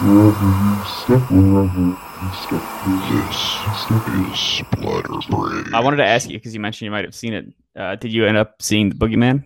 Wherever 0.00 0.30
you 0.30 0.84
step, 0.84 1.30
wherever 1.30 1.80
you 1.80 1.96
step, 2.32 2.62
This 3.90 4.32
is 4.32 4.38
Splatter 4.38 5.18
Brain. 5.28 5.74
I 5.74 5.80
wanted 5.80 5.96
to 5.96 6.04
ask 6.04 6.28
you 6.28 6.38
because 6.38 6.54
you 6.54 6.60
mentioned 6.60 6.86
you 6.86 6.92
might 6.92 7.04
have 7.04 7.16
seen 7.16 7.32
it. 7.34 7.46
Uh, 7.74 7.96
did 7.96 8.12
you 8.12 8.24
end 8.24 8.36
up 8.36 8.62
seeing 8.62 8.90
the 8.90 8.94
Boogeyman? 8.94 9.42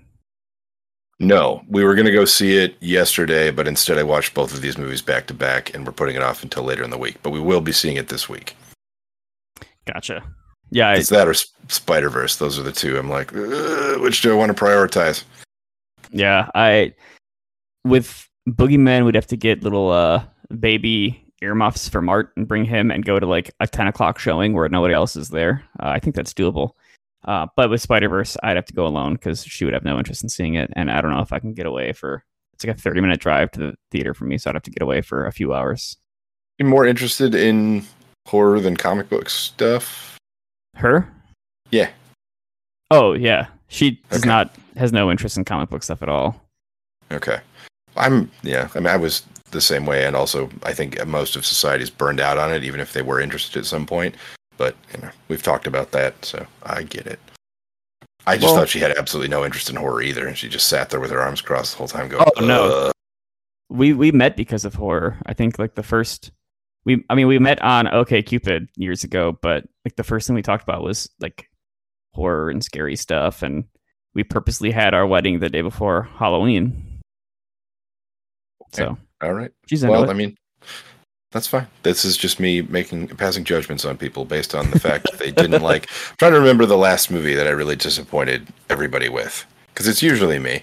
No, 1.21 1.62
we 1.69 1.85
were 1.85 1.95
going 1.95 2.04
to 2.07 2.12
go 2.12 2.27
see 2.27 2.57
it 2.59 2.77
yesterday, 2.80 3.51
but 3.51 3.67
instead 3.67 3.96
I 3.96 4.03
watched 4.03 4.35
both 4.35 4.53
of 4.53 4.61
these 4.61 4.77
movies 4.77 5.01
back 5.01 5.27
to 5.29 5.34
back, 5.34 5.75
and 5.75 5.87
we're 5.87 5.93
putting 5.93 6.16
it 6.16 6.23
off 6.23 6.43
until 6.43 6.64
later 6.64 6.82
in 6.82 6.91
the 6.91 6.98
week. 6.98 7.16
But 7.23 7.30
we 7.30 7.41
will 7.41 7.61
be 7.62 7.73
seeing 7.73 7.96
it 7.96 8.09
this 8.09 8.29
week. 8.29 8.55
Gotcha. 9.87 10.23
Yeah, 10.71 10.91
I, 10.91 10.95
It's 10.96 11.09
that 11.09 11.29
or 11.29 11.34
Spider 11.69 12.11
Verse. 12.11 12.37
Those 12.37 12.59
are 12.59 12.62
the 12.62 12.73
two. 12.73 12.98
I'm 12.98 13.09
like, 13.09 13.30
which 13.32 14.21
do 14.21 14.32
I 14.32 14.34
want 14.34 14.55
to 14.55 14.64
prioritize? 14.64 15.25
yeah. 16.11 16.48
I 16.55 16.93
with 17.84 18.29
Boogeyman, 18.48 19.07
we'd 19.07 19.14
have 19.14 19.27
to 19.29 19.37
get 19.37 19.62
little 19.62 19.91
uh 19.91 20.25
baby 20.61 21.24
earmuffs 21.41 21.88
for 21.88 22.01
Mart 22.01 22.33
and 22.37 22.47
bring 22.47 22.65
him 22.65 22.91
and 22.91 23.05
go 23.05 23.19
to 23.19 23.27
like 23.27 23.51
a 23.61 23.66
ten 23.66 23.88
o'clock 23.88 24.19
showing 24.19 24.52
where 24.52 24.69
nobody 24.69 24.95
else 24.95 25.16
is 25.16 25.30
there. 25.30 25.65
Uh, 25.80 25.88
I 25.88 25.98
think 25.98 26.15
that's 26.15 26.33
doable. 26.34 26.73
Uh, 27.25 27.47
but 27.56 27.70
with 27.70 27.80
Spider 27.80 28.09
Verse, 28.09 28.37
I'd 28.42 28.56
have 28.56 28.65
to 28.66 28.73
go 28.73 28.87
alone 28.87 29.15
because 29.15 29.45
she 29.45 29.65
would 29.65 29.75
have 29.75 29.84
no 29.84 29.98
interest 29.98 30.23
in 30.23 30.28
seeing 30.28 30.55
it, 30.55 30.70
and 30.75 30.91
I 30.91 31.01
don't 31.01 31.12
know 31.12 31.20
if 31.20 31.33
I 31.33 31.38
can 31.38 31.55
get 31.55 31.66
away 31.66 31.92
for. 31.92 32.25
It's 32.55 32.65
like 32.65 32.77
a 32.77 32.80
thirty 32.80 33.01
minute 33.01 33.20
drive 33.20 33.51
to 33.52 33.61
the 33.61 33.75
theater 33.91 34.15
for 34.15 34.25
me, 34.25 34.38
so 34.38 34.51
I'd 34.51 34.56
have 34.56 34.62
to 34.65 34.70
get 34.70 34.83
away 34.83 35.01
for 35.01 35.27
a 35.27 35.33
few 35.33 35.55
hours. 35.55 35.97
You're 36.59 36.69
more 36.69 36.87
interested 36.87 37.34
in 37.34 37.84
horror 38.28 38.61
than 38.61 38.77
comic 38.77 39.09
book 39.09 39.28
stuff? 39.30 40.19
Her? 40.77 41.12
Yeah. 41.70 41.91
Oh 42.91 43.14
yeah, 43.14 43.47
she 43.69 44.00
does 44.11 44.20
Okay. 44.20 44.28
not 44.28 44.55
has 44.77 44.92
no 44.92 45.11
interest 45.11 45.37
in 45.37 45.45
comic 45.45 45.70
book 45.70 45.83
stuff 45.83 46.03
at 46.03 46.09
all. 46.09 46.41
Okay. 47.11 47.39
I'm, 47.97 48.30
yeah, 48.42 48.69
I 48.75 48.78
mean, 48.78 48.87
I 48.87 48.97
was 48.97 49.23
the 49.52 49.61
same 49.61 49.87
way. 49.87 50.05
And 50.05 50.16
also, 50.16 50.51
I 50.65 50.73
think 50.73 51.05
most 51.06 51.37
of 51.37 51.47
society's 51.47 51.91
burned 51.91 52.20
out 52.20 52.38
on 52.38 52.52
it, 52.52 52.65
even 52.65 52.80
if 52.80 52.92
they 52.92 53.03
were 53.03 53.20
interested 53.20 53.58
at 53.58 53.67
some 53.67 53.86
point. 53.86 54.17
But, 54.56 54.77
you 54.95 55.00
know, 55.00 55.11
we've 55.28 55.42
talked 55.42 55.67
about 55.67 55.92
that, 55.92 56.25
so 56.25 56.47
I 56.64 56.83
get 56.83 57.06
it. 57.06 57.20
I 58.27 58.36
just 58.36 58.47
Well- 58.47 58.56
thought 58.56 58.69
she 58.69 58.78
had 58.80 58.97
absolutely 58.97 59.28
no 59.30 59.45
interest 59.45 59.70
in 59.70 59.77
horror 59.77 60.03
either. 60.03 60.27
And 60.27 60.36
she 60.36 60.48
just 60.48 60.69
sat 60.69 60.91
there 60.91 61.00
with 61.00 61.11
her 61.11 61.20
arms 61.20 61.41
crossed 61.41 61.73
the 61.73 61.78
whole 61.78 61.89
time 61.89 62.08
going, 62.08 62.25
Oh, 62.36 62.45
no. 62.45 62.64
"Ugh." 62.64 62.92
we 63.69 63.95
we 63.95 64.12
met 64.12 64.36
because 64.36 64.67
of 64.67 64.75
horror. 64.75 65.19
I 65.25 65.33
think 65.33 65.58
like 65.58 65.75
the 65.77 65.83
first 65.83 66.30
we 66.84 67.05
I 67.08 67.14
mean 67.14 67.27
we 67.27 67.39
met 67.39 67.61
on 67.62 67.89
OK 67.89 68.23
Cupid 68.23 68.69
years 68.77 69.03
ago, 69.03 69.39
but 69.41 69.64
like 69.84 69.97
the 69.97 70.05
first 70.05 70.27
thing 70.27 70.36
we 70.36 70.42
talked 70.42 70.62
about 70.62 70.83
was 70.83 71.08
like 71.20 71.48
horror 72.12 72.50
and 72.50 72.62
scary 72.62 72.97
stuff 72.97 73.42
and 73.42 73.64
we 74.14 74.25
purposely 74.25 74.70
had 74.70 74.92
our 74.92 75.06
wedding 75.06 75.39
the 75.39 75.48
day 75.48 75.62
before 75.62 76.03
Halloween. 76.19 77.00
So 78.73 78.98
All 79.23 79.33
right. 79.33 79.51
she's 79.67 79.84
Well, 79.84 80.05
it. 80.05 80.11
I 80.11 80.15
mean, 80.15 80.37
that's 81.31 81.47
fine. 81.47 81.67
This 81.83 82.05
is 82.05 82.17
just 82.17 82.41
me 82.41 82.61
making 82.62 83.09
passing 83.09 83.45
judgments 83.45 83.84
on 83.84 83.97
people 83.97 84.25
based 84.25 84.55
on 84.55 84.70
the 84.70 84.79
fact 84.81 85.05
that 85.11 85.19
they 85.19 85.31
didn't 85.31 85.62
like. 85.70 85.89
I'm 86.11 86.17
trying 86.19 86.33
to 86.33 86.39
remember 86.39 86.67
the 86.67 86.77
last 86.77 87.11
movie 87.11 87.34
that 87.34 87.47
I 87.47 87.51
really 87.51 87.77
disappointed 87.77 88.48
everybody 88.69 89.09
with, 89.09 89.47
because 89.73 89.87
it's 89.89 90.03
usually 90.03 90.39
me. 90.39 90.62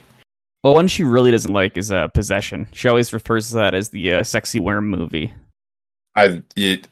well, 0.63 0.73
one 0.75 0.87
she 0.87 1.03
really 1.03 1.31
doesn't 1.31 1.53
like 1.53 1.77
is 1.77 1.91
uh, 1.91 2.07
Possession. 2.09 2.67
She 2.73 2.87
always 2.87 3.13
refers 3.13 3.49
to 3.49 3.55
that 3.55 3.73
as 3.73 3.89
the 3.89 4.13
uh, 4.13 4.23
sexy 4.23 4.59
worm 4.59 4.89
movie. 4.89 5.33
I 6.15 6.43
it, 6.55 6.87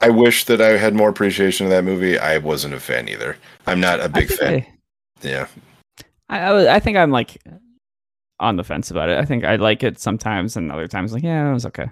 I 0.00 0.10
wish 0.10 0.44
that 0.44 0.60
I 0.60 0.76
had 0.76 0.94
more 0.94 1.08
appreciation 1.08 1.66
of 1.66 1.70
that 1.70 1.84
movie. 1.84 2.18
I 2.18 2.38
wasn't 2.38 2.74
a 2.74 2.80
fan 2.80 3.08
either. 3.08 3.36
I'm 3.66 3.80
not 3.80 4.00
a 4.00 4.08
big 4.08 4.28
fan. 4.28 4.54
I- 4.54 4.68
Yeah, 5.22 5.46
I, 6.28 6.68
I 6.68 6.78
think 6.80 6.96
I'm 6.98 7.10
like 7.10 7.38
on 8.44 8.56
the 8.56 8.64
fence 8.64 8.90
about 8.90 9.08
it. 9.08 9.18
I 9.18 9.24
think 9.24 9.44
I 9.44 9.56
like 9.56 9.82
it 9.82 9.98
sometimes, 9.98 10.56
and 10.56 10.70
other 10.70 10.88
times 10.88 11.12
like 11.12 11.24
yeah, 11.24 11.50
it 11.50 11.54
was 11.54 11.66
okay. 11.66 11.88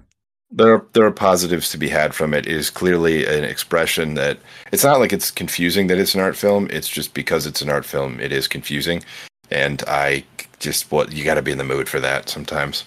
there 0.54 0.74
are, 0.74 0.86
there 0.92 1.06
are 1.06 1.10
positives 1.10 1.70
to 1.70 1.78
be 1.78 1.88
had 1.88 2.14
from 2.14 2.34
it. 2.34 2.46
It 2.46 2.52
is 2.52 2.70
clearly 2.70 3.24
an 3.26 3.42
expression 3.44 4.14
that 4.14 4.38
it's 4.70 4.84
not 4.84 5.00
like 5.00 5.12
it's 5.12 5.30
confusing 5.30 5.86
that 5.86 5.98
it's 5.98 6.14
an 6.14 6.20
art 6.20 6.36
film. 6.36 6.68
It's 6.70 6.88
just 6.88 7.14
because 7.14 7.46
it's 7.46 7.62
an 7.62 7.70
art 7.70 7.86
film, 7.86 8.20
it 8.20 8.32
is 8.32 8.46
confusing, 8.46 9.02
and 9.50 9.82
I 9.88 10.24
just 10.58 10.92
what 10.92 11.12
you 11.12 11.24
got 11.24 11.34
to 11.34 11.42
be 11.42 11.52
in 11.52 11.58
the 11.58 11.64
mood 11.64 11.88
for 11.88 12.00
that 12.00 12.28
sometimes. 12.28 12.84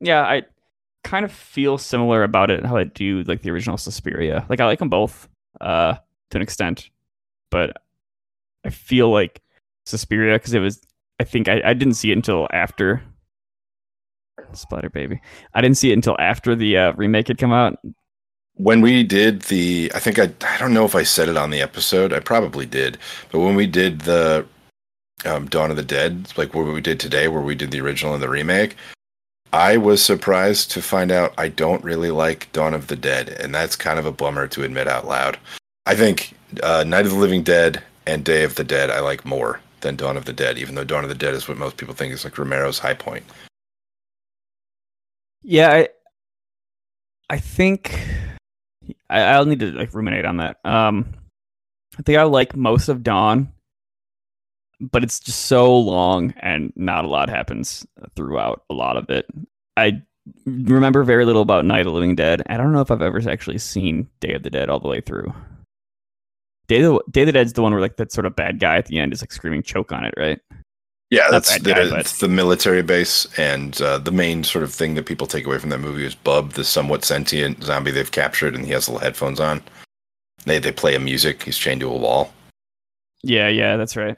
Yeah, 0.00 0.22
I 0.22 0.42
kind 1.04 1.24
of 1.24 1.32
feel 1.32 1.78
similar 1.78 2.22
about 2.22 2.50
it 2.50 2.64
how 2.64 2.76
I 2.76 2.84
do 2.84 3.24
like 3.24 3.42
the 3.42 3.50
original 3.50 3.76
Suspiria. 3.76 4.46
Like 4.48 4.60
I 4.60 4.66
like 4.66 4.78
them 4.78 4.88
both 4.88 5.28
uh 5.60 5.94
to 6.30 6.38
an 6.38 6.42
extent, 6.42 6.90
but 7.50 7.76
I 8.64 8.70
feel 8.70 9.10
like 9.10 9.42
Suspiria 9.84 10.36
because 10.38 10.54
it 10.54 10.60
was. 10.60 10.80
I 11.22 11.24
think 11.24 11.48
I, 11.48 11.62
I 11.64 11.72
didn't 11.72 11.94
see 11.94 12.10
it 12.10 12.16
until 12.16 12.48
after 12.52 13.00
Splatter 14.54 14.90
Baby. 14.90 15.20
I 15.54 15.60
didn't 15.60 15.76
see 15.76 15.90
it 15.90 15.94
until 15.94 16.16
after 16.18 16.56
the 16.56 16.76
uh, 16.76 16.92
remake 16.94 17.28
had 17.28 17.38
come 17.38 17.52
out. 17.52 17.78
when 18.54 18.80
we 18.80 19.04
did 19.04 19.42
the 19.42 19.90
i 19.94 20.00
think 20.00 20.18
i 20.18 20.28
i 20.52 20.58
don't 20.58 20.74
know 20.74 20.84
if 20.84 20.94
i 20.96 21.04
said 21.04 21.28
it 21.28 21.36
on 21.36 21.50
the 21.50 21.62
episode. 21.62 22.12
I 22.12 22.18
probably 22.18 22.66
did. 22.66 22.98
But 23.30 23.38
when 23.38 23.54
we 23.54 23.68
did 23.68 24.00
the 24.00 24.44
um, 25.24 25.46
dawn 25.46 25.70
of 25.70 25.76
the 25.76 25.84
dead 25.84 26.32
like 26.36 26.54
what 26.54 26.66
we 26.66 26.80
did 26.80 26.98
today 26.98 27.28
where 27.28 27.40
we 27.40 27.54
did 27.54 27.70
the 27.70 27.80
original 27.80 28.14
and 28.14 28.22
the 28.22 28.28
remake 28.28 28.74
i 29.52 29.76
was 29.76 30.04
surprised 30.04 30.72
to 30.72 30.82
find 30.82 31.12
out 31.12 31.32
i 31.38 31.46
don't 31.46 31.84
really 31.84 32.10
like 32.10 32.50
dawn 32.52 32.74
of 32.74 32.88
the 32.88 32.96
dead. 32.96 33.28
And 33.28 33.54
that's 33.54 33.76
kind 33.76 34.00
of 34.00 34.06
a 34.06 34.12
bummer 34.20 34.48
to 34.48 34.64
admit 34.64 34.88
out 34.88 35.06
loud. 35.06 35.38
I 35.86 35.94
think 35.94 36.34
uh, 36.64 36.82
night 36.84 37.06
of 37.06 37.12
the 37.12 37.18
living 37.18 37.44
dead 37.44 37.80
and 38.08 38.24
day 38.24 38.42
of 38.42 38.56
the 38.56 38.64
dead 38.64 38.90
i 38.90 38.98
like 38.98 39.24
more 39.24 39.60
than 39.82 39.96
dawn 39.96 40.16
of 40.16 40.24
the 40.24 40.32
dead 40.32 40.58
even 40.58 40.74
though 40.74 40.84
dawn 40.84 41.04
of 41.04 41.08
the 41.08 41.14
dead 41.14 41.34
is 41.34 41.46
what 41.46 41.58
most 41.58 41.76
people 41.76 41.94
think 41.94 42.12
is 42.12 42.24
like 42.24 42.38
romero's 42.38 42.78
high 42.78 42.94
point 42.94 43.24
Yeah, 45.42 45.70
I, 45.70 45.88
I 47.28 47.38
think 47.38 47.98
I, 49.10 49.20
I'll 49.22 49.44
need 49.46 49.60
to 49.60 49.72
like 49.72 49.94
ruminate 49.94 50.24
on 50.24 50.36
that. 50.38 50.58
Um, 50.64 51.14
I 51.98 52.02
think 52.02 52.18
I 52.18 52.22
like 52.22 52.56
most 52.56 52.88
of 52.88 53.02
Dawn, 53.02 53.52
but 54.80 55.02
it's 55.02 55.20
just 55.20 55.46
so 55.46 55.76
long 55.76 56.32
and 56.40 56.72
not 56.76 57.04
a 57.04 57.08
lot 57.08 57.28
happens 57.28 57.86
throughout 58.14 58.64
a 58.70 58.74
lot 58.74 58.96
of 58.96 59.10
it. 59.10 59.26
I 59.76 60.02
remember 60.46 61.02
very 61.02 61.24
little 61.24 61.42
about 61.42 61.64
Night 61.64 61.80
of 61.80 61.86
the 61.86 61.92
Living 61.92 62.14
Dead. 62.14 62.42
I 62.46 62.56
don't 62.56 62.72
know 62.72 62.80
if 62.80 62.90
I've 62.90 63.02
ever 63.02 63.20
actually 63.28 63.58
seen 63.58 64.08
Day 64.20 64.34
of 64.34 64.44
the 64.44 64.50
Dead 64.50 64.68
all 64.68 64.80
the 64.80 64.88
way 64.88 65.00
through. 65.00 65.34
The, 66.80 67.02
Day 67.10 67.22
of 67.22 67.26
the 67.26 67.32
Dead's 67.32 67.52
the 67.52 67.62
one 67.62 67.72
where 67.72 67.80
like 67.80 67.96
that 67.96 68.12
sort 68.12 68.24
of 68.24 68.34
bad 68.34 68.58
guy 68.60 68.76
at 68.76 68.86
the 68.86 68.98
end 68.98 69.12
is 69.12 69.20
like 69.20 69.32
screaming 69.32 69.62
choke 69.62 69.92
on 69.92 70.04
it, 70.04 70.14
right? 70.16 70.40
Yeah, 71.10 71.24
Not 71.24 71.32
that's 71.32 71.58
the, 71.58 71.74
guy, 71.74 71.90
but- 71.90 72.06
the 72.06 72.28
military 72.28 72.80
base, 72.82 73.26
and 73.36 73.78
uh, 73.82 73.98
the 73.98 74.10
main 74.12 74.44
sort 74.44 74.64
of 74.64 74.72
thing 74.72 74.94
that 74.94 75.04
people 75.04 75.26
take 75.26 75.44
away 75.44 75.58
from 75.58 75.68
that 75.68 75.78
movie 75.80 76.06
is 76.06 76.14
Bub, 76.14 76.52
the 76.52 76.64
somewhat 76.64 77.04
sentient 77.04 77.62
zombie 77.62 77.90
they've 77.90 78.10
captured, 78.10 78.54
and 78.54 78.64
he 78.64 78.72
has 78.72 78.88
little 78.88 79.00
headphones 79.02 79.38
on. 79.38 79.62
They 80.46 80.58
they 80.58 80.72
play 80.72 80.94
a 80.94 80.98
music. 80.98 81.42
He's 81.42 81.58
chained 81.58 81.80
to 81.82 81.90
a 81.90 81.96
wall. 81.96 82.32
Yeah, 83.22 83.48
yeah, 83.48 83.76
that's 83.76 83.94
right. 83.94 84.16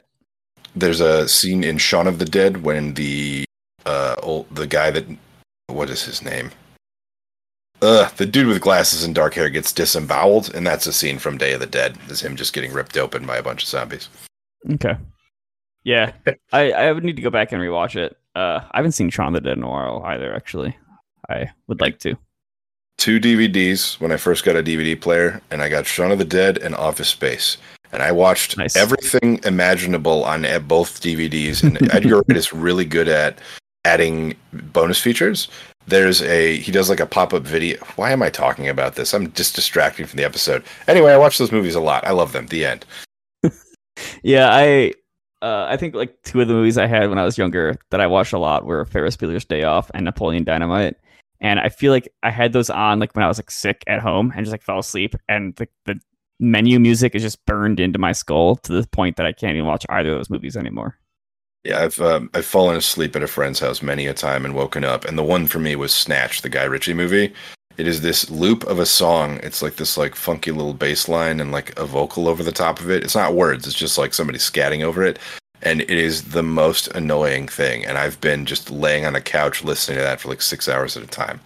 There's 0.77 1.01
a 1.01 1.29
scene 1.29 1.65
in 1.65 1.79
Shaun 1.79 2.07
of 2.07 2.19
the 2.21 2.25
Dead 2.25 2.63
when 2.63 2.95
the 2.95 3.45
uh 3.87 4.15
old 4.23 4.47
the 4.55 4.67
guy 4.67 4.91
that 4.93 5.05
what 5.67 5.91
is 5.91 6.05
his 6.05 6.23
name? 6.23 6.53
Uh, 7.83 8.09
the 8.17 8.27
dude 8.27 8.47
with 8.47 8.61
glasses 8.61 9.05
and 9.05 9.15
dark 9.15 9.35
hair 9.35 9.51
gets 9.51 9.73
disemboweled, 9.73 10.55
and 10.55 10.67
that's 10.67 10.87
a 10.87 10.93
scene 10.93 11.19
from 11.19 11.37
Day 11.37 11.53
of 11.53 11.61
the 11.61 11.67
Dead. 11.67 11.99
Is 12.09 12.21
him 12.23 12.37
just 12.37 12.53
getting 12.55 12.73
ripped 12.73 12.97
open 12.97 13.27
by 13.27 13.37
a 13.37 13.43
bunch 13.43 13.63
of 13.63 13.69
zombies. 13.69 14.09
Okay. 14.73 14.97
Yeah, 15.83 16.13
I 16.53 16.73
I 16.73 16.93
would 16.93 17.05
need 17.05 17.17
to 17.17 17.23
go 17.23 17.31
back 17.31 17.53
and 17.53 17.61
rewatch 17.61 17.95
it. 17.97 18.17
Uh, 18.35 18.61
I 18.73 18.79
haven't 18.79 18.93
seen 18.93 19.11
Shaun 19.11 19.35
of 19.37 19.43
the 19.43 19.49
Dead 19.51 19.59
in 19.59 19.65
a 19.65 19.69
while 19.69 20.03
either. 20.07 20.35
Actually, 20.35 20.77
I 21.29 21.51
would 21.67 21.81
like 21.81 21.99
to. 22.01 22.17
two 22.97 23.21
DVDs 23.21 24.01
when 24.01 24.11
I 24.13 24.17
first 24.17 24.45
got 24.45 24.57
a 24.57 24.63
DVD 24.63 24.99
player, 24.99 25.43
and 25.51 25.61
I 25.61 25.69
got 25.69 25.85
Shaun 25.87 26.11
of 26.11 26.19
the 26.19 26.25
Dead 26.25 26.57
and 26.59 26.75
Office 26.75 27.09
Space. 27.09 27.59
And 27.93 28.03
I 28.03 28.11
watched 28.13 28.57
Nice. 28.57 28.75
everything 28.77 29.39
imaginable 29.45 30.25
on 30.25 30.43
both 30.67 31.01
DVDs. 31.03 31.63
And 31.63 31.77
Edgar 31.95 32.17
Wright 32.17 32.37
is 32.37 32.53
really 32.53 32.85
good 32.85 33.09
at 33.09 33.39
adding 33.85 34.35
bonus 34.53 34.99
features. 35.01 35.47
There's 35.87 36.23
a 36.23 36.57
he 36.57 36.73
does 36.73 36.89
like 36.89 37.01
a 37.01 37.07
pop 37.07 37.35
up 37.35 37.43
video. 37.43 37.79
Why 37.97 38.11
am 38.11 38.23
I 38.23 38.31
talking 38.31 38.69
about 38.69 38.95
this? 38.95 39.13
I'm 39.13 39.33
just 39.33 39.55
distracting 39.55 40.07
from 40.07 40.17
the 40.17 40.25
episode. 40.25 40.65
Anyway, 40.89 41.13
I 41.13 41.19
watch 41.19 41.39
those 41.39 41.53
movies 41.53 41.75
a 41.75 41.81
lot. 41.81 42.07
I 42.07 42.13
love 42.13 42.33
them. 42.33 42.47
The 42.47 42.65
end. 42.65 42.87
Yeah, 44.25 44.49
I 44.51 44.93
uh, 45.41 45.67
I 45.69 45.77
think 45.77 45.95
like 45.95 46.17
two 46.25 46.41
of 46.41 46.49
the 46.49 46.55
movies 46.55 46.79
I 46.79 46.87
had 46.87 47.11
when 47.11 47.19
I 47.19 47.25
was 47.25 47.37
younger 47.37 47.77
that 47.91 48.01
I 48.01 48.07
watched 48.07 48.33
a 48.33 48.39
lot 48.39 48.65
were 48.65 48.87
Ferris 48.87 49.17
Bueller's 49.17 49.45
Day 49.45 49.63
Off 49.63 49.91
and 49.95 50.05
Napoleon 50.05 50.43
Dynamite. 50.43 50.97
And 51.41 51.61
I 51.61 51.69
feel 51.69 51.93
like 51.93 52.09
I 52.23 52.31
had 52.31 52.55
those 52.55 52.71
on 52.71 52.99
like 52.99 53.15
when 53.15 53.25
I 53.25 53.29
was 53.29 53.39
like 53.39 53.51
sick 53.51 53.85
at 53.87 54.01
home 54.01 54.33
and 54.35 54.45
just 54.45 54.53
like 54.53 54.63
fell 54.63 54.79
asleep 54.79 55.15
and 55.29 55.55
the, 55.57 55.69
the 55.85 56.01
menu 56.41 56.81
music 56.81 57.15
is 57.15 57.23
just 57.23 57.45
burned 57.45 57.79
into 57.79 57.99
my 57.99 58.13
skull 58.13 58.57
to 58.57 58.73
the 58.73 58.89
point 58.89 59.17
that 59.17 59.27
I 59.27 59.33
can't 59.33 59.55
even 59.55 59.67
watch 59.67 59.85
either 59.91 60.13
of 60.13 60.19
those 60.19 60.31
movies 60.31 60.57
anymore. 60.57 60.99
Yeah, 61.65 61.83
I've 61.83 61.99
um, 62.01 62.29
I've 62.35 62.45
fallen 62.45 62.77
asleep 62.77 63.17
at 63.17 63.23
a 63.23 63.27
friend's 63.27 63.59
house 63.59 63.81
many 63.81 64.07
a 64.07 64.13
time 64.13 64.45
and 64.45 64.55
woken 64.55 64.85
up. 64.85 65.07
And 65.07 65.17
the 65.17 65.23
one 65.23 65.47
for 65.47 65.59
me 65.59 65.77
was 65.77 65.95
Snatch, 65.95 66.43
the 66.43 66.51
Guy 66.51 66.65
Ritchie 66.65 66.93
movie. 66.93 67.33
It 67.77 67.87
is 67.87 68.03
this 68.03 68.31
loop 68.31 68.65
of 68.65 68.79
a 68.79 68.87
song. 68.87 69.41
It's 69.43 69.63
like 69.63 69.77
this 69.77 69.97
like 69.97 70.15
funky 70.15 70.53
little 70.53 70.75
bass 70.75 71.09
line 71.09 71.41
and 71.41 71.51
like 71.51 71.77
a 71.79 71.87
vocal 71.87 72.29
over 72.29 72.43
the 72.43 72.53
top 72.53 72.81
of 72.81 72.91
it. 72.91 73.03
It's 73.03 73.17
not 73.17 73.35
words. 73.35 73.67
It's 73.67 73.77
just 73.77 73.99
like 73.99 74.15
somebody 74.15 74.39
scatting 74.39 74.83
over 74.83 75.03
it. 75.03 75.19
And 75.63 75.81
it 75.81 75.91
is 75.91 76.23
the 76.23 76.43
most 76.43 76.89
annoying 76.89 77.49
thing. 77.49 77.87
And 77.87 77.97
I've 77.97 78.21
been 78.21 78.45
just 78.45 78.71
laying 78.71 79.07
on 79.07 79.17
a 79.17 79.21
couch 79.21 79.65
listening 79.65 79.97
to 79.97 80.05
that 80.05 80.21
for 80.21 80.29
like 80.29 80.43
six 80.43 80.69
hours 80.69 80.97
at 80.97 81.03
a 81.03 81.07
time. 81.09 81.41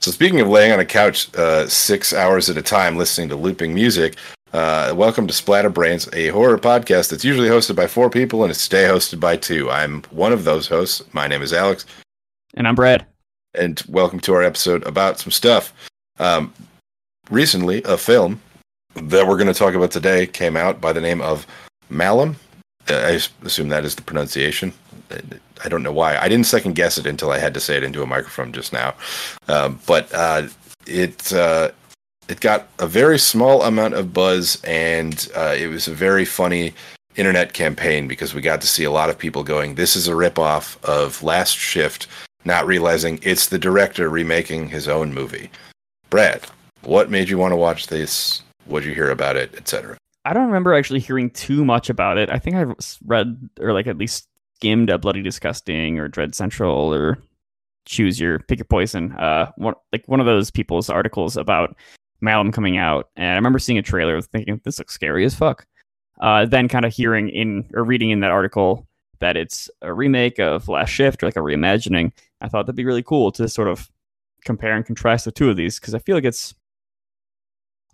So 0.00 0.12
speaking 0.12 0.40
of 0.40 0.48
laying 0.48 0.70
on 0.70 0.80
a 0.80 0.84
couch 0.84 1.34
uh, 1.34 1.66
six 1.66 2.12
hours 2.12 2.48
at 2.48 2.56
a 2.56 2.62
time 2.62 2.96
listening 2.96 3.28
to 3.30 3.36
looping 3.36 3.74
music, 3.74 4.16
uh, 4.54 4.94
welcome 4.96 5.26
to 5.26 5.32
Splatter 5.32 5.68
Brains, 5.68 6.08
a 6.12 6.28
horror 6.28 6.58
podcast 6.58 7.10
that's 7.10 7.24
usually 7.24 7.48
hosted 7.48 7.74
by 7.74 7.88
four 7.88 8.08
people 8.08 8.44
and 8.44 8.50
is 8.52 8.62
today 8.62 8.84
hosted 8.84 9.18
by 9.18 9.36
two. 9.36 9.68
I'm 9.68 10.02
one 10.10 10.32
of 10.32 10.44
those 10.44 10.68
hosts. 10.68 11.02
My 11.12 11.26
name 11.26 11.42
is 11.42 11.52
Alex, 11.52 11.84
And 12.54 12.68
I'm 12.68 12.76
Brad. 12.76 13.04
and 13.54 13.82
welcome 13.88 14.20
to 14.20 14.32
our 14.32 14.44
episode 14.44 14.84
about 14.86 15.18
some 15.18 15.32
stuff. 15.32 15.72
Um, 16.20 16.52
recently, 17.30 17.82
a 17.82 17.96
film 17.96 18.40
that 18.94 19.26
we're 19.26 19.36
going 19.36 19.48
to 19.48 19.54
talk 19.54 19.74
about 19.74 19.90
today 19.90 20.24
came 20.24 20.56
out 20.56 20.80
by 20.80 20.92
the 20.92 21.00
name 21.00 21.20
of 21.20 21.48
Malum. 21.90 22.36
Uh, 22.88 22.94
I 22.94 23.20
assume 23.44 23.70
that 23.70 23.84
is 23.84 23.96
the 23.96 24.02
pronunciation. 24.02 24.72
I 25.64 25.68
don't 25.68 25.82
know 25.82 25.92
why. 25.92 26.16
I 26.16 26.28
didn't 26.28 26.46
second 26.46 26.74
guess 26.76 26.96
it 26.96 27.06
until 27.06 27.32
I 27.32 27.38
had 27.38 27.54
to 27.54 27.60
say 27.60 27.76
it 27.76 27.82
into 27.82 28.02
a 28.02 28.06
microphone 28.06 28.52
just 28.52 28.72
now. 28.72 28.94
Um, 29.48 29.80
but 29.86 30.12
uh, 30.14 30.46
it 30.86 31.32
uh, 31.32 31.70
it 32.28 32.40
got 32.40 32.68
a 32.78 32.86
very 32.86 33.18
small 33.18 33.62
amount 33.62 33.94
of 33.94 34.12
buzz, 34.12 34.62
and 34.64 35.28
uh, 35.34 35.54
it 35.56 35.68
was 35.68 35.88
a 35.88 35.94
very 35.94 36.24
funny 36.24 36.74
internet 37.16 37.52
campaign 37.52 38.08
because 38.08 38.34
we 38.34 38.40
got 38.40 38.60
to 38.60 38.66
see 38.66 38.84
a 38.84 38.90
lot 38.90 39.10
of 39.10 39.18
people 39.18 39.42
going, 39.42 39.74
"This 39.74 39.96
is 39.96 40.08
a 40.08 40.12
ripoff 40.12 40.82
of 40.84 41.22
Last 41.22 41.56
Shift," 41.56 42.06
not 42.44 42.66
realizing 42.66 43.18
it's 43.22 43.48
the 43.48 43.58
director 43.58 44.08
remaking 44.08 44.68
his 44.68 44.88
own 44.88 45.12
movie. 45.12 45.50
Brad, 46.10 46.46
what 46.82 47.10
made 47.10 47.28
you 47.28 47.38
want 47.38 47.52
to 47.52 47.56
watch 47.56 47.88
this? 47.88 48.42
What 48.66 48.80
did 48.80 48.88
you 48.88 48.94
hear 48.94 49.10
about 49.10 49.36
it, 49.36 49.54
etc.? 49.54 49.96
I 50.24 50.32
don't 50.32 50.46
remember 50.46 50.72
actually 50.72 51.00
hearing 51.00 51.30
too 51.30 51.64
much 51.64 51.90
about 51.90 52.16
it. 52.16 52.30
I 52.30 52.38
think 52.38 52.56
I've 52.56 52.74
read 53.04 53.50
or 53.60 53.72
like 53.72 53.86
at 53.86 53.98
least 53.98 54.26
skimmed 54.56 54.88
a 54.88 54.98
Bloody 54.98 55.22
Disgusting 55.22 55.98
or 55.98 56.08
Dread 56.08 56.34
Central 56.34 56.94
or 56.94 57.18
Choose 57.84 58.18
Your 58.18 58.38
Pick 58.38 58.58
Your 58.58 58.64
Poison. 58.64 59.12
Uh, 59.12 59.50
one 59.56 59.74
like 59.92 60.06
one 60.06 60.20
of 60.20 60.26
those 60.26 60.50
people's 60.50 60.88
articles 60.88 61.36
about 61.36 61.76
Malum 62.24 62.50
coming 62.50 62.76
out, 62.76 63.10
and 63.16 63.26
I 63.26 63.34
remember 63.34 63.58
seeing 63.58 63.78
a 63.78 63.82
trailer 63.82 64.20
thinking 64.20 64.60
this 64.64 64.78
looks 64.78 64.94
scary 64.94 65.24
as 65.24 65.34
fuck. 65.34 65.66
Uh, 66.20 66.46
then 66.46 66.68
kind 66.68 66.84
of 66.84 66.92
hearing 66.92 67.28
in 67.28 67.68
or 67.74 67.84
reading 67.84 68.10
in 68.10 68.20
that 68.20 68.30
article 68.30 68.86
that 69.20 69.36
it's 69.36 69.70
a 69.82 69.92
remake 69.92 70.38
of 70.38 70.68
Last 70.68 70.90
Shift 70.90 71.22
or 71.22 71.26
like 71.26 71.36
a 71.36 71.40
reimagining. 71.40 72.12
I 72.40 72.48
thought 72.48 72.66
that'd 72.66 72.76
be 72.76 72.84
really 72.84 73.02
cool 73.02 73.32
to 73.32 73.48
sort 73.48 73.68
of 73.68 73.90
compare 74.44 74.76
and 74.76 74.84
contrast 74.86 75.24
the 75.24 75.32
two 75.32 75.50
of 75.50 75.56
these 75.56 75.78
because 75.80 75.94
I 75.94 75.98
feel 75.98 76.16
like 76.16 76.24
it's 76.24 76.54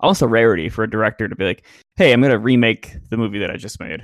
almost 0.01 0.23
a 0.23 0.27
rarity 0.27 0.69
for 0.69 0.83
a 0.83 0.91
director 0.91 1.29
to 1.29 1.37
be 1.37 1.45
like, 1.45 1.65
"Hey, 1.97 2.13
I'm 2.13 2.21
gonna 2.21 2.39
remake 2.39 2.97
the 3.11 3.17
movie 3.17 3.39
that 3.39 3.51
I 3.51 3.57
just 3.57 3.81
made." 3.81 4.03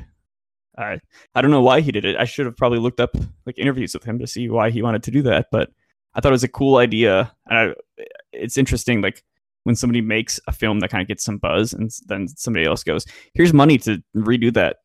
I 0.78 1.00
I 1.34 1.42
don't 1.42 1.50
know 1.50 1.62
why 1.62 1.80
he 1.80 1.92
did 1.92 2.04
it. 2.04 2.16
I 2.16 2.24
should 2.24 2.46
have 2.46 2.56
probably 2.56 2.78
looked 2.78 3.00
up 3.00 3.16
like 3.46 3.58
interviews 3.58 3.94
with 3.94 4.04
him 4.04 4.18
to 4.18 4.26
see 4.26 4.48
why 4.48 4.70
he 4.70 4.82
wanted 4.82 5.02
to 5.04 5.10
do 5.10 5.22
that. 5.22 5.46
But 5.50 5.70
I 6.14 6.20
thought 6.20 6.32
it 6.32 6.32
was 6.32 6.44
a 6.44 6.48
cool 6.48 6.76
idea, 6.76 7.32
and 7.46 7.58
I, 7.98 8.04
it's 8.32 8.58
interesting. 8.58 9.00
Like 9.00 9.24
when 9.66 9.74
somebody 9.74 10.00
makes 10.00 10.38
a 10.46 10.52
film 10.52 10.78
that 10.78 10.90
kind 10.90 11.02
of 11.02 11.08
gets 11.08 11.24
some 11.24 11.38
buzz, 11.38 11.72
and 11.72 11.90
then 12.06 12.28
somebody 12.28 12.64
else 12.64 12.84
goes, 12.84 13.04
"Here's 13.34 13.52
money 13.52 13.78
to 13.78 14.00
redo 14.16 14.54
that." 14.54 14.76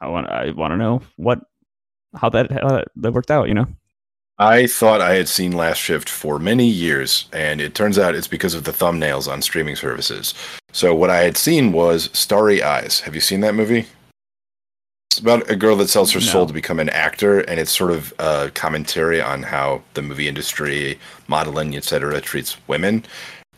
I 0.00 0.08
want 0.08 0.30
I 0.30 0.50
want 0.52 0.72
to 0.72 0.78
know 0.78 1.02
what 1.16 1.40
how 2.16 2.30
that 2.30 2.50
how 2.50 2.68
that, 2.68 2.88
that 2.96 3.12
worked 3.12 3.30
out. 3.30 3.48
You 3.48 3.54
know. 3.54 3.66
I 4.38 4.66
thought 4.66 5.00
I 5.00 5.14
had 5.14 5.28
seen 5.28 5.52
Last 5.52 5.78
Shift 5.78 6.08
for 6.08 6.38
many 6.38 6.66
years, 6.66 7.28
and 7.32 7.60
it 7.60 7.74
turns 7.74 7.98
out 7.98 8.14
it's 8.14 8.28
because 8.28 8.54
of 8.54 8.64
the 8.64 8.72
thumbnails 8.72 9.30
on 9.30 9.42
streaming 9.42 9.76
services. 9.76 10.34
So 10.72 10.94
what 10.94 11.10
I 11.10 11.18
had 11.18 11.36
seen 11.36 11.72
was 11.72 12.10
Starry 12.12 12.62
Eyes. 12.62 13.00
Have 13.00 13.14
you 13.14 13.20
seen 13.20 13.40
that 13.40 13.54
movie? 13.54 13.86
It's 15.10 15.20
about 15.22 15.50
a 15.50 15.56
girl 15.56 15.76
that 15.76 15.88
sells 15.88 16.12
her 16.12 16.20
soul 16.20 16.44
to 16.44 16.52
become 16.52 16.78
an 16.78 16.90
actor, 16.90 17.40
and 17.40 17.58
it's 17.58 17.72
sort 17.74 17.90
of 17.90 18.12
a 18.18 18.50
commentary 18.50 19.22
on 19.22 19.42
how 19.42 19.80
the 19.94 20.02
movie 20.02 20.28
industry, 20.28 20.98
modeling, 21.26 21.74
etc., 21.74 22.20
treats 22.20 22.58
women. 22.68 23.02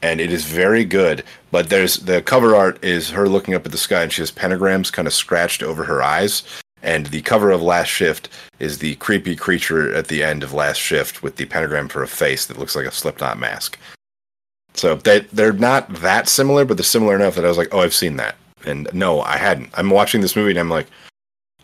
And 0.03 0.21
it 0.21 0.33
is 0.33 0.45
very 0.45 0.85
good. 0.85 1.25
But 1.51 1.71
there's 1.71 1.97
the 1.97 2.23
cover 2.23 2.55
art 2.55 2.83
is 2.85 3.11
her 3.11 3.29
looking 3.29 3.55
up 3.55 3.67
at 3.67 3.73
the 3.73 3.79
sky, 3.79 4.03
and 4.03 4.13
she 4.13 4.23
has 4.23 4.31
pentagrams 4.31 4.93
kind 4.93 5.09
of 5.09 5.15
scratched 5.15 5.63
over 5.63 5.85
her 5.85 6.03
eyes. 6.03 6.43
And 6.83 7.07
the 7.07 7.23
cover 7.23 7.51
of 7.51 7.61
Last 7.61 7.89
Shift 7.89 8.29
is 8.61 8.79
the 8.79 8.95
creepy 8.97 9.35
creature 9.35 9.93
at 9.95 10.09
the 10.09 10.23
end 10.23 10.43
of 10.43 10.55
Last 10.55 10.79
Shift 10.79 11.23
with 11.23 11.37
the 11.37 11.47
pentagram 11.47 11.89
for 11.89 12.03
a 12.03 12.09
face 12.09 12.47
that 12.47 12.59
looks 12.59 12.77
like 12.77 12.87
a 12.87 12.93
Slipknot 12.93 13.39
mask. 13.39 13.79
So 14.75 14.95
they 14.95 15.21
they're 15.21 15.53
not 15.53 15.93
that 15.95 16.29
similar, 16.29 16.65
but 16.65 16.77
they're 16.77 16.85
similar 16.85 17.17
enough 17.17 17.35
that 17.35 17.45
I 17.45 17.49
was 17.49 17.59
like, 17.59 17.75
oh, 17.75 17.81
I've 17.81 17.95
seen 17.95 18.17
that. 18.17 18.37
And 18.65 18.89
no, 18.93 19.23
I 19.23 19.37
hadn't. 19.37 19.71
I'm 19.75 19.91
watching 19.91 20.21
this 20.21 20.37
movie 20.37 20.51
and 20.51 20.59
I'm 20.59 20.71
like, 20.71 20.87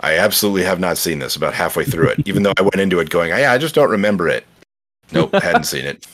I 0.00 0.18
absolutely 0.18 0.64
have 0.64 0.80
not 0.80 0.98
seen 0.98 1.20
this. 1.20 1.36
About 1.36 1.54
halfway 1.54 1.84
through 1.84 2.08
it, 2.08 2.26
even 2.26 2.42
though 2.42 2.52
I 2.58 2.62
went 2.62 2.80
into 2.80 2.98
it 2.98 3.10
going, 3.10 3.30
yeah, 3.30 3.52
I 3.52 3.58
just 3.58 3.74
don't 3.74 3.90
remember 3.90 4.28
it. 4.28 4.44
Nope, 5.12 5.32
hadn't 5.34 5.64
seen 5.64 5.84
it. 5.84 6.06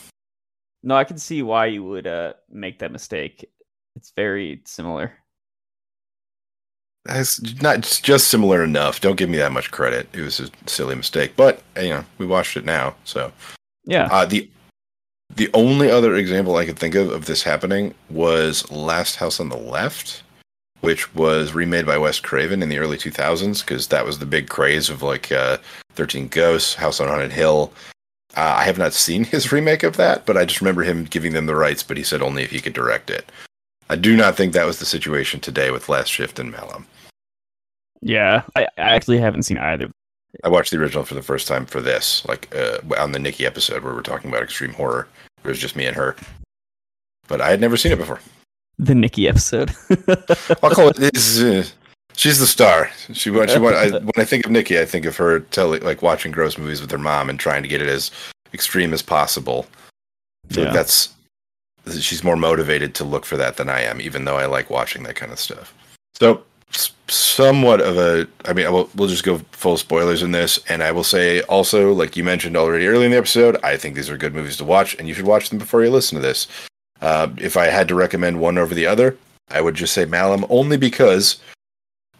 No, 0.83 0.95
I 0.95 1.03
can 1.03 1.17
see 1.17 1.43
why 1.43 1.67
you 1.67 1.83
would 1.83 2.07
uh, 2.07 2.33
make 2.49 2.79
that 2.79 2.91
mistake. 2.91 3.49
It's 3.95 4.13
very 4.15 4.61
similar. 4.65 5.13
It's 7.09 7.61
not 7.61 7.79
it's 7.79 7.99
just 7.99 8.27
similar 8.27 8.63
enough. 8.63 9.01
Don't 9.01 9.15
give 9.15 9.29
me 9.29 9.37
that 9.37 9.51
much 9.51 9.71
credit. 9.71 10.07
It 10.13 10.21
was 10.21 10.39
a 10.39 10.49
silly 10.67 10.95
mistake, 10.95 11.33
but 11.35 11.63
you 11.75 11.89
know, 11.89 12.05
we 12.17 12.25
watched 12.25 12.57
it 12.57 12.65
now, 12.65 12.95
so 13.03 13.31
Yeah. 13.85 14.07
Uh, 14.11 14.25
the 14.25 14.49
the 15.35 15.49
only 15.53 15.89
other 15.89 16.15
example 16.15 16.57
I 16.57 16.65
could 16.65 16.77
think 16.77 16.95
of 16.95 17.09
of 17.11 17.25
this 17.25 17.43
happening 17.43 17.93
was 18.09 18.69
Last 18.69 19.15
House 19.15 19.39
on 19.39 19.49
the 19.49 19.57
Left, 19.57 20.21
which 20.81 21.13
was 21.15 21.53
remade 21.53 21.85
by 21.85 21.97
Wes 21.97 22.19
Craven 22.19 22.61
in 22.61 22.69
the 22.69 22.77
early 22.77 22.97
2000s 22.97 23.61
because 23.61 23.87
that 23.87 24.05
was 24.05 24.19
the 24.19 24.25
big 24.25 24.49
craze 24.49 24.89
of 24.89 25.01
like 25.01 25.31
uh, 25.31 25.57
13 25.93 26.27
Ghosts, 26.27 26.75
House 26.75 26.99
on 26.99 27.07
Haunted 27.07 27.31
Hill. 27.31 27.73
Uh, 28.35 28.55
I 28.57 28.63
have 28.63 28.77
not 28.77 28.93
seen 28.93 29.23
his 29.25 29.51
remake 29.51 29.83
of 29.83 29.97
that, 29.97 30.25
but 30.25 30.37
I 30.37 30.45
just 30.45 30.61
remember 30.61 30.83
him 30.83 31.05
giving 31.05 31.33
them 31.33 31.45
the 31.45 31.55
rights, 31.55 31.83
but 31.83 31.97
he 31.97 32.03
said 32.03 32.21
only 32.21 32.43
if 32.43 32.51
he 32.51 32.61
could 32.61 32.73
direct 32.73 33.09
it. 33.09 33.31
I 33.89 33.95
do 33.95 34.15
not 34.15 34.35
think 34.35 34.53
that 34.53 34.65
was 34.65 34.79
the 34.79 34.85
situation 34.85 35.39
today 35.39 35.69
with 35.69 35.89
Last 35.89 36.07
Shift 36.07 36.39
and 36.39 36.51
Malum. 36.51 36.87
Yeah, 38.01 38.43
I, 38.55 38.63
I 38.63 38.95
actually 38.95 39.17
haven't 39.19 39.43
seen 39.43 39.57
either. 39.57 39.91
I 40.43 40.49
watched 40.49 40.71
the 40.71 40.79
original 40.79 41.03
for 41.03 41.13
the 41.13 41.21
first 41.21 41.47
time 41.47 41.65
for 41.65 41.81
this, 41.81 42.25
like 42.25 42.53
uh, 42.55 42.77
on 42.97 43.11
the 43.11 43.19
Nikki 43.19 43.45
episode 43.45 43.83
where 43.83 43.93
we're 43.93 44.01
talking 44.01 44.29
about 44.29 44.43
extreme 44.43 44.73
horror. 44.73 45.07
It 45.43 45.47
was 45.47 45.59
just 45.59 45.75
me 45.75 45.85
and 45.85 45.95
her, 45.95 46.15
but 47.27 47.41
I 47.41 47.49
had 47.49 47.59
never 47.59 47.75
seen 47.75 47.91
it 47.91 47.97
before. 47.97 48.21
The 48.79 48.95
Nikki 48.95 49.27
episode. 49.27 49.71
I'll 50.63 50.71
call 50.71 50.87
it. 50.87 50.95
This, 50.95 51.41
uh, 51.41 51.65
she's 52.15 52.39
the 52.39 52.47
star. 52.47 52.89
She, 53.13 53.29
wa- 53.29 53.45
she 53.47 53.55
I, 53.55 53.89
when 53.89 54.11
I 54.17 54.25
think 54.25 54.45
of 54.45 54.51
Nikki, 54.51 54.79
I 54.79 54.85
think 54.85 55.05
of 55.05 55.15
her 55.17 55.39
telling, 55.39 55.81
like 55.83 56.01
watching 56.01 56.31
gross 56.31 56.57
movies 56.57 56.81
with 56.81 56.91
her 56.91 56.97
mom 56.97 57.29
and 57.29 57.39
trying 57.39 57.63
to 57.63 57.69
get 57.69 57.81
it 57.81 57.87
as 57.87 58.11
extreme 58.53 58.93
as 58.93 59.01
possible. 59.01 59.65
Like 60.49 60.65
Yeah. 60.67 60.73
that's 60.73 61.09
she's 61.99 62.23
more 62.23 62.35
motivated 62.35 62.93
to 62.95 63.03
look 63.03 63.25
for 63.25 63.37
that 63.37 63.57
than 63.57 63.69
I 63.69 63.81
am, 63.81 64.01
even 64.01 64.25
though 64.25 64.37
I 64.37 64.45
like 64.45 64.69
watching 64.69 65.03
that 65.03 65.15
kind 65.15 65.31
of 65.31 65.39
stuff. 65.39 65.73
So, 66.13 66.43
somewhat 67.07 67.81
of 67.81 67.97
a. 67.97 68.27
I 68.45 68.53
mean, 68.53 68.65
I 68.65 68.69
will, 68.69 68.89
we'll 68.95 69.07
just 69.09 69.23
go 69.23 69.39
full 69.51 69.77
spoilers 69.77 70.21
in 70.23 70.31
this, 70.31 70.59
and 70.69 70.83
I 70.83 70.91
will 70.91 71.03
say 71.03 71.41
also, 71.43 71.93
like 71.93 72.15
you 72.15 72.23
mentioned 72.23 72.55
already 72.55 72.87
early 72.87 73.05
in 73.05 73.11
the 73.11 73.17
episode, 73.17 73.57
I 73.63 73.77
think 73.77 73.95
these 73.95 74.09
are 74.09 74.17
good 74.17 74.35
movies 74.35 74.57
to 74.57 74.65
watch, 74.65 74.95
and 74.99 75.07
you 75.07 75.13
should 75.13 75.25
watch 75.25 75.49
them 75.49 75.57
before 75.57 75.83
you 75.83 75.89
listen 75.89 76.15
to 76.17 76.21
this. 76.21 76.47
Uh, 77.01 77.29
if 77.37 77.57
I 77.57 77.65
had 77.65 77.87
to 77.87 77.95
recommend 77.95 78.39
one 78.39 78.57
over 78.59 78.75
the 78.75 78.85
other, 78.85 79.17
I 79.49 79.61
would 79.61 79.75
just 79.75 79.93
say 79.93 80.05
Malum, 80.05 80.45
only 80.49 80.77
because 80.77 81.39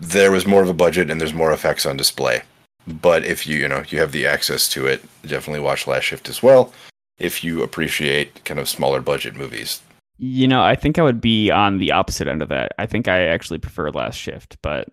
there 0.02 0.32
was 0.32 0.46
more 0.48 0.62
of 0.64 0.68
a 0.70 0.74
budget 0.74 1.10
and 1.10 1.22
there's 1.22 1.34
more 1.34 1.52
effects 1.54 1.86
on 1.86 1.96
display. 1.96 2.42
But 2.88 3.24
if 3.24 3.46
you 3.48 3.58
you 3.58 3.68
know 3.68 3.84
you 3.90 4.00
have 4.00 4.12
the 4.12 4.26
access 4.26 4.68
to 4.70 4.88
it, 4.88 5.04
definitely 5.26 5.60
watch 5.62 5.86
Last 5.88 6.04
Shift 6.06 6.28
as 6.28 6.42
well. 6.42 6.74
If 7.20 7.44
you 7.44 7.62
appreciate 7.62 8.44
kind 8.44 8.60
of 8.60 8.68
smaller 8.68 9.00
budget 9.02 9.36
movies, 9.36 9.82
you 10.18 10.48
know, 10.48 10.64
I 10.64 10.76
think 10.76 10.98
I 10.98 11.04
would 11.04 11.22
be 11.22 11.52
on 11.52 11.78
the 11.78 11.92
opposite 11.92 12.28
end 12.28 12.42
of 12.42 12.50
that. 12.50 12.72
I 12.80 12.88
think 12.88 13.08
I 13.08 13.28
actually 13.28 13.60
prefer 13.60 13.92
Last 13.92 14.16
Shift, 14.18 14.58
but 14.64 14.90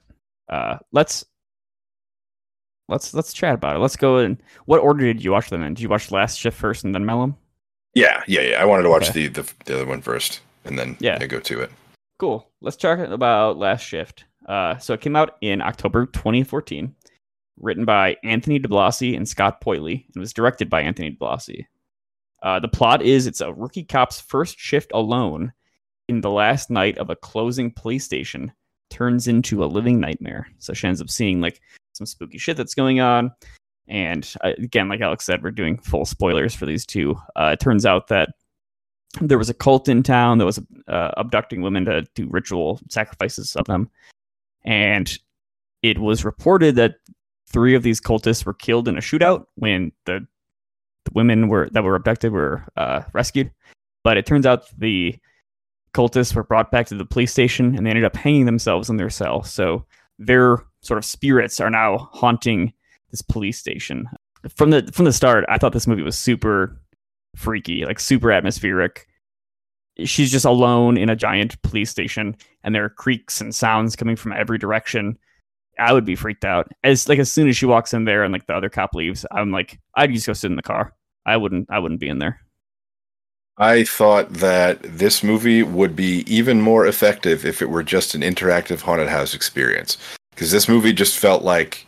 uh, 0.51 0.77
let's 0.93 1.25
let's 2.89 3.15
let's 3.15 3.33
chat 3.33 3.55
about 3.55 3.77
it. 3.77 3.81
Let's 3.81 3.97
go 3.97 4.19
in. 4.19 4.39
What 4.67 4.81
order 4.81 5.05
did 5.05 5.25
you 5.25 5.33
watch 5.33 5.49
them 5.51 5.63
in? 5.63 5.75
Did 5.75 5.83
you 5.83 5.89
watch 5.89 6.11
Last 6.11 6.39
Shift 6.39 6.57
first 6.59 6.85
and 6.85 6.95
then 6.95 7.07
Malum? 7.07 7.37
yeah, 7.95 8.23
yeah, 8.27 8.43
yeah. 8.43 8.63
I 8.63 8.65
wanted 8.67 8.83
to 8.85 8.91
watch 8.91 9.09
Okay. 9.11 9.27
the, 9.29 9.43
the 9.43 9.53
the 9.65 9.75
other 9.77 9.87
one 9.87 10.03
first, 10.03 10.41
and 10.67 10.79
then 10.79 10.97
Yeah. 11.01 11.17
yeah, 11.21 11.27
go 11.27 11.41
to 11.41 11.61
it. 11.63 11.71
Cool. 12.19 12.47
Let's 12.61 12.77
talk 12.77 12.99
about 12.99 13.57
Last 13.57 13.83
Shift. 13.83 14.25
Uh, 14.49 14.79
so 14.79 14.95
it 14.95 15.01
came 15.01 15.15
out 15.15 15.37
in 15.43 15.61
October 15.61 16.07
2014, 16.07 16.95
written 17.61 17.85
by 17.85 18.17
Anthony 18.25 18.59
DiBlasi 18.59 19.15
and 19.15 19.29
Scott 19.29 19.61
Poiley, 19.61 20.07
and 20.15 20.21
was 20.21 20.33
directed 20.33 20.71
by 20.71 20.81
Anthony 20.81 21.13
DiBlasi. 21.13 21.67
Uh, 22.43 22.59
the 22.59 22.69
plot 22.69 23.03
is 23.03 23.27
it's 23.27 23.41
a 23.41 23.53
rookie 23.53 23.85
cop's 23.85 24.21
first 24.21 24.59
shift 24.59 24.91
alone 24.95 25.53
in 26.09 26.21
the 26.21 26.31
last 26.31 26.71
night 26.71 26.97
of 26.99 27.11
a 27.11 27.17
closing 27.17 27.71
police 27.71 28.05
station 28.05 28.51
turns 28.91 29.29
into 29.29 29.63
a 29.63 29.67
living 29.67 30.01
nightmare. 30.01 30.49
So 30.59 30.73
she 30.73 30.87
ends 30.87 31.03
up 31.03 31.11
seeing 31.11 31.41
like 31.41 31.61
some 31.93 32.07
spooky 32.07 32.39
shit 32.39 32.57
that's 32.57 32.75
going 32.75 33.01
on. 33.01 33.31
And 33.87 34.33
uh, 34.43 34.53
again, 34.59 34.89
like 34.89 35.01
Alex 35.01 35.25
said, 35.25 35.43
we're 35.43 35.51
doing 35.51 35.79
full 35.79 36.05
spoilers 36.05 36.55
for 36.55 36.65
these 36.65 36.87
two. 36.87 37.17
Uh, 37.37 37.51
it 37.53 37.61
turns 37.61 37.85
out 37.85 38.09
that 38.09 38.31
there 39.21 39.39
was 39.39 39.51
a 39.51 39.55
cult 39.55 39.89
in 39.89 40.03
town 40.03 40.39
that 40.39 40.45
was 40.45 40.61
uh, 40.87 41.11
abducting 41.17 41.63
women 41.63 41.85
to 41.87 42.03
do 42.15 42.29
ritual 42.31 42.81
sacrifices 42.89 43.57
of 43.57 43.65
them. 43.67 43.91
And 44.69 45.19
it 45.83 45.99
was 45.99 46.27
reported 46.27 46.77
that 46.77 46.97
three 47.49 47.75
of 47.75 47.83
these 47.83 48.03
cultists 48.03 48.45
were 48.45 48.53
killed 48.53 48.87
in 48.87 48.99
a 48.99 49.01
shootout 49.01 49.47
when 49.55 49.91
the 50.05 50.27
the 51.05 51.11
women 51.15 51.49
were 51.49 51.71
that 51.71 51.83
were 51.83 51.95
abducted 51.95 52.33
were 52.33 52.65
uh, 52.77 53.03
rescued. 53.15 53.51
But 54.05 54.19
it 54.19 54.27
turns 54.27 54.45
out 54.45 54.67
the 54.79 55.17
cultists 55.95 56.35
were 56.35 56.45
brought 56.45 56.71
back 56.71 56.87
to 56.89 56.95
the 56.95 57.07
police 57.07 57.33
station 57.33 57.75
and 57.75 57.87
they 57.87 57.91
ended 57.91 58.05
up 58.05 58.15
hanging 58.15 58.45
themselves 58.45 58.91
in 58.91 58.99
their 58.99 59.09
cell. 59.09 59.43
So 59.43 59.87
their 60.19 60.59
sort 60.83 60.99
of 60.99 61.05
spirits 61.05 61.61
are 61.61 61.71
now 61.71 62.11
haunting 62.13 62.75
this 63.11 63.23
police 63.23 63.59
station. 63.59 64.07
From 64.55 64.69
the 64.69 64.91
from 64.93 65.07
the 65.07 65.13
start, 65.15 65.47
I 65.49 65.57
thought 65.57 65.73
this 65.73 65.87
movie 65.87 66.03
was 66.03 66.19
super 66.19 66.79
freaky, 67.37 67.87
like 67.87 68.01
super 68.01 68.31
atmospheric. 68.31 69.08
She's 70.05 70.31
just 70.31 70.45
alone 70.45 70.97
in 70.97 71.11
a 71.11 71.17
giant 71.17 71.61
police 71.63 71.91
station 71.91 72.37
and 72.63 72.75
there 72.75 72.85
are 72.85 72.91
creaks 72.91 73.41
and 73.41 73.55
sounds 73.55 73.97
coming 73.97 74.17
from 74.17 74.33
every 74.33 74.59
direction. 74.59 75.19
I 75.79 75.93
would 75.93 76.05
be 76.05 76.17
freaked 76.17 76.45
out. 76.45 76.71
As 76.85 77.09
like 77.09 77.19
as 77.19 77.31
soon 77.31 77.49
as 77.49 77.57
she 77.57 77.67
walks 77.67 77.95
in 77.95 78.05
there 78.05 78.25
and 78.25 78.33
like 78.33 78.47
the 78.47 78.55
other 78.55 78.69
cop 78.69 78.95
leaves, 78.95 79.25
I'm 79.31 79.51
like, 79.51 79.79
I'd 79.95 80.13
just 80.13 80.27
go 80.27 80.33
sit 80.33 80.51
in 80.51 80.57
the 80.57 80.63
car. 80.63 80.93
I 81.27 81.37
wouldn't 81.37 81.69
I 81.71 81.79
wouldn't 81.79 82.01
be 82.01 82.09
in 82.09 82.19
there. 82.19 82.41
I 83.59 83.85
thought 83.85 84.33
that 84.35 84.81
this 84.83 85.23
movie 85.25 85.65
would 85.65 85.97
be 85.97 86.25
even 86.33 86.61
more 86.61 86.87
effective 86.87 87.45
if 87.45 87.61
it 87.61 87.71
were 87.71 87.83
just 87.83 88.15
an 88.15 88.23
interactive 88.23 88.81
haunted 88.81 89.09
house 89.09 89.35
experience. 89.35 89.99
Because 90.31 90.53
this 90.53 90.69
movie 90.69 90.93
just 90.93 91.19
felt 91.19 91.43
like 91.43 91.87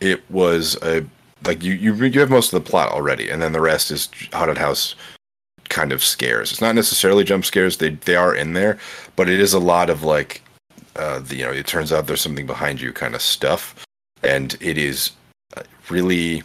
it 0.00 0.28
was 0.30 0.76
a 0.82 1.04
like 1.44 1.62
you 1.62 1.74
you 1.74 1.94
you 1.94 2.20
have 2.20 2.30
most 2.30 2.52
of 2.52 2.62
the 2.62 2.70
plot 2.70 2.92
already, 2.92 3.28
and 3.28 3.42
then 3.42 3.52
the 3.52 3.60
rest 3.60 3.90
is 3.90 4.08
haunted 4.32 4.58
house 4.58 4.94
kind 5.72 5.90
of 5.90 6.04
scares. 6.04 6.52
It's 6.52 6.60
not 6.60 6.76
necessarily 6.76 7.24
jump 7.24 7.44
scares; 7.44 7.78
they 7.78 7.90
they 7.90 8.14
are 8.14 8.34
in 8.34 8.52
there, 8.52 8.78
but 9.16 9.28
it 9.28 9.40
is 9.40 9.52
a 9.52 9.58
lot 9.58 9.90
of 9.90 10.04
like, 10.04 10.42
uh, 10.94 11.18
the, 11.18 11.36
you 11.36 11.44
know, 11.44 11.50
it 11.50 11.66
turns 11.66 11.92
out 11.92 12.06
there's 12.06 12.20
something 12.20 12.46
behind 12.46 12.80
you 12.80 12.92
kind 12.92 13.16
of 13.16 13.22
stuff, 13.22 13.84
and 14.22 14.56
it 14.60 14.78
is 14.78 15.10
uh, 15.56 15.62
really 15.88 16.44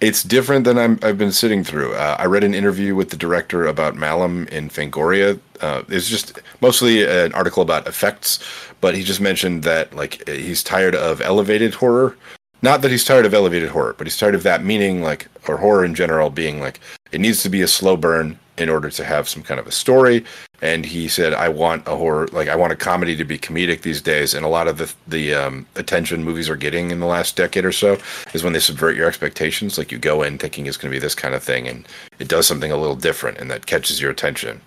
it's 0.00 0.22
different 0.22 0.64
than 0.64 0.76
I'm, 0.76 0.98
I've 1.02 1.16
been 1.16 1.32
sitting 1.32 1.64
through. 1.64 1.94
Uh, 1.94 2.16
I 2.18 2.26
read 2.26 2.44
an 2.44 2.54
interview 2.54 2.94
with 2.94 3.10
the 3.10 3.16
director 3.16 3.66
about 3.66 3.96
Malum 3.96 4.46
in 4.48 4.68
Fangoria. 4.68 5.40
Uh, 5.60 5.82
it's 5.88 6.08
just 6.08 6.38
mostly 6.60 7.04
an 7.04 7.32
article 7.32 7.62
about 7.62 7.86
effects, 7.86 8.38
but 8.80 8.94
he 8.94 9.02
just 9.02 9.20
mentioned 9.20 9.62
that 9.62 9.94
like 9.94 10.26
he's 10.28 10.62
tired 10.62 10.94
of 10.94 11.20
elevated 11.20 11.74
horror. 11.74 12.16
Not 12.60 12.82
that 12.82 12.90
he's 12.90 13.04
tired 13.04 13.26
of 13.26 13.34
elevated 13.34 13.70
horror, 13.70 13.94
but 13.96 14.06
he's 14.06 14.16
tired 14.16 14.34
of 14.34 14.42
that 14.42 14.64
meaning 14.64 15.02
like 15.02 15.28
or 15.48 15.56
horror 15.58 15.84
in 15.84 15.94
general 15.94 16.30
being 16.30 16.60
like 16.60 16.80
it 17.14 17.20
needs 17.20 17.44
to 17.44 17.48
be 17.48 17.62
a 17.62 17.68
slow 17.68 17.96
burn 17.96 18.36
in 18.58 18.68
order 18.68 18.90
to 18.90 19.04
have 19.04 19.28
some 19.28 19.42
kind 19.42 19.60
of 19.60 19.68
a 19.68 19.72
story. 19.72 20.24
And 20.60 20.84
he 20.84 21.06
said, 21.06 21.32
"I 21.32 21.48
want 21.48 21.86
a 21.86 21.94
horror, 21.94 22.26
like 22.32 22.48
I 22.48 22.56
want 22.56 22.72
a 22.72 22.76
comedy 22.76 23.14
to 23.16 23.24
be 23.24 23.38
comedic 23.38 23.82
these 23.82 24.02
days." 24.02 24.34
And 24.34 24.44
a 24.44 24.48
lot 24.48 24.66
of 24.66 24.78
the 24.78 24.92
the 25.06 25.32
um, 25.32 25.66
attention 25.76 26.24
movies 26.24 26.50
are 26.50 26.56
getting 26.56 26.90
in 26.90 26.98
the 26.98 27.06
last 27.06 27.36
decade 27.36 27.64
or 27.64 27.72
so 27.72 27.98
is 28.32 28.42
when 28.42 28.52
they 28.52 28.58
subvert 28.58 28.96
your 28.96 29.06
expectations. 29.06 29.78
Like 29.78 29.92
you 29.92 29.98
go 29.98 30.22
in 30.22 30.38
thinking 30.38 30.66
it's 30.66 30.76
going 30.76 30.90
to 30.90 30.96
be 30.96 31.00
this 31.00 31.14
kind 31.14 31.34
of 31.36 31.42
thing, 31.42 31.68
and 31.68 31.86
it 32.18 32.26
does 32.26 32.48
something 32.48 32.72
a 32.72 32.76
little 32.76 32.96
different, 32.96 33.38
and 33.38 33.48
that 33.50 33.66
catches 33.66 34.00
your 34.00 34.10
attention, 34.10 34.60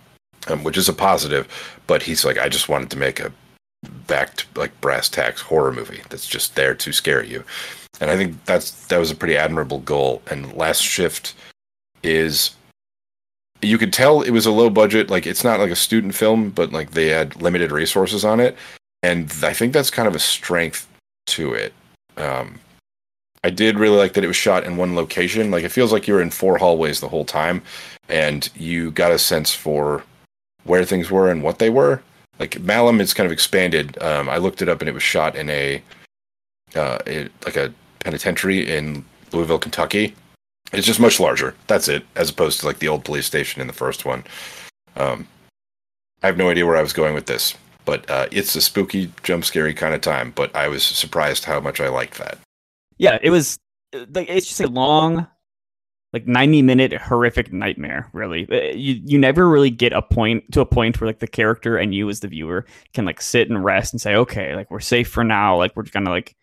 um, 0.48 0.64
which 0.64 0.78
is 0.78 0.88
a 0.88 0.94
positive. 0.94 1.48
But 1.86 2.04
he's 2.04 2.24
like, 2.24 2.38
"I 2.38 2.48
just 2.48 2.70
wanted 2.70 2.90
to 2.92 2.98
make 2.98 3.20
a 3.20 3.34
backed 4.08 4.46
like 4.56 4.80
brass 4.80 5.10
tacks 5.10 5.42
horror 5.42 5.74
movie 5.74 6.02
that's 6.10 6.28
just 6.28 6.56
there 6.56 6.76
to 6.76 6.94
scare 6.94 7.24
you." 7.24 7.44
And 8.00 8.10
I 8.10 8.16
think 8.16 8.46
that's 8.46 8.88
that 8.88 9.00
was 9.00 9.12
a 9.12 9.16
pretty 9.16 9.36
admirable 9.36 9.80
goal. 9.80 10.22
And 10.30 10.54
Last 10.54 10.82
Shift 10.82 11.34
is 12.08 12.52
you 13.62 13.78
could 13.78 13.94
tell 13.94 14.22
it 14.22 14.32
was 14.32 14.46
a 14.46 14.52
low 14.52 14.70
budget 14.70 15.10
like 15.10 15.26
it's 15.26 15.44
not 15.44 15.60
like 15.60 15.72
a 15.72 15.76
student 15.76 16.14
film 16.14 16.50
but 16.50 16.72
like 16.72 16.92
they 16.92 17.08
had 17.08 17.42
limited 17.42 17.72
resources 17.72 18.24
on 18.24 18.40
it 18.40 18.56
and 19.02 19.34
i 19.44 19.52
think 19.52 19.74
that's 19.74 19.90
kind 19.90 20.08
of 20.08 20.16
a 20.16 20.20
strength 20.20 20.88
to 21.28 21.54
it. 21.54 21.74
Um 22.18 22.60
i 23.44 23.52
did 23.52 23.78
really 23.78 23.98
like 23.98 24.14
that 24.14 24.24
it 24.24 24.28
was 24.28 24.36
shot 24.36 24.64
in 24.64 24.78
one 24.78 24.96
location. 24.96 25.52
Like 25.52 25.64
it 25.64 25.72
feels 25.72 25.94
like 25.94 26.08
you're 26.08 26.22
in 26.22 26.32
four 26.32 26.58
hallways 26.58 27.00
the 27.00 27.10
whole 27.10 27.26
time 27.26 27.62
and 28.10 28.50
you 28.56 28.90
got 28.92 29.12
a 29.12 29.20
sense 29.20 29.54
for 29.54 30.04
where 30.64 30.84
things 30.84 31.12
were 31.12 31.30
and 31.30 31.44
what 31.44 31.60
they 31.60 31.70
were. 31.70 32.02
Like 32.40 32.60
malum 32.62 33.00
is 33.00 33.14
kind 33.14 33.26
of 33.26 33.32
expanded. 33.32 34.02
Um 34.02 34.28
i 34.30 34.38
looked 34.38 34.62
it 34.62 34.70
up 34.70 34.82
and 34.82 34.90
it 34.90 34.94
was 34.94 35.04
shot 35.04 35.36
in 35.36 35.50
a 35.50 35.82
uh 36.76 36.98
it, 37.06 37.32
like 37.46 37.56
a 37.56 37.72
penitentiary 38.00 38.70
in 38.74 39.04
louisville 39.34 39.60
kentucky 39.60 40.16
it's 40.74 40.88
just 40.88 41.00
much 41.00 41.20
larger. 41.20 41.56
That's 41.68 41.88
it, 41.88 42.06
as 42.16 42.30
opposed 42.30 42.60
to 42.60 42.66
like 42.66 42.80
the 42.80 42.88
old 42.88 43.06
police 43.06 43.26
station 43.26 43.62
in 43.62 43.68
the 43.68 43.74
first 43.74 44.06
one. 44.06 44.24
Um, 44.96 45.28
I 46.24 46.28
have 46.28 46.38
no 46.38 46.50
idea 46.50 46.66
where 46.66 46.78
I 46.78 46.82
was 46.82 46.94
going 46.94 47.14
with 47.14 47.28
this, 47.28 47.54
but 47.86 48.10
uh, 48.10 48.28
it's 48.32 48.56
a 48.56 48.62
spooky, 48.62 49.12
jump 49.24 49.46
scary 49.46 49.74
kind 49.74 49.94
of 49.94 50.02
time. 50.02 50.32
But 50.36 50.56
I 50.56 50.68
was 50.68 50.84
surprised 50.84 51.46
how 51.46 51.60
much 51.60 51.80
I 51.80 51.90
liked 51.90 52.18
that. 52.18 52.38
Yeah, 52.98 53.20
it 53.22 53.30
was 53.30 53.60
like 53.94 54.30
it's 54.30 54.48
just 54.48 54.62
a 54.62 54.68
long, 54.68 55.28
like 56.12 56.28
ninety 56.28 56.62
minute 56.62 56.94
horrific 56.94 57.54
nightmare. 57.54 58.10
Really, 58.14 58.48
Uh, 58.52 58.76
you 58.76 59.00
you 59.06 59.18
never 59.18 59.48
really 59.48 59.70
get 59.70 59.94
a 59.94 60.02
point 60.02 60.52
to 60.52 60.62
a 60.62 60.66
point 60.66 61.00
where 61.00 61.08
like 61.08 61.20
the 61.20 61.28
character 61.28 61.78
and 61.78 61.94
you 61.94 62.10
as 62.10 62.20
the 62.20 62.28
viewer 62.28 62.66
can 62.94 63.06
like 63.06 63.22
sit 63.22 63.50
and 63.50 63.64
rest 63.64 63.94
and 63.94 64.02
say, 64.02 64.16
okay, 64.16 64.56
like 64.56 64.70
we're 64.72 64.80
safe 64.80 65.08
for 65.08 65.24
now. 65.24 65.56
Like 65.56 65.76
we're 65.76 65.84
just 65.84 65.94
gonna 65.94 66.10
like 66.10 66.36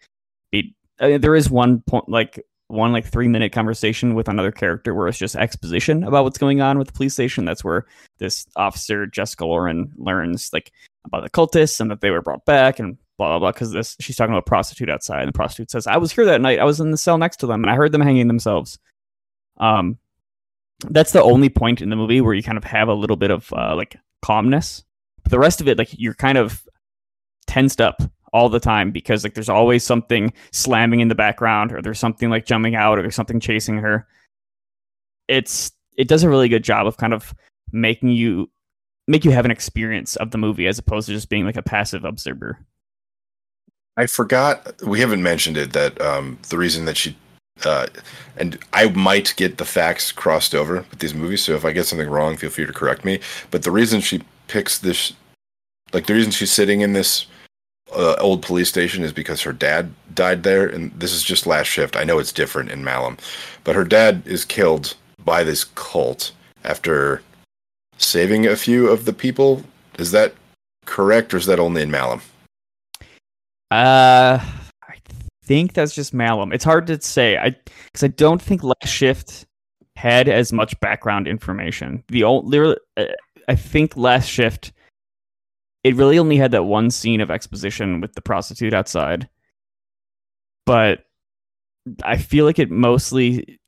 be. 0.51 0.75
Uh, 1.01 1.19
there 1.19 1.35
is 1.35 1.51
one 1.51 1.81
point 1.81 2.09
like 2.09 2.41
one 2.69 2.93
like 2.93 3.07
three 3.07 3.29
minute 3.29 3.53
conversation 3.53 4.15
with 4.15 4.29
another 4.29 4.51
character 4.51 4.95
where 4.95 5.09
it's 5.09 5.19
just 5.19 5.37
exposition 5.37 6.03
about 6.05 6.25
what's 6.25 6.39
going 6.39 6.61
on 6.61 6.79
with 6.79 6.89
the 6.89 6.93
police 6.93 7.13
station. 7.13 7.45
That's 7.45 7.65
where 7.65 7.87
this 8.19 8.47
officer 8.57 9.07
Jessica 9.07 9.45
Loren 9.45 9.93
learns 9.97 10.51
like 10.53 10.73
about 11.05 11.23
the 11.23 11.31
cultists 11.31 11.81
and 11.81 11.91
that 11.91 12.01
they 12.01 12.11
were 12.11 12.23
brought 12.23 12.45
back 12.45 12.79
and 12.79 12.97
blah 13.19 13.29
blah 13.29 13.39
blah. 13.39 13.53
Because 13.53 13.73
this 13.73 13.97
she's 14.01 14.17
talking 14.17 14.33
about 14.33 14.47
a 14.47 14.51
prostitute 14.51 14.91
outside, 14.91 15.21
and 15.21 15.29
the 15.29 15.37
prostitute 15.37 15.71
says, 15.71 15.87
"I 15.87 15.99
was 15.99 16.13
here 16.13 16.25
that 16.25 16.41
night. 16.41 16.59
I 16.59 16.65
was 16.65 16.81
in 16.81 16.91
the 16.91 16.97
cell 16.97 17.19
next 17.19 17.39
to 17.39 17.47
them, 17.47 17.63
and 17.63 17.71
I 17.71 17.77
heard 17.77 17.93
them 17.93 18.01
hanging 18.01 18.29
themselves." 18.29 18.79
Um, 19.59 19.99
that's 20.89 21.13
the 21.13 21.23
only 21.23 21.49
point 21.49 21.81
in 21.81 21.91
the 21.91 21.97
movie 21.97 22.21
where 22.21 22.35
you 22.35 22.43
kind 22.43 22.59
of 22.59 22.65
have 22.65 22.89
a 22.89 22.95
little 22.95 23.17
bit 23.17 23.31
of 23.31 23.53
uh, 23.53 23.75
like 23.77 23.97
calmness. 24.23 24.85
But 25.23 25.31
the 25.31 25.39
rest 25.39 25.61
of 25.61 25.69
it, 25.69 25.79
like 25.79 25.91
you're 25.93 26.15
kind 26.15 26.39
of 26.39 26.67
tensed 27.47 27.81
up 27.81 28.03
all 28.35 28.49
the 28.49 28.61
time 28.61 28.91
because 28.91 29.23
like 29.23 29.35
there's 29.35 29.49
always 29.49 29.85
something 29.85 30.33
slamming 30.51 30.99
in 30.99 31.07
the 31.07 31.15
background 31.15 31.73
or 31.73 31.81
there's 31.81 32.01
something 32.01 32.29
like 32.31 32.45
jumping 32.45 32.75
out 32.75 32.99
or 32.99 33.03
there's 33.03 33.15
something 33.15 33.39
chasing 33.39 33.79
her 33.79 34.07
it's 35.29 35.71
it 35.97 36.09
does 36.09 36.25
a 36.25 36.29
really 36.29 36.49
good 36.49 36.65
job 36.65 36.87
of 36.87 36.97
kind 36.97 37.15
of 37.15 37.33
making 37.71 38.11
you 38.11 38.51
make 39.07 39.25
you 39.25 39.31
have 39.31 39.45
an 39.45 39.53
experience 39.53 40.17
of 40.17 40.33
the 40.33 40.39
movie 40.39 40.67
as 40.67 40.81
opposed 40.81 41.07
to 41.07 41.15
just 41.15 41.29
being 41.29 41.47
like 41.47 41.57
a 41.57 41.63
passive 41.63 42.05
observer 42.05 42.59
I 43.97 44.07
forgot 44.07 44.83
we 44.83 44.99
haven't 44.99 45.23
mentioned 45.23 45.57
it 45.57 45.73
that 45.73 45.99
um, 46.01 46.37
the 46.49 46.59
reason 46.59 46.87
that 46.87 46.97
she 46.97 47.17
uh, 47.65 47.87
and 48.37 48.59
I 48.73 48.89
might 48.89 49.33
get 49.37 49.59
the 49.59 49.65
facts 49.65 50.11
crossed 50.11 50.57
over 50.57 50.85
with 50.91 50.99
these 50.99 51.15
movies. 51.15 51.45
So 51.45 51.55
if 51.55 51.65
I 51.65 51.71
get 51.71 51.87
something 51.87 52.11
wrong, 52.11 52.37
feel 52.37 52.51
free 52.51 52.67
to 52.67 52.73
correct 52.73 53.05
me. 53.05 53.21
But 53.53 53.63
the 53.63 53.71
reason 53.71 54.01
she 54.01 54.23
picks 54.49 54.79
this, 54.79 55.13
like 55.93 56.07
the 56.07 56.15
reason 56.15 56.33
she's 56.33 56.51
sitting 56.51 56.81
in 56.81 56.95
this 56.95 57.27
uh, 57.93 58.17
old 58.21 58.43
police 58.43 58.69
station 58.69 59.05
is 59.05 59.13
because 59.13 59.43
her 59.43 59.53
dad 59.53 59.93
died 60.15 60.43
there, 60.43 60.67
and 60.67 60.93
this 60.99 61.13
is 61.13 61.23
just 61.23 61.47
last 61.47 61.67
shift. 61.67 61.97
I 61.97 62.05
know 62.05 62.19
it's 62.19 62.33
different 62.33 62.71
in 62.71 62.85
Malum, 62.85 63.19
but 63.65 63.77
her 63.77 63.85
dad 63.85 64.23
is 64.25 64.45
killed 64.45 64.95
by 65.25 65.45
this 65.45 65.65
cult 65.65 66.33
after 66.65 67.23
saving 67.99 68.47
a 68.47 68.57
few 68.57 68.89
of 68.89 69.05
the 69.05 69.13
people. 69.13 69.63
Is 69.99 70.11
that 70.13 70.35
correct, 70.87 71.35
or 71.35 71.37
is 71.37 71.47
that 71.47 71.61
only 71.61 71.83
in 71.83 71.91
Malum? 71.91 72.21
uh 73.75 74.39
i 74.89 74.95
think 75.43 75.73
that's 75.73 75.95
just 75.95 76.15
malum 76.15 76.53
it's 76.53 76.65
hard 76.65 76.87
to 76.87 77.01
say 77.01 77.37
i 77.37 77.51
because 77.51 78.05
i 78.05 78.09
don't 78.09 78.41
think 78.41 78.63
last 78.63 78.87
shift 78.87 79.47
had 79.97 80.29
as 80.29 80.53
much 80.53 80.79
background 80.81 81.27
information 81.27 82.03
the 82.09 82.23
only 82.23 82.77
uh, 82.97 83.05
i 83.49 83.55
think 83.55 83.97
last 83.97 84.29
shift 84.29 84.73
it 85.85 85.95
really 85.97 86.19
only 86.19 86.37
had 86.37 86.51
that 86.51 86.65
one 86.65 86.91
scene 86.91 87.21
of 87.21 87.31
exposition 87.31 88.01
with 88.01 88.15
the 88.15 88.23
prostitute 88.23 88.75
outside. 88.75 89.29
But 90.67 91.05
i 92.03 92.17
feel 92.17 92.47
like 92.47 92.59
it 92.59 92.71
mostly 92.71 93.59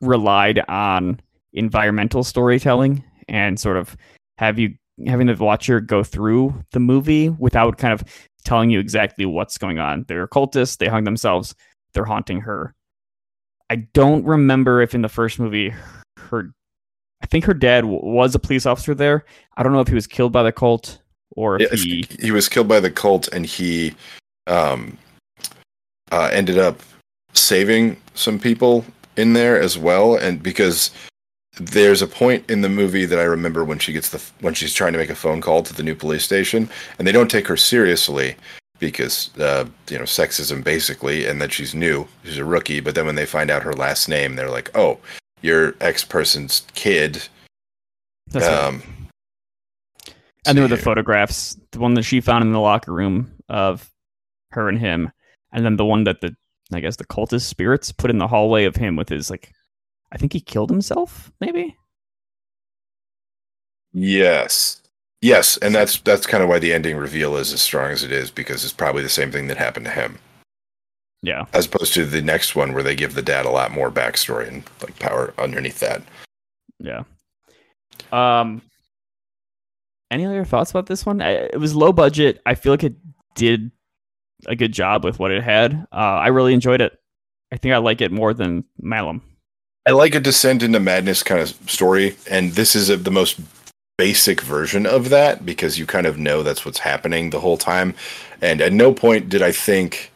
relied 0.00 0.58
on 0.68 1.20
environmental 1.52 2.24
storytelling 2.24 3.04
and 3.28 3.60
sort 3.60 3.76
of 3.76 3.96
have 4.38 4.58
you 4.58 4.74
having 5.06 5.26
the 5.26 5.34
watcher 5.34 5.80
go 5.80 6.02
through 6.02 6.54
the 6.72 6.80
movie 6.80 7.28
without 7.28 7.78
kind 7.78 7.92
of 7.92 8.02
telling 8.44 8.70
you 8.70 8.80
exactly 8.80 9.26
what's 9.26 9.58
going 9.58 9.78
on. 9.78 10.04
They're 10.08 10.26
cultists 10.26 10.78
they 10.78 10.88
hung 10.88 11.04
themselves 11.04 11.54
they're 11.94 12.04
haunting 12.04 12.40
her. 12.40 12.74
I 13.70 13.76
don't 13.76 14.24
remember 14.24 14.80
if 14.80 14.94
in 14.94 15.02
the 15.02 15.08
first 15.08 15.38
movie 15.38 15.74
her 16.18 16.52
i 17.22 17.26
think 17.26 17.44
her 17.44 17.54
dad 17.54 17.84
was 17.84 18.34
a 18.34 18.38
police 18.38 18.66
officer 18.66 18.94
there. 18.94 19.24
I 19.56 19.62
don't 19.62 19.72
know 19.72 19.80
if 19.80 19.88
he 19.88 19.94
was 19.94 20.06
killed 20.06 20.32
by 20.32 20.42
the 20.42 20.52
cult 20.52 21.02
or 21.38 21.62
if 21.62 21.82
he 21.82 22.04
he 22.18 22.32
was 22.32 22.48
killed 22.48 22.66
by 22.66 22.80
the 22.80 22.90
cult, 22.90 23.28
and 23.28 23.46
he 23.46 23.94
um, 24.48 24.98
uh, 26.10 26.28
ended 26.32 26.58
up 26.58 26.80
saving 27.32 27.96
some 28.14 28.40
people 28.40 28.84
in 29.16 29.34
there 29.34 29.60
as 29.60 29.78
well. 29.78 30.16
And 30.16 30.42
because 30.42 30.90
there's 31.60 32.02
a 32.02 32.08
point 32.08 32.50
in 32.50 32.62
the 32.62 32.68
movie 32.68 33.04
that 33.04 33.20
I 33.20 33.22
remember 33.22 33.64
when 33.64 33.78
she 33.78 33.92
gets 33.92 34.08
the 34.08 34.22
when 34.40 34.54
she's 34.54 34.74
trying 34.74 34.92
to 34.94 34.98
make 34.98 35.10
a 35.10 35.14
phone 35.14 35.40
call 35.40 35.62
to 35.62 35.74
the 35.74 35.84
new 35.84 35.94
police 35.94 36.24
station, 36.24 36.68
and 36.98 37.06
they 37.06 37.12
don't 37.12 37.30
take 37.30 37.46
her 37.46 37.56
seriously 37.56 38.34
because 38.80 39.30
uh, 39.38 39.64
you 39.88 39.96
know 39.96 40.04
sexism 40.04 40.64
basically, 40.64 41.26
and 41.26 41.40
that 41.40 41.52
she's 41.52 41.72
new, 41.72 42.06
she's 42.24 42.38
a 42.38 42.44
rookie. 42.44 42.80
But 42.80 42.96
then 42.96 43.06
when 43.06 43.14
they 43.14 43.26
find 43.26 43.48
out 43.50 43.62
her 43.62 43.74
last 43.74 44.08
name, 44.08 44.34
they're 44.34 44.50
like, 44.50 44.76
oh. 44.76 44.98
your 45.40 45.74
ex 45.80 46.04
person's 46.04 46.66
kid. 46.74 47.22
That's 48.32 48.46
right. 48.46 48.97
And 50.48 50.56
there 50.56 50.64
were 50.64 50.68
the 50.68 50.76
photographs, 50.76 51.56
the 51.72 51.78
one 51.78 51.94
that 51.94 52.02
she 52.02 52.20
found 52.20 52.42
in 52.42 52.52
the 52.52 52.60
locker 52.60 52.92
room 52.92 53.32
of 53.48 53.90
her 54.50 54.68
and 54.68 54.78
him, 54.78 55.10
and 55.52 55.64
then 55.64 55.76
the 55.76 55.84
one 55.84 56.04
that 56.04 56.20
the 56.20 56.34
I 56.72 56.80
guess 56.80 56.96
the 56.96 57.06
cultist 57.06 57.42
spirits 57.42 57.92
put 57.92 58.10
in 58.10 58.18
the 58.18 58.26
hallway 58.28 58.64
of 58.64 58.76
him 58.76 58.96
with 58.96 59.08
his 59.08 59.30
like, 59.30 59.52
I 60.12 60.18
think 60.18 60.32
he 60.32 60.40
killed 60.40 60.70
himself, 60.70 61.30
maybe. 61.40 61.76
Yes. 63.92 64.82
Yes, 65.20 65.56
and 65.56 65.74
that's 65.74 65.98
that's 66.00 66.26
kind 66.26 66.42
of 66.42 66.48
why 66.48 66.58
the 66.60 66.72
ending 66.72 66.96
reveal 66.96 67.36
is 67.36 67.52
as 67.52 67.60
strong 67.60 67.90
as 67.90 68.04
it 68.04 68.12
is 68.12 68.30
because 68.30 68.62
it's 68.62 68.72
probably 68.72 69.02
the 69.02 69.08
same 69.08 69.32
thing 69.32 69.48
that 69.48 69.56
happened 69.56 69.86
to 69.86 69.90
him, 69.92 70.18
Yeah, 71.22 71.46
as 71.52 71.66
opposed 71.66 71.92
to 71.94 72.04
the 72.04 72.22
next 72.22 72.54
one 72.54 72.72
where 72.72 72.84
they 72.84 72.94
give 72.94 73.14
the 73.14 73.22
dad 73.22 73.44
a 73.44 73.50
lot 73.50 73.72
more 73.72 73.90
backstory 73.90 74.46
and 74.46 74.62
like 74.80 74.96
power 75.00 75.34
underneath 75.36 75.80
that. 75.80 76.02
yeah. 76.78 77.02
Um, 78.12 78.62
any 80.10 80.26
other 80.26 80.44
thoughts 80.44 80.70
about 80.70 80.86
this 80.86 81.04
one? 81.04 81.20
It 81.20 81.58
was 81.58 81.74
low 81.74 81.92
budget. 81.92 82.40
I 82.46 82.54
feel 82.54 82.72
like 82.72 82.84
it 82.84 82.96
did 83.34 83.70
a 84.46 84.56
good 84.56 84.72
job 84.72 85.04
with 85.04 85.18
what 85.18 85.30
it 85.30 85.42
had. 85.42 85.86
Uh, 85.92 85.96
I 85.96 86.28
really 86.28 86.54
enjoyed 86.54 86.80
it. 86.80 86.98
I 87.52 87.56
think 87.56 87.74
I 87.74 87.78
like 87.78 88.00
it 88.00 88.12
more 88.12 88.34
than 88.34 88.64
Malum. 88.80 89.22
I 89.86 89.92
like 89.92 90.14
a 90.14 90.20
descent 90.20 90.62
into 90.62 90.80
madness 90.80 91.22
kind 91.22 91.40
of 91.40 91.48
story, 91.68 92.16
and 92.30 92.52
this 92.52 92.74
is 92.74 92.90
a, 92.90 92.96
the 92.96 93.10
most 93.10 93.40
basic 93.96 94.42
version 94.42 94.86
of 94.86 95.08
that 95.08 95.44
because 95.44 95.78
you 95.78 95.86
kind 95.86 96.06
of 96.06 96.18
know 96.18 96.42
that's 96.42 96.64
what's 96.64 96.78
happening 96.78 97.30
the 97.30 97.40
whole 97.40 97.56
time. 97.56 97.94
And 98.40 98.60
at 98.60 98.72
no 98.72 98.92
point 98.92 99.28
did 99.28 99.42
I 99.42 99.50
think, 99.50 100.12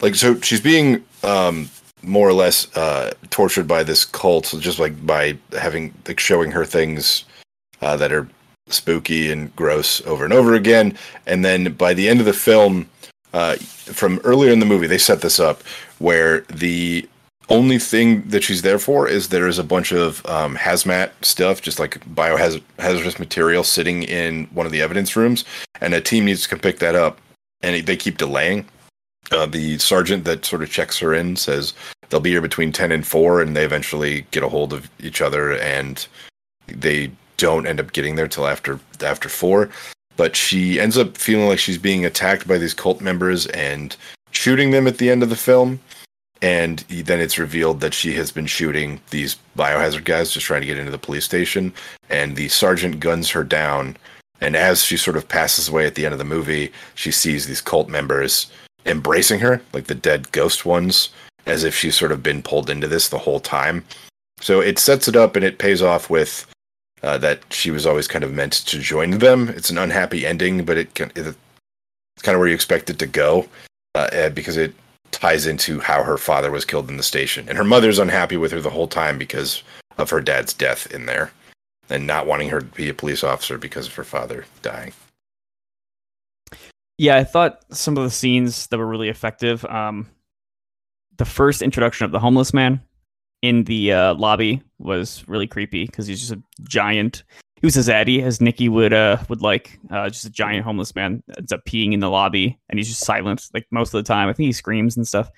like, 0.00 0.14
so 0.14 0.40
she's 0.40 0.60
being 0.60 1.04
um, 1.22 1.68
more 2.02 2.26
or 2.26 2.32
less 2.32 2.74
uh, 2.76 3.12
tortured 3.28 3.68
by 3.68 3.84
this 3.84 4.04
cult, 4.04 4.54
just 4.58 4.78
like 4.78 5.06
by 5.06 5.36
having 5.52 5.94
like 6.08 6.18
showing 6.18 6.50
her 6.50 6.64
things 6.64 7.24
uh, 7.82 7.96
that 7.96 8.12
are 8.12 8.26
spooky 8.68 9.30
and 9.30 9.54
gross 9.56 10.04
over 10.06 10.24
and 10.24 10.32
over 10.32 10.54
again. 10.54 10.96
And 11.26 11.44
then 11.44 11.72
by 11.74 11.94
the 11.94 12.08
end 12.08 12.20
of 12.20 12.26
the 12.26 12.32
film, 12.32 12.88
uh, 13.32 13.56
from 13.56 14.20
earlier 14.24 14.52
in 14.52 14.60
the 14.60 14.66
movie, 14.66 14.86
they 14.86 14.98
set 14.98 15.20
this 15.20 15.40
up 15.40 15.62
where 15.98 16.40
the 16.42 17.08
only 17.48 17.78
thing 17.78 18.22
that 18.28 18.44
she's 18.44 18.62
there 18.62 18.78
for 18.78 19.08
is 19.08 19.28
there 19.28 19.48
is 19.48 19.58
a 19.58 19.64
bunch 19.64 19.92
of 19.92 20.24
um, 20.26 20.56
hazmat 20.56 21.10
stuff, 21.22 21.60
just 21.60 21.80
like 21.80 21.98
biohazardous 22.14 23.18
material, 23.18 23.64
sitting 23.64 24.04
in 24.04 24.46
one 24.46 24.66
of 24.66 24.72
the 24.72 24.80
evidence 24.80 25.16
rooms, 25.16 25.44
and 25.80 25.92
a 25.92 26.00
team 26.00 26.24
needs 26.24 26.42
to 26.42 26.48
come 26.48 26.60
pick 26.60 26.78
that 26.78 26.94
up, 26.94 27.20
and 27.60 27.84
they 27.86 27.96
keep 27.96 28.18
delaying. 28.18 28.64
Uh, 29.32 29.46
the 29.46 29.78
sergeant 29.78 30.24
that 30.24 30.44
sort 30.44 30.62
of 30.62 30.70
checks 30.70 30.98
her 30.98 31.12
in 31.12 31.36
says 31.36 31.74
they'll 32.08 32.20
be 32.20 32.30
here 32.30 32.40
between 32.40 32.72
ten 32.72 32.92
and 32.92 33.06
four, 33.06 33.42
and 33.42 33.56
they 33.56 33.64
eventually 33.64 34.24
get 34.30 34.44
a 34.44 34.48
hold 34.48 34.72
of 34.72 34.88
each 35.00 35.20
other, 35.20 35.54
and 35.58 36.06
they 36.68 37.10
don't 37.40 37.66
end 37.66 37.80
up 37.80 37.92
getting 37.92 38.14
there 38.14 38.28
till 38.28 38.46
after 38.46 38.78
after 39.02 39.28
four. 39.28 39.70
But 40.16 40.36
she 40.36 40.78
ends 40.78 40.98
up 40.98 41.16
feeling 41.16 41.48
like 41.48 41.58
she's 41.58 41.78
being 41.78 42.04
attacked 42.04 42.46
by 42.46 42.58
these 42.58 42.74
cult 42.74 43.00
members 43.00 43.46
and 43.46 43.96
shooting 44.32 44.70
them 44.70 44.86
at 44.86 44.98
the 44.98 45.10
end 45.10 45.22
of 45.22 45.30
the 45.30 45.36
film. 45.36 45.80
And 46.42 46.78
then 46.88 47.20
it's 47.20 47.38
revealed 47.38 47.80
that 47.80 47.94
she 47.94 48.14
has 48.14 48.30
been 48.30 48.46
shooting 48.46 49.00
these 49.10 49.36
biohazard 49.56 50.04
guys 50.04 50.30
just 50.30 50.46
trying 50.46 50.62
to 50.62 50.66
get 50.66 50.78
into 50.78 50.90
the 50.90 50.98
police 50.98 51.24
station. 51.24 51.72
And 52.08 52.36
the 52.36 52.48
sergeant 52.48 53.00
guns 53.00 53.30
her 53.30 53.44
down. 53.44 53.96
And 54.40 54.56
as 54.56 54.82
she 54.82 54.96
sort 54.96 55.16
of 55.16 55.28
passes 55.28 55.68
away 55.68 55.86
at 55.86 55.94
the 55.94 56.04
end 56.04 56.12
of 56.12 56.18
the 56.18 56.24
movie 56.24 56.72
she 56.94 57.10
sees 57.10 57.46
these 57.46 57.60
cult 57.60 57.88
members 57.88 58.50
embracing 58.86 59.40
her 59.40 59.60
like 59.74 59.84
the 59.84 59.94
dead 59.94 60.32
ghost 60.32 60.64
ones 60.64 61.10
as 61.46 61.64
if 61.64 61.74
she's 61.74 61.94
sort 61.94 62.12
of 62.12 62.22
been 62.22 62.42
pulled 62.42 62.70
into 62.70 62.88
this 62.88 63.08
the 63.08 63.18
whole 63.18 63.40
time. 63.40 63.84
So 64.40 64.60
it 64.60 64.78
sets 64.78 65.08
it 65.08 65.16
up 65.16 65.36
and 65.36 65.44
it 65.44 65.58
pays 65.58 65.82
off 65.82 66.08
with 66.08 66.46
uh, 67.02 67.18
that 67.18 67.40
she 67.50 67.70
was 67.70 67.86
always 67.86 68.08
kind 68.08 68.24
of 68.24 68.32
meant 68.32 68.52
to 68.52 68.78
join 68.78 69.10
them 69.10 69.48
it's 69.50 69.70
an 69.70 69.78
unhappy 69.78 70.26
ending 70.26 70.64
but 70.64 70.76
it 70.76 70.94
can 70.94 71.10
it's 71.16 71.36
kind 72.22 72.34
of 72.34 72.38
where 72.38 72.48
you 72.48 72.54
expect 72.54 72.90
it 72.90 72.98
to 72.98 73.06
go 73.06 73.48
uh, 73.94 74.28
because 74.30 74.56
it 74.56 74.74
ties 75.10 75.46
into 75.46 75.80
how 75.80 76.02
her 76.02 76.16
father 76.16 76.50
was 76.50 76.64
killed 76.64 76.88
in 76.88 76.96
the 76.96 77.02
station. 77.02 77.48
And 77.48 77.58
her 77.58 77.64
mother's 77.64 77.98
unhappy 77.98 78.36
with 78.36 78.52
her 78.52 78.60
the 78.60 78.70
whole 78.70 78.88
time 78.88 79.18
because 79.18 79.62
of 79.98 80.10
her 80.10 80.20
dad's 80.20 80.52
death 80.52 80.90
in 80.92 81.06
there 81.06 81.32
and 81.88 82.06
not 82.06 82.26
wanting 82.26 82.48
her 82.50 82.60
to 82.60 82.66
be 82.66 82.88
a 82.88 82.94
police 82.94 83.24
officer 83.24 83.58
because 83.58 83.86
of 83.86 83.94
her 83.94 84.04
father 84.04 84.46
dying. 84.62 84.92
Yeah, 86.98 87.16
I 87.16 87.24
thought 87.24 87.64
some 87.70 87.96
of 87.96 88.04
the 88.04 88.10
scenes 88.10 88.66
that 88.68 88.78
were 88.78 88.86
really 88.86 89.08
effective. 89.08 89.64
Um, 89.64 90.06
the 91.16 91.24
first 91.24 91.62
introduction 91.62 92.04
of 92.04 92.12
the 92.12 92.18
homeless 92.18 92.54
man 92.54 92.80
in 93.42 93.64
the 93.64 93.92
uh, 93.92 94.14
lobby 94.14 94.62
was 94.78 95.24
really 95.28 95.46
creepy 95.46 95.86
because 95.86 96.06
he's 96.06 96.20
just 96.20 96.32
a 96.32 96.42
giant. 96.62 97.24
He 97.56 97.66
was 97.66 97.76
a 97.76 97.80
zaddy, 97.80 98.22
as 98.22 98.40
Nikki 98.40 98.68
would 98.68 98.92
uh, 98.92 99.18
would 99.28 99.42
like, 99.42 99.78
uh, 99.90 100.08
just 100.08 100.24
a 100.24 100.30
giant 100.30 100.64
homeless 100.64 100.94
man 100.94 101.22
ends 101.36 101.52
up 101.52 101.60
peeing 101.66 101.92
in 101.92 102.00
the 102.00 102.10
lobby, 102.10 102.58
and 102.68 102.78
he's 102.78 102.88
just 102.88 103.04
silent 103.04 103.48
like 103.52 103.66
most 103.70 103.94
of 103.94 104.02
the 104.02 104.08
time. 104.08 104.28
I 104.28 104.32
think 104.32 104.46
he 104.46 104.52
screams 104.52 104.96
and 104.96 105.06
stuff. 105.06 105.30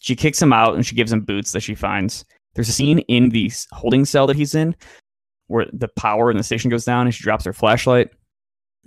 She 0.00 0.16
kicks 0.16 0.40
him 0.40 0.52
out, 0.52 0.74
and 0.74 0.86
she 0.86 0.94
gives 0.94 1.12
him 1.12 1.20
boots 1.22 1.52
that 1.52 1.60
she 1.60 1.74
finds. 1.74 2.24
There's 2.54 2.68
a 2.68 2.72
scene 2.72 3.00
in 3.00 3.30
the 3.30 3.50
holding 3.72 4.04
cell 4.04 4.26
that 4.26 4.36
he's 4.36 4.54
in 4.54 4.74
where 5.46 5.66
the 5.72 5.88
power 5.88 6.30
in 6.30 6.36
the 6.36 6.44
station 6.44 6.70
goes 6.70 6.84
down, 6.84 7.06
and 7.06 7.14
she 7.14 7.24
drops 7.24 7.44
her 7.44 7.52
flashlight, 7.52 8.10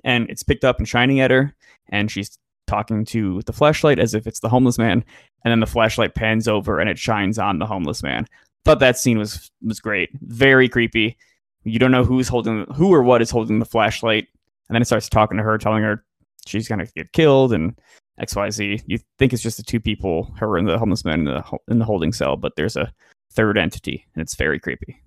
and 0.05 0.29
it's 0.29 0.43
picked 0.43 0.63
up 0.63 0.77
and 0.79 0.87
shining 0.87 1.19
at 1.19 1.31
her, 1.31 1.53
and 1.89 2.09
she's 2.09 2.37
talking 2.67 3.05
to 3.05 3.41
the 3.45 3.53
flashlight 3.53 3.99
as 3.99 4.13
if 4.13 4.27
it's 4.27 4.39
the 4.39 4.49
homeless 4.49 4.77
man, 4.77 5.03
and 5.43 5.51
then 5.51 5.59
the 5.59 5.65
flashlight 5.65 6.15
pans 6.15 6.47
over 6.47 6.79
and 6.79 6.89
it 6.89 6.97
shines 6.97 7.37
on 7.39 7.59
the 7.59 7.65
homeless 7.65 8.03
man. 8.03 8.27
Thought 8.65 8.79
that 8.79 8.97
scene 8.97 9.17
was 9.17 9.51
was 9.61 9.79
great, 9.79 10.09
very 10.21 10.69
creepy. 10.69 11.17
You 11.63 11.79
don't 11.79 11.91
know 11.91 12.05
who's 12.05 12.27
holding 12.27 12.65
who 12.73 12.93
or 12.93 13.03
what 13.03 13.21
is 13.21 13.29
holding 13.29 13.59
the 13.59 13.65
flashlight, 13.65 14.27
and 14.67 14.75
then 14.75 14.81
it 14.81 14.85
starts 14.85 15.09
talking 15.09 15.37
to 15.37 15.43
her, 15.43 15.57
telling 15.57 15.83
her 15.83 16.03
she's 16.47 16.67
gonna 16.67 16.87
get 16.95 17.11
killed 17.11 17.53
and 17.53 17.77
X 18.19 18.35
Y 18.35 18.49
Z. 18.49 18.81
You 18.85 18.99
think 19.17 19.33
it's 19.33 19.43
just 19.43 19.57
the 19.57 19.63
two 19.63 19.79
people, 19.79 20.33
her 20.37 20.57
and 20.57 20.67
the 20.67 20.77
homeless 20.77 21.03
man 21.03 21.19
in 21.19 21.25
the 21.25 21.57
in 21.67 21.79
the 21.79 21.85
holding 21.85 22.13
cell, 22.13 22.37
but 22.37 22.55
there's 22.55 22.75
a 22.75 22.93
third 23.31 23.57
entity, 23.57 24.05
and 24.13 24.21
it's 24.21 24.35
very 24.35 24.59
creepy. 24.59 25.01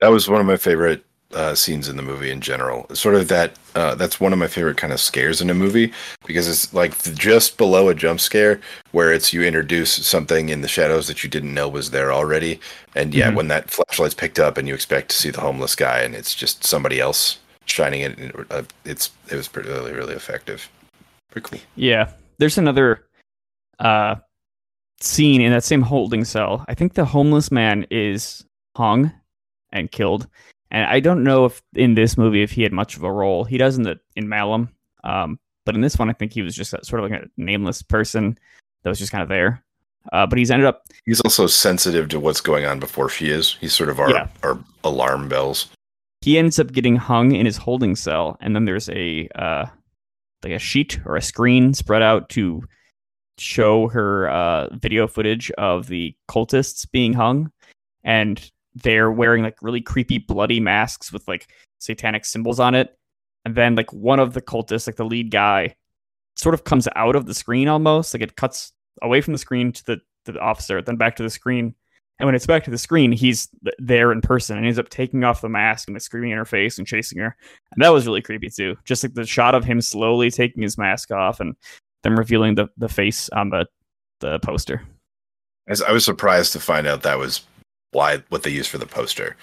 That 0.00 0.08
was 0.08 0.28
one 0.28 0.40
of 0.40 0.46
my 0.46 0.56
favorite 0.56 1.04
uh, 1.34 1.54
scenes 1.54 1.88
in 1.88 1.96
the 1.96 2.02
movie 2.02 2.30
in 2.30 2.40
general. 2.40 2.86
Sort 2.94 3.14
of 3.14 3.28
that. 3.28 3.56
Uh, 3.74 3.94
that's 3.94 4.20
one 4.20 4.32
of 4.32 4.38
my 4.38 4.46
favorite 4.46 4.76
kind 4.76 4.92
of 4.92 5.00
scares 5.00 5.40
in 5.40 5.48
a 5.48 5.54
movie 5.54 5.92
because 6.26 6.46
it's 6.46 6.74
like 6.74 7.00
just 7.14 7.56
below 7.56 7.88
a 7.88 7.94
jump 7.94 8.20
scare 8.20 8.60
where 8.90 9.12
it's 9.12 9.32
you 9.32 9.42
introduce 9.42 9.92
something 10.06 10.50
in 10.50 10.60
the 10.60 10.68
shadows 10.68 11.06
that 11.08 11.24
you 11.24 11.30
didn't 11.30 11.54
know 11.54 11.68
was 11.68 11.90
there 11.90 12.12
already. 12.12 12.60
And 12.94 13.14
yeah, 13.14 13.30
Mhm. 13.30 13.36
when 13.36 13.48
that 13.48 13.70
flashlight's 13.70 14.14
picked 14.14 14.38
up 14.38 14.58
and 14.58 14.68
you 14.68 14.74
expect 14.74 15.08
to 15.10 15.16
see 15.16 15.30
the 15.30 15.40
homeless 15.40 15.74
guy 15.74 16.00
and 16.00 16.14
it's 16.14 16.34
just 16.34 16.64
somebody 16.64 17.00
else 17.00 17.38
shining 17.64 18.00
it, 18.02 18.34
uh, 18.50 18.62
it's 18.84 19.10
it 19.30 19.36
was 19.36 19.48
pretty 19.48 19.70
really 19.70 19.92
really 19.92 20.14
effective. 20.14 20.68
Pretty 21.30 21.48
cool. 21.48 21.60
Yeah, 21.76 22.10
there's 22.38 22.58
another 22.58 23.06
uh, 23.78 24.16
scene 25.00 25.40
in 25.40 25.50
that 25.52 25.64
same 25.64 25.82
holding 25.82 26.24
cell. 26.24 26.64
I 26.68 26.74
think 26.74 26.92
the 26.92 27.04
homeless 27.06 27.50
man 27.50 27.86
is 27.90 28.44
hung 28.76 29.10
and 29.72 29.90
killed, 29.90 30.28
and 30.72 30.84
I 30.86 30.98
don't 30.98 31.22
know 31.22 31.44
if 31.44 31.62
in 31.74 31.94
this 31.94 32.18
movie 32.18 32.42
if 32.42 32.50
he 32.50 32.62
had 32.64 32.72
much 32.72 32.96
of 32.96 33.04
a 33.04 33.12
role. 33.12 33.44
He 33.44 33.58
does 33.58 33.76
in 33.76 33.84
the 33.84 34.00
in 34.16 34.28
Malum, 34.28 34.68
um, 35.04 35.38
but 35.64 35.76
in 35.76 35.80
this 35.80 35.96
one, 35.98 36.10
I 36.10 36.14
think 36.14 36.32
he 36.32 36.42
was 36.42 36.56
just 36.56 36.70
sort 36.84 37.04
of 37.04 37.08
like 37.10 37.22
a 37.22 37.26
nameless 37.36 37.82
person 37.82 38.36
that 38.82 38.88
was 38.88 38.98
just 38.98 39.12
kind 39.12 39.22
of 39.22 39.28
there. 39.28 39.62
Uh, 40.12 40.26
but 40.26 40.36
he's 40.36 40.50
ended 40.50 40.66
up 40.66 40.82
He's 41.06 41.20
also 41.20 41.46
sensitive 41.46 42.08
to 42.08 42.18
what's 42.18 42.40
going 42.40 42.64
on 42.64 42.80
before 42.80 43.08
she 43.08 43.28
is. 43.30 43.56
He's 43.60 43.72
sort 43.72 43.88
of 43.88 44.00
our 44.00 44.10
Yeah. 44.10 44.26
our 44.42 44.58
alarm 44.82 45.28
bells. 45.28 45.68
he 46.22 46.38
ends 46.38 46.58
up 46.58 46.72
getting 46.72 46.96
hung 46.96 47.32
in 47.32 47.46
his 47.46 47.56
holding 47.58 47.94
cell, 47.94 48.36
and 48.40 48.56
then 48.56 48.64
there's 48.64 48.88
a 48.88 49.28
uh, 49.36 49.66
like 50.42 50.52
a 50.54 50.58
sheet 50.58 50.98
or 51.04 51.14
a 51.16 51.22
screen 51.22 51.72
spread 51.74 52.02
out 52.02 52.28
to 52.30 52.64
show 53.38 53.88
her 53.88 54.28
uh, 54.28 54.68
video 54.76 55.06
footage 55.06 55.50
of 55.52 55.86
the 55.86 56.14
cultists 56.28 56.84
being 56.90 57.12
hung, 57.12 57.50
and 58.04 58.50
they're 58.74 59.10
wearing 59.10 59.42
like 59.42 59.56
really 59.62 59.80
creepy, 59.80 60.18
bloody 60.18 60.60
masks 60.60 61.12
with 61.12 61.26
like 61.28 61.48
satanic 61.78 62.24
symbols 62.24 62.60
on 62.60 62.74
it. 62.74 62.96
And 63.44 63.54
then 63.54 63.74
like 63.74 63.92
one 63.92 64.20
of 64.20 64.34
the 64.34 64.42
cultists, 64.42 64.86
like 64.86 64.96
the 64.96 65.04
lead 65.04 65.30
guy, 65.30 65.74
sort 66.36 66.54
of 66.54 66.64
comes 66.64 66.88
out 66.96 67.16
of 67.16 67.26
the 67.26 67.34
screen 67.34 67.68
almost, 67.68 68.14
like 68.14 68.22
it 68.22 68.36
cuts 68.36 68.72
away 69.02 69.20
from 69.20 69.32
the 69.32 69.38
screen 69.38 69.72
to 69.72 69.84
the 69.84 70.00
the 70.24 70.38
officer, 70.38 70.80
then 70.80 70.96
back 70.96 71.16
to 71.16 71.22
the 71.22 71.30
screen. 71.30 71.74
And 72.18 72.26
when 72.26 72.34
it's 72.34 72.46
back 72.46 72.62
to 72.64 72.70
the 72.70 72.78
screen, 72.78 73.10
he's 73.10 73.48
there 73.78 74.12
in 74.12 74.20
person 74.20 74.56
and 74.56 74.64
ends 74.64 74.78
up 74.78 74.88
taking 74.88 75.24
off 75.24 75.40
the 75.40 75.48
mask 75.48 75.88
and 75.88 75.94
like, 75.94 76.02
screaming 76.02 76.30
in 76.30 76.38
her 76.38 76.44
face 76.44 76.78
and 76.78 76.86
chasing 76.86 77.18
her. 77.18 77.36
And 77.72 77.82
that 77.82 77.88
was 77.88 78.06
really 78.06 78.22
creepy 78.22 78.48
too. 78.48 78.76
Just 78.84 79.02
like 79.02 79.14
the 79.14 79.26
shot 79.26 79.54
of 79.54 79.64
him 79.64 79.80
slowly 79.80 80.30
taking 80.30 80.62
his 80.62 80.78
mask 80.78 81.10
off 81.10 81.40
and 81.40 81.56
then 82.04 82.14
revealing 82.14 82.54
the, 82.54 82.68
the 82.76 82.88
face 82.88 83.28
on 83.30 83.50
the, 83.50 83.66
the 84.20 84.38
poster. 84.40 84.82
I 85.68 85.92
was 85.92 86.04
surprised 86.04 86.52
to 86.52 86.60
find 86.60 86.86
out 86.86 87.02
that 87.02 87.18
was 87.18 87.44
why 87.92 88.22
what 88.28 88.42
they 88.42 88.50
use 88.50 88.66
for 88.66 88.78
the 88.78 88.86
poster. 88.86 89.36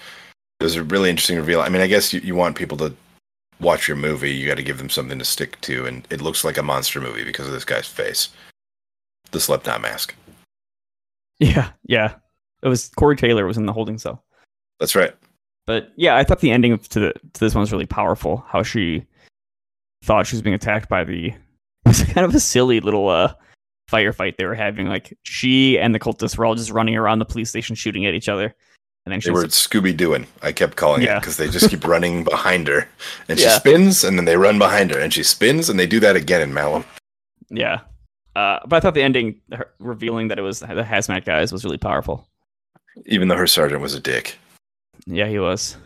It 0.60 0.64
was 0.64 0.76
a 0.76 0.84
really 0.84 1.08
interesting 1.08 1.36
reveal. 1.36 1.62
I 1.62 1.70
mean, 1.70 1.80
I 1.80 1.86
guess 1.86 2.12
you, 2.12 2.20
you 2.20 2.34
want 2.34 2.56
people 2.56 2.76
to 2.78 2.94
watch 3.60 3.88
your 3.88 3.96
movie, 3.96 4.32
you 4.32 4.46
got 4.46 4.56
to 4.56 4.62
give 4.62 4.78
them 4.78 4.90
something 4.90 5.18
to 5.18 5.24
stick 5.24 5.60
to, 5.62 5.86
and 5.86 6.06
it 6.10 6.20
looks 6.20 6.44
like 6.44 6.58
a 6.58 6.62
monster 6.62 7.00
movie 7.00 7.24
because 7.24 7.46
of 7.46 7.52
this 7.52 7.64
guy's 7.64 7.86
face, 7.86 8.28
the 9.30 9.40
Slipknot 9.40 9.80
mask. 9.80 10.14
Yeah, 11.42 11.70
yeah. 11.86 12.16
It 12.62 12.68
was 12.68 12.90
Corey 12.96 13.16
Taylor 13.16 13.46
was 13.46 13.56
in 13.56 13.64
the 13.64 13.72
holding 13.72 13.96
cell. 13.96 14.22
That's 14.78 14.94
right. 14.94 15.14
But 15.66 15.90
yeah, 15.96 16.16
I 16.16 16.22
thought 16.22 16.40
the 16.40 16.50
ending 16.50 16.78
to 16.78 17.00
the 17.00 17.12
to 17.12 17.40
this 17.40 17.54
one 17.54 17.60
was 17.60 17.72
really 17.72 17.86
powerful. 17.86 18.44
How 18.48 18.62
she 18.62 19.06
thought 20.04 20.26
she 20.26 20.36
was 20.36 20.42
being 20.42 20.54
attacked 20.54 20.90
by 20.90 21.04
the 21.04 21.28
it 21.28 21.36
was 21.86 22.02
kind 22.04 22.26
of 22.26 22.34
a 22.34 22.40
silly 22.40 22.80
little 22.80 23.08
uh 23.08 23.32
firefight 23.90 24.36
they 24.36 24.44
were 24.44 24.54
having. 24.54 24.86
Like 24.88 25.16
she 25.22 25.78
and 25.78 25.94
the 25.94 25.98
cultists 25.98 26.36
were 26.38 26.44
all 26.46 26.54
just 26.54 26.70
running 26.70 26.96
around 26.96 27.18
the 27.18 27.24
police 27.24 27.50
station 27.50 27.74
shooting 27.76 28.06
at 28.06 28.14
each 28.14 28.28
other. 28.28 28.54
And 29.06 29.12
then 29.12 29.20
she 29.20 29.28
They 29.28 29.32
was 29.32 29.42
were 29.44 29.48
Scooby 29.48 29.96
Dooing. 29.96 30.26
I 30.42 30.52
kept 30.52 30.76
calling 30.76 31.02
it 31.02 31.14
because 31.20 31.38
they 31.38 31.48
just 31.48 31.70
keep 31.70 31.86
running 31.86 32.22
behind 32.22 32.68
her, 32.68 32.86
and 33.28 33.38
she 33.38 33.46
Yeah. 33.46 33.58
spins, 33.58 34.04
and 34.04 34.18
then 34.18 34.26
they 34.26 34.36
run 34.36 34.58
behind 34.58 34.90
her, 34.90 35.00
and 35.00 35.12
she 35.12 35.22
spins, 35.22 35.70
and 35.70 35.78
they 35.80 35.86
do 35.86 36.00
that 36.00 36.16
again 36.16 36.42
in 36.42 36.52
Malum. 36.52 36.84
Yeah. 37.48 37.80
Uh, 38.36 38.58
but 38.66 38.76
I 38.76 38.80
thought 38.80 38.94
the 38.94 39.02
ending, 39.02 39.40
her 39.52 39.70
revealing 39.78 40.28
that 40.28 40.38
it 40.38 40.42
was 40.42 40.60
the 40.60 40.66
hazmat 40.66 41.24
guys, 41.24 41.50
was 41.50 41.64
really 41.64 41.78
powerful. 41.78 42.28
Even 43.06 43.28
though 43.28 43.36
her 43.36 43.46
sergeant 43.46 43.80
was 43.80 43.94
a 43.94 44.00
dick. 44.00 44.36
Yeah, 45.06 45.26
he 45.28 45.38
was. 45.38 45.76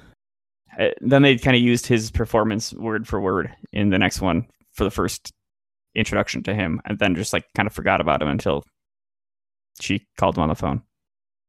Uh, 0.79 0.89
then 1.01 1.23
they 1.23 1.39
kind 1.39 1.57
of 1.57 1.63
used 1.63 1.87
his 1.87 2.11
performance 2.11 2.73
word 2.75 3.07
for 3.07 3.21
word 3.21 3.55
in 3.73 3.91
the 3.91 3.99
next 3.99 4.21
one 4.21 4.45
for 4.73 4.83
the 4.83 4.91
first 4.91 5.33
introduction 5.95 6.43
to 6.45 6.55
him, 6.55 6.81
and 6.85 6.99
then 6.99 7.15
just 7.15 7.33
like 7.33 7.45
kind 7.55 7.67
of 7.67 7.73
forgot 7.73 8.01
about 8.01 8.23
him 8.23 8.29
until 8.29 8.65
she 9.81 10.07
called 10.19 10.37
him 10.37 10.43
on 10.43 10.49
the 10.49 10.55
phone. 10.55 10.83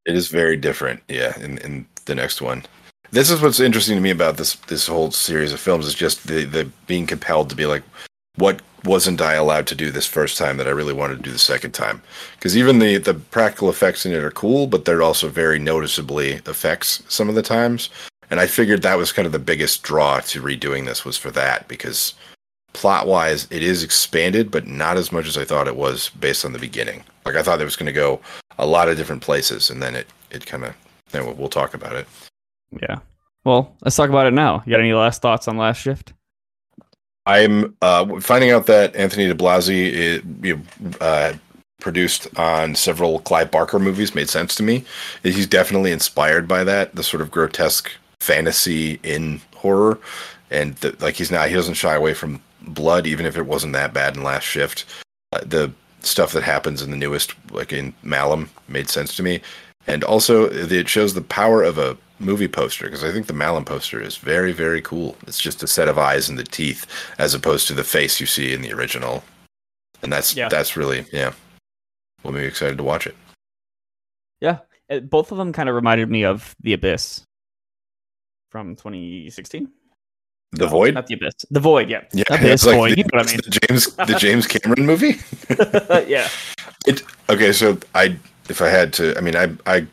It 0.06 0.16
is 0.16 0.28
very 0.28 0.58
different, 0.58 1.02
yeah. 1.08 1.38
In 1.40 1.58
in 1.60 1.86
the 2.06 2.16
next 2.16 2.42
one, 2.42 2.64
this 3.12 3.30
is 3.30 3.42
what's 3.42 3.60
interesting 3.60 3.96
to 3.96 4.02
me 4.02 4.12
about 4.12 4.38
this 4.38 4.56
this 4.68 4.88
whole 4.88 5.12
series 5.12 5.54
of 5.54 5.60
films 5.60 5.86
is 5.86 5.96
just 5.96 6.28
the 6.28 6.46
the 6.46 6.66
being 6.88 7.08
compelled 7.08 7.50
to 7.50 7.56
be 7.56 7.66
like, 7.66 7.84
what 8.36 8.62
wasn't 8.84 9.22
I 9.22 9.34
allowed 9.34 9.66
to 9.68 9.76
do 9.76 9.90
this 9.90 10.06
first 10.06 10.38
time 10.38 10.58
that 10.58 10.68
I 10.68 10.72
really 10.72 10.94
wanted 10.94 11.18
to 11.18 11.24
do 11.24 11.32
the 11.32 11.40
second 11.40 11.72
time? 11.72 12.02
Because 12.36 12.56
even 12.56 12.80
the 12.80 12.98
the 12.98 13.14
practical 13.14 13.70
effects 13.70 14.06
in 14.06 14.14
it 14.14 14.24
are 14.24 14.32
cool, 14.32 14.68
but 14.68 14.86
they're 14.86 15.02
also 15.02 15.28
very 15.28 15.60
noticeably 15.60 16.34
effects 16.46 17.04
some 17.08 17.30
of 17.30 17.36
the 17.36 17.42
times. 17.42 17.90
And 18.30 18.40
I 18.40 18.48
figured 18.48 18.82
that 18.82 18.98
was 18.98 19.12
kind 19.12 19.26
of 19.26 19.32
the 19.32 19.40
biggest 19.40 19.84
draw 19.84 20.20
to 20.20 20.42
redoing 20.42 20.86
this 20.86 21.06
was 21.06 21.18
for 21.18 21.32
that 21.32 21.68
because 21.68 22.16
plot 22.76 23.08
wise 23.08 23.48
it 23.50 23.64
is 23.64 23.84
expanded, 23.84 24.52
but 24.52 24.68
not 24.68 24.98
as 24.98 25.12
much 25.12 25.28
as 25.28 25.38
I 25.38 25.46
thought 25.46 25.68
it 25.68 25.78
was 25.78 26.10
based 26.20 26.46
on 26.46 26.54
the 26.54 26.60
beginning. 26.60 27.04
Like 27.26 27.36
I 27.36 27.42
thought 27.42 27.62
it 27.62 27.66
was 27.66 27.76
going 27.76 27.88
to 27.88 27.92
go 27.94 28.20
a 28.60 28.66
lot 28.66 28.90
of 28.90 28.98
different 28.98 29.22
places, 29.22 29.70
and 29.70 29.82
then 29.82 29.96
it 29.96 30.08
it 30.30 30.46
kind 30.46 30.66
of. 30.66 30.76
Anyway, 31.14 31.34
we'll 31.38 31.50
talk 31.50 31.74
about 31.74 31.96
it. 31.96 32.08
Yeah. 32.82 33.00
Well, 33.46 33.74
let's 33.82 33.96
talk 33.96 34.10
about 34.10 34.28
it 34.28 34.34
now. 34.34 34.62
You 34.66 34.72
got 34.72 34.80
any 34.82 34.94
last 34.94 35.22
thoughts 35.22 35.48
on 35.48 35.58
Last 35.58 35.78
Shift? 35.78 36.14
I'm 37.26 37.76
uh, 37.82 38.20
finding 38.20 38.52
out 38.52 38.66
that 38.66 38.96
Anthony 38.96 39.32
DiBlasi 39.32 39.92
is, 39.92 40.22
you 40.42 40.56
know, 40.58 40.92
uh, 41.00 41.34
produced 41.80 42.28
on 42.38 42.76
several 42.76 43.20
Clive 43.20 43.52
Barker 43.52 43.80
movies 43.80 44.16
made 44.16 44.30
sense 44.30 44.56
to 44.56 44.64
me. 44.64 44.84
He's 45.24 45.48
definitely 45.48 45.92
inspired 45.92 46.48
by 46.48 46.64
that, 46.64 46.96
the 46.96 47.04
sort 47.04 47.22
of 47.22 47.32
grotesque 47.32 47.92
fantasy 48.20 49.00
in 49.04 49.42
horror, 49.56 50.00
and 50.50 50.76
the, 50.78 50.96
like 51.00 51.16
he's 51.16 51.32
not 51.32 51.48
he 51.48 51.54
doesn't 51.54 51.76
shy 51.76 51.96
away 51.96 52.14
from 52.14 52.42
blood, 52.67 53.08
even 53.08 53.25
if 53.25 53.38
it 53.38 53.45
wasn't 53.45 53.73
that 53.73 53.93
bad 53.93 54.15
in 54.15 54.23
Last 54.23 54.43
Shift. 54.43 54.86
Uh, 55.32 55.41
the 55.45 55.71
stuff 56.01 56.32
that 56.34 56.43
happens 56.43 56.82
in 56.82 56.91
the 56.91 56.97
newest, 56.97 57.34
like 57.51 57.73
in 57.73 57.93
Malum, 58.04 58.49
made 58.67 58.89
sense 58.89 59.15
to 59.15 59.23
me, 59.23 59.41
and 59.88 60.04
also 60.04 60.45
it 60.45 60.88
shows 60.89 61.13
the 61.13 61.21
power 61.21 61.63
of 61.63 61.78
a 61.78 61.97
movie 62.19 62.47
poster 62.47 62.86
because 62.86 63.04
I 63.04 63.12
think 63.12 63.28
the 63.28 63.34
Malum 63.34 63.65
poster 63.65 64.01
is 64.01 64.15
very 64.17 64.51
very 64.54 64.82
cool. 64.82 65.17
It's 65.28 65.39
just 65.41 65.63
a 65.63 65.67
set 65.67 65.89
of 65.89 65.97
eyes 65.97 66.30
and 66.30 66.39
the 66.39 66.43
teeth 66.45 66.86
as 67.17 67.34
opposed 67.34 67.67
to 67.67 67.73
the 67.73 67.84
face 67.84 68.19
you 68.21 68.25
see 68.25 68.54
in 68.54 68.62
the 68.62 68.71
original, 68.71 69.23
and 70.01 70.12
that's 70.13 70.36
Yeah. 70.36 70.47
that's 70.49 70.78
really 70.78 71.06
yeah. 71.12 71.34
We'll 72.23 72.34
be 72.34 72.39
excited 72.45 72.78
to 72.78 72.84
watch 72.84 73.06
it. 73.06 73.15
Yeah. 74.41 74.60
Uh, 74.89 74.99
both 74.99 75.32
of 75.32 75.38
them 75.38 75.54
kind 75.54 75.69
of 75.69 75.75
reminded 75.75 76.10
me 76.10 76.23
of 76.25 76.56
The 76.62 76.73
Abyss 76.73 77.23
from 78.51 78.75
2016. 78.75 79.69
The 80.56 80.65
No, 80.65 80.72
Void. 80.72 80.94
Not 80.94 81.08
The 81.08 81.15
Abyss. 81.15 81.34
The 81.52 81.60
Void, 81.60 81.89
yeah. 81.89 82.04
Yeah, 82.13 82.24
Abyss, 82.30 82.65
like 82.65 82.76
Void. 82.76 82.91
the, 82.91 82.98
you 82.98 83.04
know 83.04 83.10
what 83.13 83.30
I 83.30 83.34
it's 83.34 83.46
the 83.46 83.60
James 83.68 83.96
the 83.96 84.15
James 84.20 84.48
Cameron 84.48 84.86
movie. 84.86 85.15
yeah. 86.10 86.28
It 86.88 87.04
okay. 87.30 87.52
So 87.52 87.78
I, 87.94 88.18
if 88.50 88.62
I 88.62 88.70
had 88.70 88.94
to, 88.94 89.18
I 89.18 89.22
mean, 89.22 89.36
I 89.36 89.52
I 89.65 89.86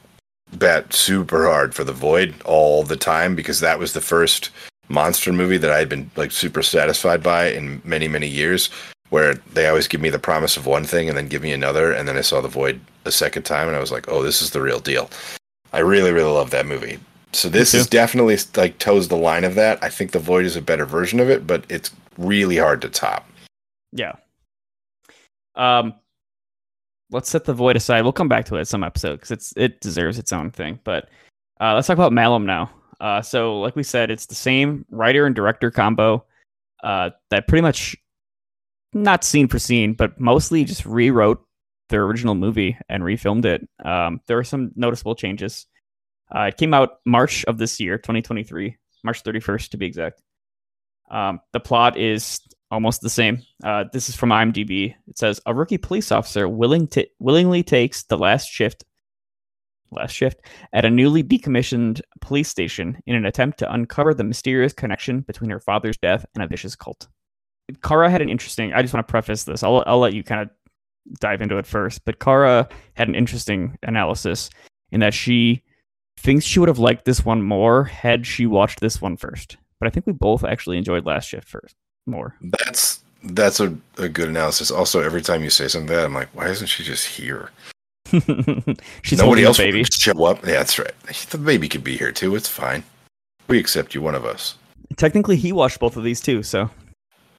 bet 0.56 0.92
super 0.92 1.46
hard 1.46 1.74
for 1.74 1.84
the 1.84 1.92
Void 1.92 2.34
all 2.44 2.82
the 2.84 2.96
time 2.96 3.34
because 3.34 3.60
that 3.60 3.78
was 3.78 3.92
the 3.92 4.00
first 4.00 4.50
monster 4.88 5.32
movie 5.32 5.56
that 5.56 5.70
I 5.70 5.78
had 5.78 5.88
been 5.88 6.10
like 6.16 6.32
super 6.32 6.62
satisfied 6.62 7.22
by 7.22 7.46
in 7.46 7.80
many 7.84 8.08
many 8.08 8.28
years. 8.28 8.70
Where 9.10 9.34
they 9.52 9.66
always 9.68 9.88
give 9.88 10.00
me 10.00 10.08
the 10.08 10.18
promise 10.18 10.56
of 10.56 10.64
one 10.64 10.84
thing 10.84 11.06
and 11.08 11.18
then 11.18 11.28
give 11.28 11.42
me 11.42 11.52
another, 11.52 11.92
and 11.92 12.08
then 12.08 12.16
I 12.16 12.22
saw 12.22 12.40
the 12.40 12.48
Void 12.48 12.80
a 13.04 13.12
second 13.12 13.42
time, 13.42 13.68
and 13.68 13.76
I 13.76 13.80
was 13.80 13.92
like, 13.92 14.08
oh, 14.08 14.22
this 14.22 14.40
is 14.40 14.52
the 14.52 14.62
real 14.62 14.80
deal. 14.80 15.10
I 15.74 15.80
really 15.80 16.12
really 16.12 16.32
love 16.32 16.50
that 16.50 16.66
movie. 16.66 16.98
So 17.32 17.48
this 17.48 17.72
is 17.72 17.86
definitely 17.86 18.36
like 18.56 18.78
toes 18.78 19.08
the 19.08 19.16
line 19.16 19.44
of 19.44 19.54
that. 19.54 19.82
I 19.82 19.88
think 19.88 20.10
the 20.10 20.18
Void 20.18 20.44
is 20.44 20.56
a 20.56 20.62
better 20.62 20.84
version 20.84 21.18
of 21.18 21.30
it, 21.30 21.46
but 21.46 21.64
it's 21.68 21.90
really 22.18 22.58
hard 22.58 22.82
to 22.82 22.88
top. 22.88 23.26
Yeah. 23.92 24.12
Um, 25.54 25.94
let's 27.10 27.30
set 27.30 27.44
the 27.44 27.54
void 27.54 27.76
aside. 27.76 28.02
We'll 28.02 28.12
come 28.12 28.28
back 28.28 28.44
to 28.46 28.56
it 28.56 28.66
some 28.66 28.82
episode 28.82 29.16
because 29.16 29.30
it's 29.30 29.52
it 29.56 29.80
deserves 29.80 30.18
its 30.18 30.32
own 30.32 30.50
thing. 30.50 30.80
But 30.84 31.08
uh, 31.60 31.74
let's 31.74 31.86
talk 31.86 31.96
about 31.96 32.12
Malum 32.12 32.46
now. 32.46 32.70
Uh, 33.00 33.20
so 33.20 33.60
like 33.60 33.76
we 33.76 33.82
said, 33.82 34.10
it's 34.10 34.26
the 34.26 34.34
same 34.34 34.84
writer 34.90 35.26
and 35.26 35.34
director 35.34 35.70
combo 35.70 36.24
uh, 36.82 37.10
that 37.30 37.48
pretty 37.48 37.62
much 37.62 37.96
not 38.92 39.24
scene 39.24 39.48
for 39.48 39.58
scene, 39.58 39.94
but 39.94 40.18
mostly 40.20 40.64
just 40.64 40.84
rewrote 40.84 41.44
their 41.88 42.04
original 42.04 42.34
movie 42.34 42.76
and 42.88 43.02
refilmed 43.02 43.44
it. 43.44 43.68
Um, 43.84 44.20
there 44.26 44.36
were 44.36 44.44
some 44.44 44.72
noticeable 44.76 45.14
changes. 45.14 45.66
Uh, 46.34 46.42
it 46.44 46.56
came 46.56 46.74
out 46.74 46.98
March 47.04 47.44
of 47.44 47.58
this 47.58 47.78
year, 47.78 47.98
2023, 47.98 48.76
March 49.04 49.22
31st 49.22 49.70
to 49.70 49.76
be 49.76 49.86
exact. 49.86 50.22
Um, 51.10 51.40
the 51.52 51.60
plot 51.60 51.98
is 51.98 52.40
almost 52.70 53.02
the 53.02 53.10
same. 53.10 53.42
Uh, 53.62 53.84
this 53.92 54.08
is 54.08 54.16
from 54.16 54.30
IMDb. 54.30 54.94
It 55.06 55.18
says 55.18 55.40
a 55.44 55.54
rookie 55.54 55.78
police 55.78 56.10
officer 56.10 56.48
willing 56.48 56.88
willingly 57.18 57.62
takes 57.62 58.04
the 58.04 58.16
last 58.16 58.48
shift 58.50 58.84
last 59.90 60.12
shift 60.12 60.40
at 60.72 60.86
a 60.86 60.90
newly 60.90 61.22
decommissioned 61.22 62.00
police 62.22 62.48
station 62.48 62.96
in 63.06 63.14
an 63.14 63.26
attempt 63.26 63.58
to 63.58 63.70
uncover 63.70 64.14
the 64.14 64.24
mysterious 64.24 64.72
connection 64.72 65.20
between 65.20 65.50
her 65.50 65.60
father's 65.60 65.98
death 65.98 66.24
and 66.34 66.42
a 66.42 66.46
vicious 66.46 66.74
cult. 66.74 67.08
Kara 67.82 68.10
had 68.10 68.22
an 68.22 68.30
interesting. 68.30 68.72
I 68.72 68.80
just 68.80 68.94
want 68.94 69.06
to 69.06 69.10
preface 69.10 69.44
this. 69.44 69.62
I'll 69.62 69.84
I'll 69.86 69.98
let 69.98 70.14
you 70.14 70.22
kind 70.24 70.40
of 70.40 70.50
dive 71.20 71.42
into 71.42 71.58
it 71.58 71.66
first. 71.66 72.04
But 72.04 72.18
Kara 72.18 72.68
had 72.94 73.08
an 73.08 73.14
interesting 73.14 73.78
analysis 73.82 74.50
in 74.90 75.00
that 75.00 75.14
she 75.14 75.62
thinks 76.22 76.44
she 76.44 76.58
would 76.58 76.68
have 76.68 76.78
liked 76.78 77.04
this 77.04 77.24
one 77.24 77.42
more 77.42 77.84
had 77.84 78.26
she 78.26 78.46
watched 78.46 78.80
this 78.80 79.00
one 79.00 79.16
first. 79.16 79.56
But 79.80 79.88
I 79.88 79.90
think 79.90 80.06
we 80.06 80.12
both 80.12 80.44
actually 80.44 80.78
enjoyed 80.78 81.04
Last 81.06 81.28
Shift 81.28 81.48
first 81.48 81.74
more. 82.06 82.36
That's 82.40 83.00
that's 83.24 83.60
a, 83.60 83.76
a 83.98 84.08
good 84.08 84.28
analysis. 84.28 84.70
Also, 84.70 85.00
every 85.00 85.22
time 85.22 85.42
you 85.42 85.50
say 85.50 85.68
something 85.68 85.88
that, 85.94 86.04
I'm 86.04 86.14
like, 86.14 86.28
why 86.34 86.48
isn't 86.48 86.66
she 86.68 86.82
just 86.84 87.06
here? 87.06 87.50
She's 89.02 89.18
Nobody 89.18 89.44
else 89.44 89.58
baby. 89.58 89.78
would 89.80 89.92
show 89.92 90.24
up. 90.24 90.44
Yeah, 90.44 90.52
that's 90.54 90.78
right. 90.78 90.92
The 91.30 91.38
baby 91.38 91.68
could 91.68 91.84
be 91.84 91.96
here 91.96 92.12
too. 92.12 92.34
It's 92.36 92.48
fine. 92.48 92.82
We 93.48 93.58
accept 93.58 93.94
you, 93.94 94.02
one 94.02 94.14
of 94.14 94.24
us. 94.24 94.56
Technically, 94.96 95.36
he 95.36 95.52
watched 95.52 95.80
both 95.80 95.96
of 95.96 96.04
these 96.04 96.20
too. 96.20 96.42
So 96.42 96.70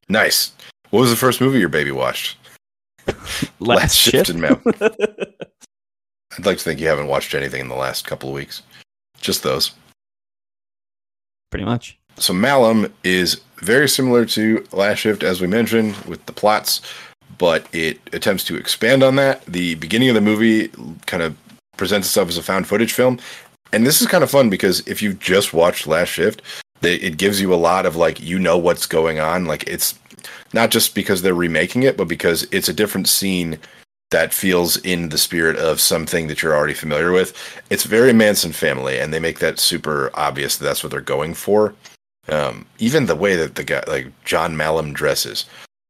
Nice. 0.09 0.51
What 0.89 1.01
was 1.01 1.09
the 1.09 1.15
first 1.15 1.41
movie 1.41 1.59
your 1.59 1.69
baby 1.69 1.91
watched? 1.91 2.37
Last, 3.59 3.95
Shift 3.95 4.27
Shift. 4.27 4.29
and 4.29 4.41
Mal. 4.41 4.61
I'd 6.37 6.45
like 6.45 6.57
to 6.57 6.63
think 6.63 6.79
you 6.79 6.87
haven't 6.87 7.07
watched 7.07 7.35
anything 7.35 7.61
in 7.61 7.67
the 7.67 7.75
last 7.75 8.05
couple 8.05 8.29
of 8.29 8.35
weeks. 8.35 8.61
Just 9.19 9.43
those. 9.43 9.71
Pretty 11.51 11.65
much. 11.65 11.97
So 12.17 12.33
Malum 12.33 12.93
is 13.03 13.41
very 13.57 13.87
similar 13.87 14.25
to 14.27 14.65
Last 14.71 14.99
Shift, 14.99 15.23
as 15.23 15.41
we 15.41 15.47
mentioned, 15.47 15.95
with 16.05 16.25
the 16.25 16.33
plots, 16.33 16.81
but 17.37 17.67
it 17.73 17.99
attempts 18.13 18.43
to 18.45 18.55
expand 18.55 19.03
on 19.03 19.15
that. 19.15 19.45
The 19.45 19.75
beginning 19.75 20.09
of 20.09 20.15
the 20.15 20.21
movie 20.21 20.69
kind 21.05 21.23
of 21.23 21.35
presents 21.77 22.07
itself 22.07 22.29
as 22.29 22.37
a 22.37 22.43
found 22.43 22.67
footage 22.67 22.93
film, 22.93 23.19
and 23.71 23.85
this 23.85 24.01
is 24.01 24.07
kind 24.07 24.23
of 24.23 24.29
fun 24.29 24.49
because 24.49 24.85
if 24.87 25.01
you 25.01 25.13
just 25.13 25.53
watched 25.53 25.87
Last 25.87 26.09
Shift, 26.09 26.41
it 26.81 27.17
gives 27.17 27.39
you 27.41 27.53
a 27.53 27.55
lot 27.55 27.85
of 27.85 27.95
like 27.95 28.19
you 28.19 28.37
know 28.37 28.57
what's 28.57 28.85
going 28.85 29.19
on. 29.19 29.45
Like 29.45 29.63
it's 29.67 29.97
not 30.53 30.69
just 30.69 30.93
because 30.93 31.21
they're 31.21 31.33
remaking 31.33 31.83
it, 31.83 31.97
but 31.97 32.07
because 32.07 32.47
it's 32.51 32.69
a 32.69 32.73
different 32.73 33.07
scene 33.07 33.57
that 34.13 34.31
feels 34.31 34.77
in 34.77 35.09
the 35.09 35.17
spirit 35.17 35.57
of 35.57 35.81
something 35.81 36.27
that 36.27 36.43
you're 36.43 36.55
already 36.55 36.75
familiar 36.75 37.11
with. 37.11 37.33
It's 37.71 37.83
very 37.83 38.13
Manson 38.13 38.51
family, 38.51 38.99
and 38.99 39.11
they 39.11 39.19
make 39.19 39.39
that 39.39 39.57
super 39.57 40.11
obvious 40.13 40.55
that 40.55 40.65
that's 40.65 40.83
what 40.83 40.91
they're 40.91 41.01
going 41.01 41.33
for. 41.33 41.73
Um, 42.29 42.67
even 42.77 43.07
the 43.07 43.15
way 43.15 43.35
that 43.35 43.55
the 43.55 43.63
guy, 43.63 43.83
like 43.87 44.11
John 44.23 44.55
Malum, 44.55 44.93
dresses 44.93 45.45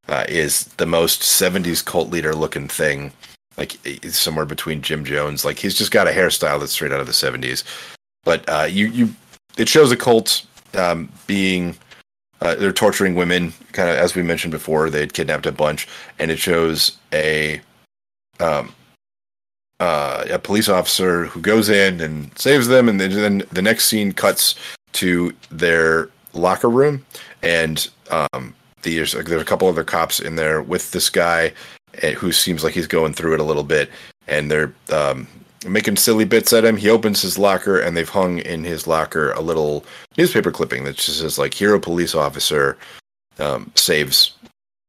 uh, 0.07 0.23
is 0.29 0.63
the 0.77 0.85
most 0.85 1.21
'70s 1.21 1.83
cult 1.83 2.11
leader 2.11 2.33
looking 2.33 2.69
thing. 2.69 3.11
Like 3.57 3.77
somewhere 4.07 4.45
between 4.45 4.81
Jim 4.81 5.03
Jones. 5.03 5.43
Like 5.43 5.59
he's 5.59 5.77
just 5.77 5.91
got 5.91 6.07
a 6.07 6.11
hairstyle 6.11 6.61
that's 6.61 6.71
straight 6.71 6.93
out 6.93 7.01
of 7.01 7.07
the 7.07 7.11
'70s. 7.11 7.65
But 8.23 8.47
uh, 8.47 8.67
you, 8.69 8.87
you, 8.87 9.15
it 9.57 9.67
shows 9.67 9.91
a 9.91 9.97
cult 9.97 10.45
um, 10.75 11.11
being. 11.27 11.75
Uh, 12.39 12.55
they're 12.55 12.71
torturing 12.71 13.15
women, 13.15 13.53
kind 13.73 13.89
of 13.89 13.97
as 13.97 14.15
we 14.15 14.23
mentioned 14.23 14.51
before. 14.51 14.89
They 14.89 15.01
had 15.01 15.13
kidnapped 15.13 15.45
a 15.45 15.51
bunch, 15.51 15.89
and 16.19 16.31
it 16.31 16.39
shows 16.39 16.97
a 17.13 17.61
um, 18.39 18.73
uh, 19.79 20.25
a 20.29 20.39
police 20.39 20.69
officer 20.69 21.25
who 21.25 21.41
goes 21.41 21.69
in 21.69 21.99
and 22.01 22.37
saves 22.37 22.67
them, 22.67 22.87
and 22.87 22.99
then, 22.99 23.43
the 23.51 23.61
next 23.61 23.85
scene 23.85 24.13
cuts 24.13 24.55
to 24.93 25.33
their 25.49 26.09
locker 26.33 26.69
room, 26.69 27.05
and 27.41 27.89
um, 28.09 28.55
there's 28.83 29.13
there's 29.13 29.41
a 29.41 29.45
couple 29.45 29.67
other 29.67 29.83
cops 29.83 30.19
in 30.19 30.35
there 30.35 30.61
with 30.61 30.91
this 30.91 31.09
guy 31.09 31.51
eh, 32.01 32.13
who 32.13 32.31
seems 32.31 32.63
like 32.63 32.73
he's 32.73 32.87
going 32.87 33.13
through 33.13 33.33
it 33.33 33.39
a 33.39 33.43
little 33.43 33.63
bit, 33.63 33.89
and 34.27 34.49
they're 34.49 34.73
um, 34.91 35.27
making 35.67 35.97
silly 35.97 36.25
bits 36.25 36.53
at 36.53 36.65
him. 36.65 36.77
He 36.77 36.89
opens 36.89 37.21
his 37.21 37.37
locker, 37.37 37.79
and 37.79 37.97
they've 37.97 38.07
hung 38.07 38.39
in 38.39 38.63
his 38.63 38.87
locker 38.87 39.31
a 39.31 39.41
little 39.41 39.85
newspaper 40.17 40.51
clipping 40.51 40.83
that 40.85 40.95
just 40.95 41.19
says 41.19 41.37
like 41.37 41.53
"Hero 41.53 41.79
Police 41.79 42.15
Officer 42.15 42.77
um, 43.39 43.71
saves 43.75 44.35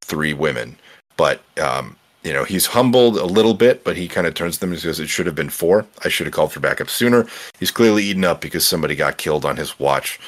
three 0.02 0.35
women," 0.35 0.76
but 1.16 1.42
um, 1.61 1.96
you 2.24 2.32
know 2.32 2.44
he's 2.44 2.66
humbled 2.66 3.16
a 3.16 3.26
little 3.26 3.54
bit, 3.54 3.84
but 3.84 3.96
he 3.96 4.08
kind 4.08 4.26
of 4.26 4.34
turns 4.34 4.54
to 4.54 4.60
them 4.60 4.72
and 4.72 4.80
says, 4.80 4.98
"It 4.98 5.08
should 5.08 5.26
have 5.26 5.34
been 5.34 5.50
four. 5.50 5.87
I 6.04 6.08
should 6.08 6.26
have 6.26 6.34
called 6.34 6.52
for 6.52 6.60
backup 6.60 6.88
sooner." 6.88 7.26
He's 7.58 7.70
clearly 7.70 8.02
eaten 8.02 8.24
up 8.24 8.40
because 8.40 8.66
somebody 8.66 8.96
got 8.96 9.18
killed 9.18 9.44
on 9.44 9.56
his 9.56 9.78
watch. 9.78 10.18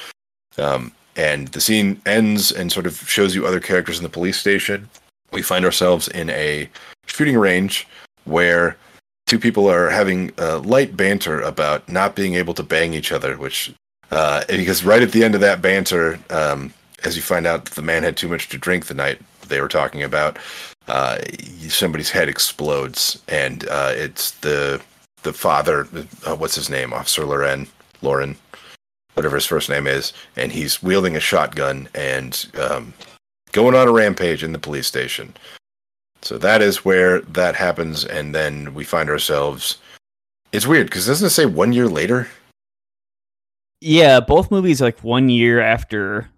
Um, 0.57 0.91
and 1.15 1.47
the 1.49 1.61
scene 1.61 1.99
ends 2.05 2.51
and 2.51 2.71
sort 2.71 2.85
of 2.85 2.97
shows 3.09 3.33
you 3.35 3.45
other 3.45 3.59
characters 3.59 3.97
in 3.97 4.03
the 4.03 4.09
police 4.09 4.37
station. 4.37 4.87
We 5.31 5.41
find 5.41 5.65
ourselves 5.65 6.07
in 6.07 6.29
a 6.29 6.69
shooting 7.07 7.37
range 7.37 7.87
where 8.25 8.77
two 9.25 9.39
people 9.39 9.69
are 9.69 9.89
having 9.89 10.31
a 10.37 10.57
light 10.57 10.95
banter 10.95 11.41
about 11.41 11.89
not 11.89 12.15
being 12.15 12.35
able 12.35 12.53
to 12.53 12.63
bang 12.63 12.93
each 12.93 13.11
other, 13.11 13.35
which 13.37 13.73
uh, 14.11 14.43
because 14.47 14.85
right 14.85 15.01
at 15.01 15.11
the 15.11 15.23
end 15.23 15.35
of 15.35 15.41
that 15.41 15.61
banter, 15.61 16.19
um, 16.29 16.73
as 17.03 17.15
you 17.15 17.21
find 17.21 17.45
out 17.45 17.65
the 17.65 17.81
man 17.81 18.03
had 18.03 18.15
too 18.15 18.29
much 18.29 18.49
to 18.49 18.57
drink 18.57 18.85
the 18.85 18.93
night 18.93 19.19
they 19.47 19.59
were 19.59 19.67
talking 19.67 20.03
about, 20.03 20.37
uh, 20.87 21.19
somebody's 21.69 22.09
head 22.09 22.29
explodes, 22.29 23.21
and 23.27 23.67
uh, 23.69 23.91
it's 23.93 24.31
the 24.31 24.81
the 25.23 25.33
father. 25.33 25.87
Uh, 26.25 26.35
what's 26.35 26.55
his 26.55 26.69
name? 26.69 26.93
Officer 26.93 27.25
Loren. 27.25 27.67
Lauren 28.03 28.37
whatever 29.17 29.35
his 29.35 29.47
first 29.47 29.67
name 29.67 29.87
is, 29.87 30.13
and 30.35 30.51
he's 30.51 30.83
wielding 30.83 31.15
a 31.15 31.19
shotgun 31.19 31.89
and 31.95 32.51
um, 32.59 32.93
going 33.51 33.73
on 33.73 33.87
a 33.87 33.91
rampage 33.91 34.43
in 34.43 34.51
the 34.51 34.59
police 34.59 34.85
station. 34.85 35.33
So 36.21 36.37
that 36.37 36.61
is 36.61 36.85
where 36.85 37.21
that 37.21 37.55
happens, 37.55 38.05
and 38.05 38.33
then 38.35 38.75
we 38.75 38.83
find 38.83 39.09
ourselves. 39.09 39.79
It's 40.51 40.67
weird 40.67 40.85
because 40.85 41.07
doesn't 41.07 41.27
it 41.27 41.31
say 41.31 41.47
one 41.47 41.73
year 41.73 41.87
later? 41.87 42.27
Yeah, 43.81 44.19
both 44.19 44.51
movies 44.51 44.81
like 44.81 44.99
one 45.03 45.29
year 45.29 45.61
after 45.61 46.29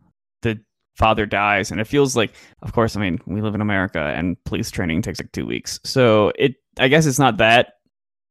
father 1.00 1.26
dies, 1.26 1.72
and 1.72 1.82
it 1.82 1.88
feels 1.88 2.16
like, 2.16 2.34
of 2.62 2.74
course, 2.74 2.96
I 2.96 3.00
mean, 3.00 3.18
we 3.26 3.42
live 3.42 3.56
in 3.56 3.62
America, 3.62 4.14
and 4.16 4.38
police 4.44 4.70
training 4.70 5.02
takes 5.02 5.20
like 5.20 5.32
two 5.32 5.48
weeks, 5.48 5.80
so 5.84 6.32
it. 6.36 6.56
I 6.78 6.88
guess 6.88 7.06
it's 7.06 7.20
not 7.20 7.38
that 7.38 7.74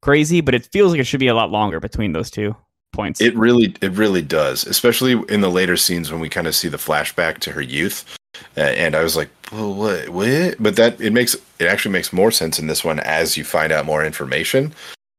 crazy, 0.00 0.40
but 0.40 0.54
it 0.54 0.64
feels 0.72 0.92
like 0.92 1.00
it 1.00 1.04
should 1.04 1.20
be 1.20 1.26
a 1.26 1.34
lot 1.34 1.50
longer 1.50 1.80
between 1.80 2.12
those 2.12 2.30
two 2.30 2.56
points. 2.92 3.20
It 3.20 3.36
really, 3.36 3.74
it 3.82 3.92
really 3.92 4.22
does, 4.22 4.66
especially 4.66 5.22
in 5.28 5.40
the 5.40 5.50
later 5.50 5.76
scenes 5.76 6.10
when 6.10 6.20
we 6.20 6.28
kind 6.28 6.46
of 6.46 6.54
see 6.54 6.68
the 6.68 6.78
flashback 6.78 7.38
to 7.40 7.52
her 7.52 7.60
youth. 7.60 8.16
And 8.56 8.94
I 8.94 9.02
was 9.02 9.16
like, 9.16 9.28
well, 9.52 9.74
what, 9.74 10.08
what? 10.10 10.56
But 10.60 10.76
that 10.76 11.00
it 11.00 11.12
makes 11.12 11.34
it 11.58 11.66
actually 11.66 11.92
makes 11.92 12.12
more 12.12 12.30
sense 12.30 12.58
in 12.58 12.68
this 12.68 12.84
one 12.84 13.00
as 13.00 13.36
you 13.36 13.44
find 13.44 13.72
out 13.72 13.84
more 13.84 14.04
information. 14.04 14.72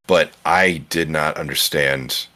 But 0.06 0.32
I 0.44 0.78
did 0.88 1.08
not 1.08 1.36
understand 1.36 2.26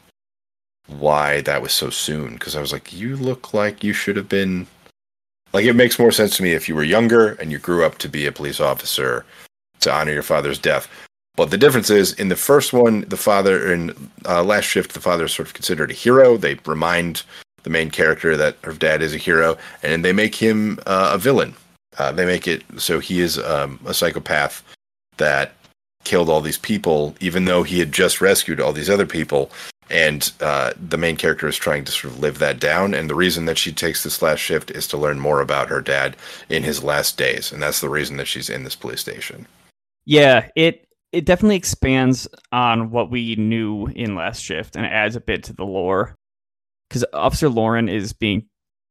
why 0.86 1.40
that 1.42 1.62
was 1.62 1.72
so 1.72 1.90
soon 1.90 2.34
because 2.34 2.54
I 2.54 2.60
was 2.60 2.72
like, 2.72 2.92
you 2.92 3.16
look 3.16 3.54
like 3.54 3.82
you 3.82 3.92
should 3.92 4.16
have 4.16 4.28
been. 4.28 4.66
Like 5.54 5.66
it 5.66 5.74
makes 5.74 6.00
more 6.00 6.10
sense 6.10 6.36
to 6.36 6.42
me 6.42 6.52
if 6.52 6.68
you 6.68 6.74
were 6.74 6.82
younger 6.82 7.34
and 7.34 7.52
you 7.52 7.58
grew 7.58 7.84
up 7.84 7.98
to 7.98 8.08
be 8.08 8.26
a 8.26 8.32
police 8.32 8.58
officer 8.58 9.24
to 9.80 9.92
honor 9.92 10.12
your 10.12 10.24
father's 10.24 10.58
death. 10.58 10.88
But 11.36 11.50
the 11.50 11.56
difference 11.56 11.90
is 11.90 12.12
in 12.14 12.28
the 12.28 12.36
first 12.36 12.72
one, 12.72 13.02
the 13.02 13.16
father 13.16 13.72
in 13.72 14.10
uh, 14.26 14.42
Last 14.42 14.64
Shift, 14.64 14.94
the 14.94 15.00
father 15.00 15.26
is 15.26 15.32
sort 15.32 15.46
of 15.46 15.54
considered 15.54 15.92
a 15.92 15.94
hero. 15.94 16.36
They 16.36 16.58
remind 16.66 17.22
the 17.62 17.70
main 17.70 17.90
character 17.90 18.36
that 18.36 18.56
her 18.64 18.72
dad 18.72 19.00
is 19.00 19.14
a 19.14 19.18
hero, 19.18 19.56
and 19.82 20.04
they 20.04 20.12
make 20.12 20.34
him 20.34 20.78
uh, 20.86 21.12
a 21.14 21.18
villain. 21.18 21.54
Uh, 21.98 22.10
they 22.10 22.26
make 22.26 22.48
it 22.48 22.62
so 22.76 22.98
he 22.98 23.20
is 23.20 23.38
um, 23.38 23.78
a 23.86 23.94
psychopath 23.94 24.62
that 25.18 25.54
killed 26.02 26.28
all 26.28 26.40
these 26.40 26.58
people, 26.58 27.14
even 27.20 27.44
though 27.44 27.62
he 27.62 27.78
had 27.78 27.92
just 27.92 28.20
rescued 28.20 28.60
all 28.60 28.72
these 28.72 28.90
other 28.90 29.06
people. 29.06 29.50
And 29.90 30.32
uh, 30.40 30.72
the 30.76 30.96
main 30.96 31.16
character 31.16 31.46
is 31.46 31.56
trying 31.56 31.84
to 31.84 31.92
sort 31.92 32.14
of 32.14 32.20
live 32.20 32.38
that 32.38 32.58
down. 32.58 32.94
And 32.94 33.08
the 33.08 33.14
reason 33.14 33.44
that 33.44 33.58
she 33.58 33.72
takes 33.72 34.02
this 34.02 34.22
last 34.22 34.38
shift 34.38 34.70
is 34.70 34.86
to 34.88 34.96
learn 34.96 35.20
more 35.20 35.40
about 35.40 35.68
her 35.68 35.80
dad 35.80 36.16
in 36.48 36.62
his 36.62 36.82
last 36.82 37.18
days, 37.18 37.52
and 37.52 37.62
that's 37.62 37.80
the 37.80 37.88
reason 37.88 38.16
that 38.16 38.26
she's 38.26 38.48
in 38.48 38.64
this 38.64 38.76
police 38.76 39.00
station. 39.00 39.46
Yeah, 40.06 40.48
it 40.56 40.88
it 41.12 41.26
definitely 41.26 41.56
expands 41.56 42.26
on 42.50 42.90
what 42.90 43.10
we 43.10 43.36
knew 43.36 43.86
in 43.86 44.16
Last 44.16 44.42
Shift 44.42 44.74
and 44.74 44.84
adds 44.84 45.16
a 45.16 45.20
bit 45.20 45.44
to 45.44 45.52
the 45.52 45.64
lore. 45.64 46.16
Because 46.88 47.04
Officer 47.12 47.48
Loren 47.48 47.88
is 47.88 48.12
being 48.12 48.46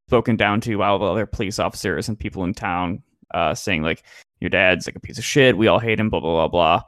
spoken 0.07 0.35
down 0.35 0.61
to 0.61 0.77
by 0.77 0.87
all 0.87 0.99
the 0.99 1.05
other 1.05 1.25
police 1.25 1.59
officers 1.59 2.07
and 2.07 2.19
people 2.19 2.43
in 2.43 2.53
town, 2.53 3.03
uh, 3.33 3.53
saying 3.53 3.83
like, 3.83 4.03
"Your 4.39 4.49
dad's 4.49 4.87
like 4.87 4.95
a 4.95 4.99
piece 4.99 5.17
of 5.17 5.25
shit. 5.25 5.57
We 5.57 5.67
all 5.67 5.79
hate 5.79 5.99
him." 5.99 6.09
Blah 6.09 6.19
blah 6.21 6.47
blah 6.47 6.47
blah. 6.47 6.83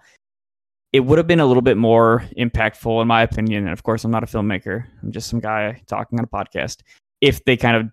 It 0.96 1.02
would 1.02 1.18
have 1.18 1.28
been 1.28 1.40
a 1.40 1.46
little 1.46 1.62
bit 1.62 1.78
more 1.78 2.24
impactful, 2.38 3.02
in 3.02 3.08
my 3.08 3.22
opinion. 3.22 3.64
And 3.64 3.74
of 3.74 3.84
course, 3.84 4.04
I'm 4.04 4.12
not 4.12 4.24
a 4.24 4.28
filmmaker. 4.28 4.86
I'm 5.04 5.12
just 5.12 5.30
some 5.30 5.40
guy 5.40 5.82
talking 5.88 6.20
on 6.20 6.26
a 6.26 6.28
podcast. 6.28 6.82
If 7.22 7.44
they 7.44 7.58
kind 7.58 7.76
of 7.78 7.90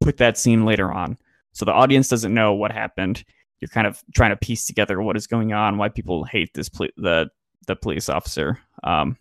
put 0.00 0.18
that 0.18 0.36
scene 0.36 0.64
later 0.64 0.92
on, 0.92 1.16
so 1.52 1.64
the 1.64 1.72
audience 1.72 2.08
doesn't 2.08 2.32
know 2.32 2.52
what 2.52 2.72
happened 2.72 3.24
you're 3.62 3.68
kind 3.68 3.86
of 3.86 4.02
trying 4.12 4.30
to 4.30 4.36
piece 4.36 4.66
together 4.66 5.00
what 5.00 5.16
is 5.16 5.28
going 5.28 5.52
on, 5.52 5.78
why 5.78 5.88
people 5.88 6.24
hate 6.24 6.52
this 6.52 6.68
poli- 6.68 6.92
the 6.96 7.30
the 7.68 7.76
police 7.76 8.08
officer. 8.08 8.58
Um, 8.82 9.16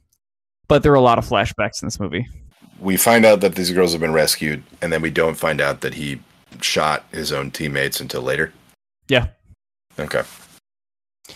but 0.67 0.81
there 0.81 0.91
are 0.91 0.95
a 0.95 1.01
lot 1.01 1.19
of 1.19 1.29
flashbacks 1.29 1.81
in 1.81 1.85
this 1.85 1.99
movie. 1.99 2.27
We 2.79 2.97
find 2.97 3.23
out 3.23 3.41
that 3.41 3.53
these 3.53 3.69
girls 3.69 3.91
have 3.91 4.01
been 4.01 4.13
rescued, 4.13 4.63
and 4.81 4.91
then 4.91 5.03
we 5.03 5.11
don't 5.11 5.35
find 5.35 5.61
out 5.61 5.81
that 5.81 5.93
he 5.93 6.19
shot 6.59 7.05
his 7.11 7.31
own 7.31 7.51
teammates 7.51 8.01
until 8.01 8.23
later. 8.23 8.51
Yeah. 9.07 9.27
Okay. 9.99 10.23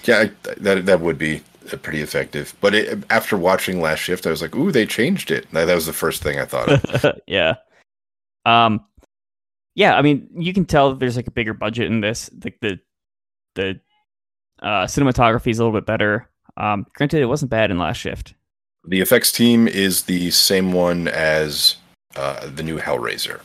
Yeah, 0.04 0.22
I, 0.22 0.32
that 0.58 0.88
that 0.88 1.00
would 1.00 1.20
be 1.20 1.44
pretty 1.82 2.02
effective. 2.02 2.56
But 2.62 2.76
it, 2.76 3.04
after 3.10 3.38
watching 3.38 3.82
Last 3.82 4.00
Shift, 4.00 4.28
I 4.28 4.30
was 4.30 4.42
like, 4.42 4.56
"Ooh, 4.56 4.72
they 4.72 4.86
changed 4.86 5.32
it." 5.32 5.50
That 5.52 5.74
was 5.74 5.86
the 5.86 5.94
first 5.94 6.24
thing 6.24 6.40
I 6.40 6.46
thought 6.46 6.70
of. 6.70 7.20
yeah. 7.28 7.56
Um. 8.46 8.86
Yeah, 9.76 9.98
I 9.98 10.02
mean, 10.02 10.30
you 10.34 10.54
can 10.54 10.66
tell 10.66 10.96
there's 10.96 11.18
like 11.18 11.28
a 11.28 11.32
bigger 11.32 11.54
budget 11.54 11.88
in 11.88 12.02
this. 12.02 12.30
Like 12.44 12.58
the 12.62 12.80
the 13.56 13.80
uh, 14.62 14.86
cinematography 14.86 15.52
is 15.52 15.60
a 15.60 15.64
little 15.64 15.78
bit 15.78 15.86
better. 15.86 16.30
Um, 16.58 16.86
granted, 16.96 17.22
it 17.22 17.26
wasn't 17.26 17.52
bad 17.52 17.72
in 17.72 17.78
Last 17.78 17.98
Shift. 17.98 18.34
The 18.88 19.02
effects 19.02 19.32
team 19.32 19.68
is 19.68 20.04
the 20.04 20.32
same 20.32 20.72
one 20.72 21.08
as 21.08 21.76
uh, 22.16 22.48
the 22.48 22.64
new 22.64 22.78
Hellraiser. 22.78 23.42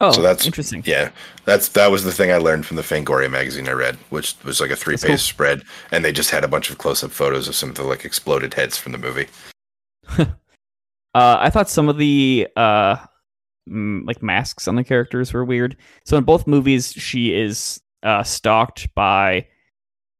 Oh, 0.00 0.12
so 0.12 0.20
that's 0.20 0.44
interesting. 0.44 0.82
Yeah, 0.84 1.10
that's 1.44 1.68
that 1.70 1.90
was 1.90 2.04
the 2.04 2.12
thing 2.12 2.30
I 2.30 2.36
learned 2.36 2.66
from 2.66 2.76
the 2.76 2.82
Fangoria 2.82 3.30
magazine 3.30 3.68
I 3.68 3.72
read, 3.72 3.96
which 4.10 4.34
was 4.44 4.60
like 4.60 4.70
a 4.70 4.76
three 4.76 4.96
page 4.96 5.06
cool. 5.06 5.18
spread, 5.18 5.62
and 5.90 6.04
they 6.04 6.12
just 6.12 6.30
had 6.30 6.44
a 6.44 6.48
bunch 6.48 6.70
of 6.70 6.76
close 6.78 7.02
up 7.02 7.10
photos 7.10 7.48
of 7.48 7.54
some 7.54 7.70
of 7.70 7.76
the 7.76 7.82
like 7.82 8.04
exploded 8.04 8.52
heads 8.52 8.76
from 8.76 8.92
the 8.92 8.98
movie. 8.98 9.26
uh, 10.18 10.26
I 11.14 11.48
thought 11.48 11.70
some 11.70 11.88
of 11.88 11.96
the 11.96 12.46
uh, 12.56 12.96
mm, 13.68 14.06
like 14.06 14.22
masks 14.22 14.68
on 14.68 14.76
the 14.76 14.84
characters 14.84 15.32
were 15.32 15.44
weird. 15.44 15.76
So 16.04 16.18
in 16.18 16.24
both 16.24 16.46
movies, 16.46 16.92
she 16.92 17.34
is 17.34 17.80
uh, 18.02 18.22
stalked 18.22 18.94
by 18.94 19.46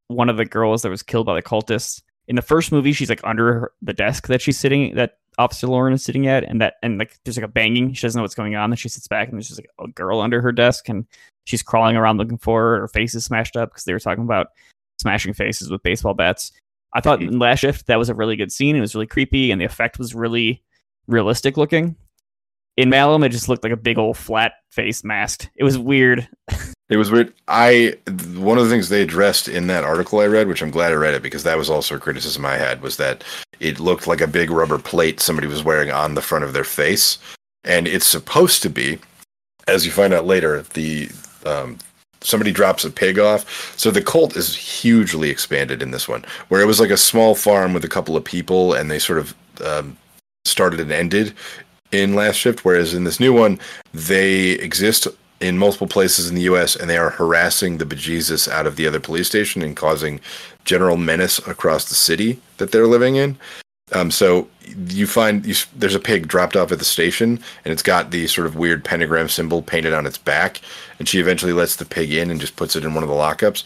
one 0.09 0.31
of 0.31 0.39
the 0.39 0.45
girls 0.47 0.83
that 0.83 0.91
was 0.91 1.03
killed 1.03 1.27
by 1.27 1.35
the 1.35 1.43
cultists. 1.43 2.03
In 2.29 2.37
the 2.37 2.43
first 2.43 2.73
movie, 2.73 2.93
she's 2.93 3.11
like 3.11 3.21
under 3.25 3.53
her, 3.53 3.73
the 3.83 3.93
desk 3.93 4.27
that 4.29 4.41
she's 4.41 4.59
sitting 4.59 4.95
that 4.95 5.19
Officer 5.38 5.66
Loren 5.66 5.92
is 5.92 6.03
sitting 6.03 6.27
at, 6.27 6.44
and 6.44 6.61
that 6.61 6.75
and 6.83 6.99
like 6.99 7.18
there's 7.25 7.37
like 7.37 7.44
a 7.44 7.49
banging. 7.49 7.92
She 7.92 8.03
doesn't 8.03 8.18
know 8.18 8.22
what's 8.22 8.35
going 8.35 8.57
on. 8.57 8.70
Then 8.70 8.77
she 8.77 8.88
sits 8.88 9.09
back 9.09 9.29
and 9.29 9.37
there's 9.37 9.49
just 9.49 9.61
like 9.61 9.70
a 9.79 9.88
girl 9.88 10.20
under 10.20 10.40
her 10.40 10.53
desk, 10.53 10.88
and 10.88 11.07
she's 11.44 11.62
crawling 11.62 11.96
around 11.96 12.18
looking 12.18 12.38
for 12.38 12.62
her. 12.62 12.81
Her 12.81 12.88
face 12.88 13.14
is 13.14 13.25
smashed 13.25 13.57
up 13.57 13.70
because 13.70 13.85
they 13.85 13.92
were 13.92 14.01
talking 14.01 14.25
about 14.25 14.49
smashing 14.99 15.35
faces 15.35 15.70
with 15.70 15.83
baseball 15.83 16.14
bats. 16.14 16.53
I 16.94 17.01
thought 17.01 17.22
in 17.22 17.38
Last 17.38 17.59
Shift 17.59 17.87
that 17.87 17.99
was 17.99 18.09
a 18.09 18.14
really 18.14 18.37
good 18.37 18.51
scene. 18.51 18.77
It 18.77 18.81
was 18.81 18.94
really 18.94 19.07
creepy, 19.07 19.51
and 19.51 19.61
the 19.61 19.66
effect 19.66 19.99
was 19.99 20.14
really 20.14 20.62
realistic 21.07 21.57
looking. 21.57 21.96
In 22.77 22.90
Malum, 22.90 23.22
it 23.22 23.31
just 23.31 23.49
looked 23.49 23.64
like 23.64 23.72
a 23.72 23.77
big 23.77 23.99
old 23.99 24.16
flat 24.16 24.53
face 24.70 25.05
mask. 25.05 25.49
It 25.57 25.64
was 25.64 25.79
weird. 25.79 26.29
It 26.88 26.99
was 26.99 27.11
weird. 27.11 27.33
I 27.49 27.94
one 28.35 28.59
of 28.59 28.64
the 28.64 28.70
things 28.70 28.88
they 28.88 29.03
addressed 29.03 29.49
in 29.49 29.66
that 29.66 29.83
article 29.83 30.20
I 30.20 30.27
read, 30.27 30.46
which 30.46 30.62
I'm 30.62 30.70
glad 30.70 30.92
I 30.92 30.96
read 30.96 31.14
it 31.14 31.22
because 31.22 31.42
that 31.42 31.59
was 31.59 31.68
also 31.68 31.96
a 31.96 32.01
criticism 32.01 32.46
I 32.46 32.57
had, 32.57 32.81
was 32.81 32.96
that 32.99 33.25
it 33.59 33.81
looked 33.81 34.07
like 34.07 34.20
a 34.20 34.29
big 34.29 34.51
rubber 34.51 34.79
plate 34.79 35.20
somebody 35.20 35.49
was 35.49 35.64
wearing 35.64 35.90
on 35.90 36.14
the 36.14 36.22
front 36.22 36.44
of 36.44 36.53
their 36.53 36.64
face, 36.64 37.18
and 37.64 37.88
it's 37.88 38.07
supposed 38.07 38.62
to 38.62 38.70
be, 38.70 38.99
as 39.66 39.85
you 39.85 39.90
find 39.90 40.14
out 40.14 40.27
later, 40.27 40.62
the 40.75 41.11
um, 41.44 41.79
somebody 42.20 42.53
drops 42.53 42.85
a 42.85 42.90
pig 42.90 43.18
off. 43.18 43.75
So 43.77 43.90
the 43.90 44.03
cult 44.03 44.37
is 44.37 44.55
hugely 44.55 45.29
expanded 45.31 45.83
in 45.83 45.90
this 45.90 46.09
one, 46.09 46.25
where 46.49 46.61
it 46.61 46.66
was 46.66 46.79
like 46.79 46.90
a 46.90 46.96
small 46.96 47.35
farm 47.35 47.72
with 47.75 47.85
a 47.85 47.88
couple 47.88 48.16
of 48.16 48.25
people, 48.25 48.75
and 48.75 48.88
they 48.88 49.01
sort 49.01 49.18
of 49.18 49.35
um, 49.64 49.96
started 50.44 50.79
and 50.79 50.92
ended 50.92 51.35
in 51.90 52.14
Last 52.14 52.37
Shift, 52.37 52.64
whereas 52.64 52.94
in 52.94 53.05
this 53.05 53.18
new 53.18 53.33
one, 53.33 53.59
they 53.92 54.51
exist 54.51 55.09
in 55.40 55.59
multiple 55.59 55.87
places 55.87 56.29
in 56.29 56.35
the 56.35 56.42
U.S. 56.42 56.77
and 56.77 56.88
they 56.88 56.96
are 56.96 57.11
harassing 57.11 57.79
the 57.79 57.85
bejesus 57.85 58.49
out 58.49 58.66
of 58.66 58.77
the 58.77 58.87
other 58.87 59.01
police 59.01 59.27
station 59.27 59.62
and 59.62 59.77
causing 59.77 60.20
general 60.64 60.96
menace 60.96 61.38
across 61.46 61.88
the 61.88 61.94
city 61.94 62.40
that 62.57 62.72
they're 62.72 62.87
living 62.87 63.16
in. 63.16 63.38
Um, 63.92 64.11
so 64.11 64.49
you 64.88 65.07
find 65.07 65.46
you, 65.46 65.55
there's 65.77 65.94
a 65.94 66.01
pig 66.01 66.27
dropped 66.27 66.57
off 66.57 66.72
at 66.72 66.79
the 66.79 66.85
station, 66.85 67.38
and 67.64 67.72
it's 67.72 67.83
got 67.83 68.11
the 68.11 68.27
sort 68.27 68.46
of 68.46 68.57
weird 68.57 68.85
pentagram 68.85 69.29
symbol 69.29 69.62
painted 69.62 69.92
on 69.92 70.07
its 70.07 70.18
back. 70.18 70.61
And 70.99 71.09
she 71.09 71.20
eventually 71.20 71.53
lets 71.53 71.77
the 71.77 71.85
pig 71.85 72.12
in 72.12 72.31
and 72.31 72.40
just 72.40 72.57
puts 72.57 72.75
it 72.75 72.85
in 72.85 72.94
one 72.94 73.05
of 73.05 73.09
the 73.09 73.14
lockups. 73.14 73.62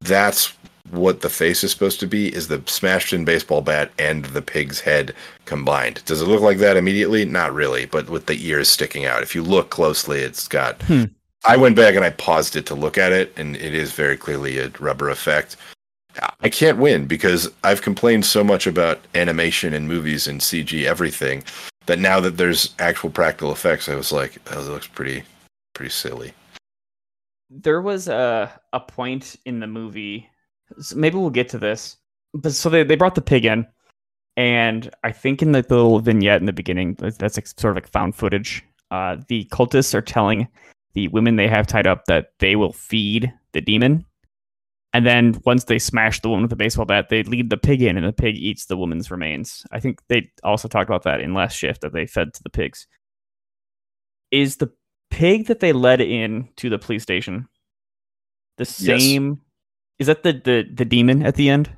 That's 0.00 0.52
what 0.90 1.20
the 1.20 1.28
face 1.28 1.64
is 1.64 1.70
supposed 1.70 2.00
to 2.00 2.06
be: 2.06 2.34
is 2.34 2.48
the 2.48 2.62
smashed 2.66 3.12
in 3.12 3.24
baseball 3.24 3.62
bat 3.62 3.90
and 3.98 4.24
the 4.26 4.42
pig's 4.42 4.80
head 4.80 5.14
combined. 5.44 6.02
Does 6.04 6.22
it 6.22 6.26
look 6.26 6.42
like 6.42 6.58
that 6.58 6.76
immediately? 6.76 7.24
Not 7.24 7.52
really, 7.54 7.86
but 7.86 8.08
with 8.08 8.26
the 8.26 8.46
ears 8.46 8.68
sticking 8.68 9.06
out. 9.06 9.22
If 9.22 9.34
you 9.34 9.42
look 9.42 9.70
closely, 9.70 10.20
it's 10.20 10.48
got. 10.48 10.80
Hmm. 10.82 11.04
I 11.44 11.56
went 11.56 11.74
back 11.74 11.94
and 11.94 12.04
I 12.04 12.10
paused 12.10 12.54
it 12.54 12.66
to 12.66 12.74
look 12.74 12.98
at 12.98 13.12
it, 13.12 13.32
and 13.38 13.56
it 13.56 13.74
is 13.74 13.92
very 13.92 14.16
clearly 14.16 14.58
a 14.58 14.68
rubber 14.78 15.08
effect. 15.08 15.56
I 16.40 16.48
can't 16.48 16.78
win 16.78 17.06
because 17.06 17.48
I've 17.64 17.82
complained 17.82 18.26
so 18.26 18.42
much 18.42 18.66
about 18.66 19.00
animation 19.14 19.74
and 19.74 19.88
movies 19.88 20.26
and 20.26 20.40
CG 20.40 20.84
everything 20.84 21.44
that 21.86 21.98
now 21.98 22.20
that 22.20 22.36
there's 22.36 22.74
actual 22.78 23.10
practical 23.10 23.52
effects, 23.52 23.88
I 23.88 23.94
was 23.94 24.12
like, 24.12 24.38
oh, 24.50 24.62
that 24.62 24.70
looks 24.70 24.86
pretty, 24.86 25.22
pretty 25.74 25.90
silly. 25.90 26.32
There 27.48 27.80
was 27.80 28.06
a 28.06 28.60
a 28.72 28.80
point 28.80 29.36
in 29.44 29.58
the 29.58 29.66
movie. 29.66 30.29
So 30.78 30.96
maybe 30.96 31.16
we'll 31.16 31.30
get 31.30 31.48
to 31.50 31.58
this, 31.58 31.96
but 32.34 32.52
so 32.52 32.68
they 32.68 32.82
they 32.82 32.96
brought 32.96 33.14
the 33.14 33.22
pig 33.22 33.44
in, 33.44 33.66
and 34.36 34.90
I 35.04 35.12
think 35.12 35.42
in 35.42 35.52
the, 35.52 35.62
the 35.62 35.74
little 35.74 36.00
vignette 36.00 36.40
in 36.40 36.46
the 36.46 36.52
beginning, 36.52 36.94
that's 36.94 37.36
like 37.36 37.46
sort 37.46 37.76
of 37.76 37.82
like 37.82 37.88
found 37.88 38.14
footage. 38.14 38.64
Uh, 38.90 39.16
the 39.28 39.44
cultists 39.52 39.94
are 39.94 40.02
telling 40.02 40.48
the 40.94 41.08
women 41.08 41.36
they 41.36 41.48
have 41.48 41.66
tied 41.66 41.86
up 41.86 42.04
that 42.06 42.32
they 42.40 42.56
will 42.56 42.72
feed 42.72 43.32
the 43.52 43.60
demon 43.60 44.04
and 44.92 45.06
then 45.06 45.40
once 45.44 45.64
they 45.64 45.78
smash 45.78 46.20
the 46.20 46.28
woman 46.28 46.42
with 46.42 46.50
the 46.50 46.56
baseball 46.56 46.84
bat, 46.84 47.08
they 47.08 47.22
lead 47.22 47.50
the 47.50 47.56
pig 47.56 47.80
in, 47.80 47.96
and 47.96 48.06
the 48.06 48.12
pig 48.12 48.36
eats 48.36 48.66
the 48.66 48.76
woman's 48.76 49.10
remains. 49.10 49.64
I 49.70 49.78
think 49.78 50.00
they 50.08 50.30
also 50.42 50.66
talked 50.66 50.90
about 50.90 51.04
that 51.04 51.20
in 51.20 51.32
last 51.32 51.56
shift 51.56 51.82
that 51.82 51.92
they 51.92 52.06
fed 52.06 52.34
to 52.34 52.42
the 52.42 52.50
pigs. 52.50 52.88
Is 54.32 54.56
the 54.56 54.72
pig 55.10 55.46
that 55.46 55.60
they 55.60 55.72
led 55.72 56.00
in 56.00 56.48
to 56.56 56.68
the 56.70 56.78
police 56.78 57.02
station 57.02 57.48
the 58.56 58.64
Yes. 58.64 59.40
Is 60.00 60.06
that 60.08 60.24
the, 60.24 60.32
the 60.32 60.66
the 60.74 60.84
demon 60.84 61.22
at 61.24 61.36
the 61.36 61.48
end? 61.48 61.70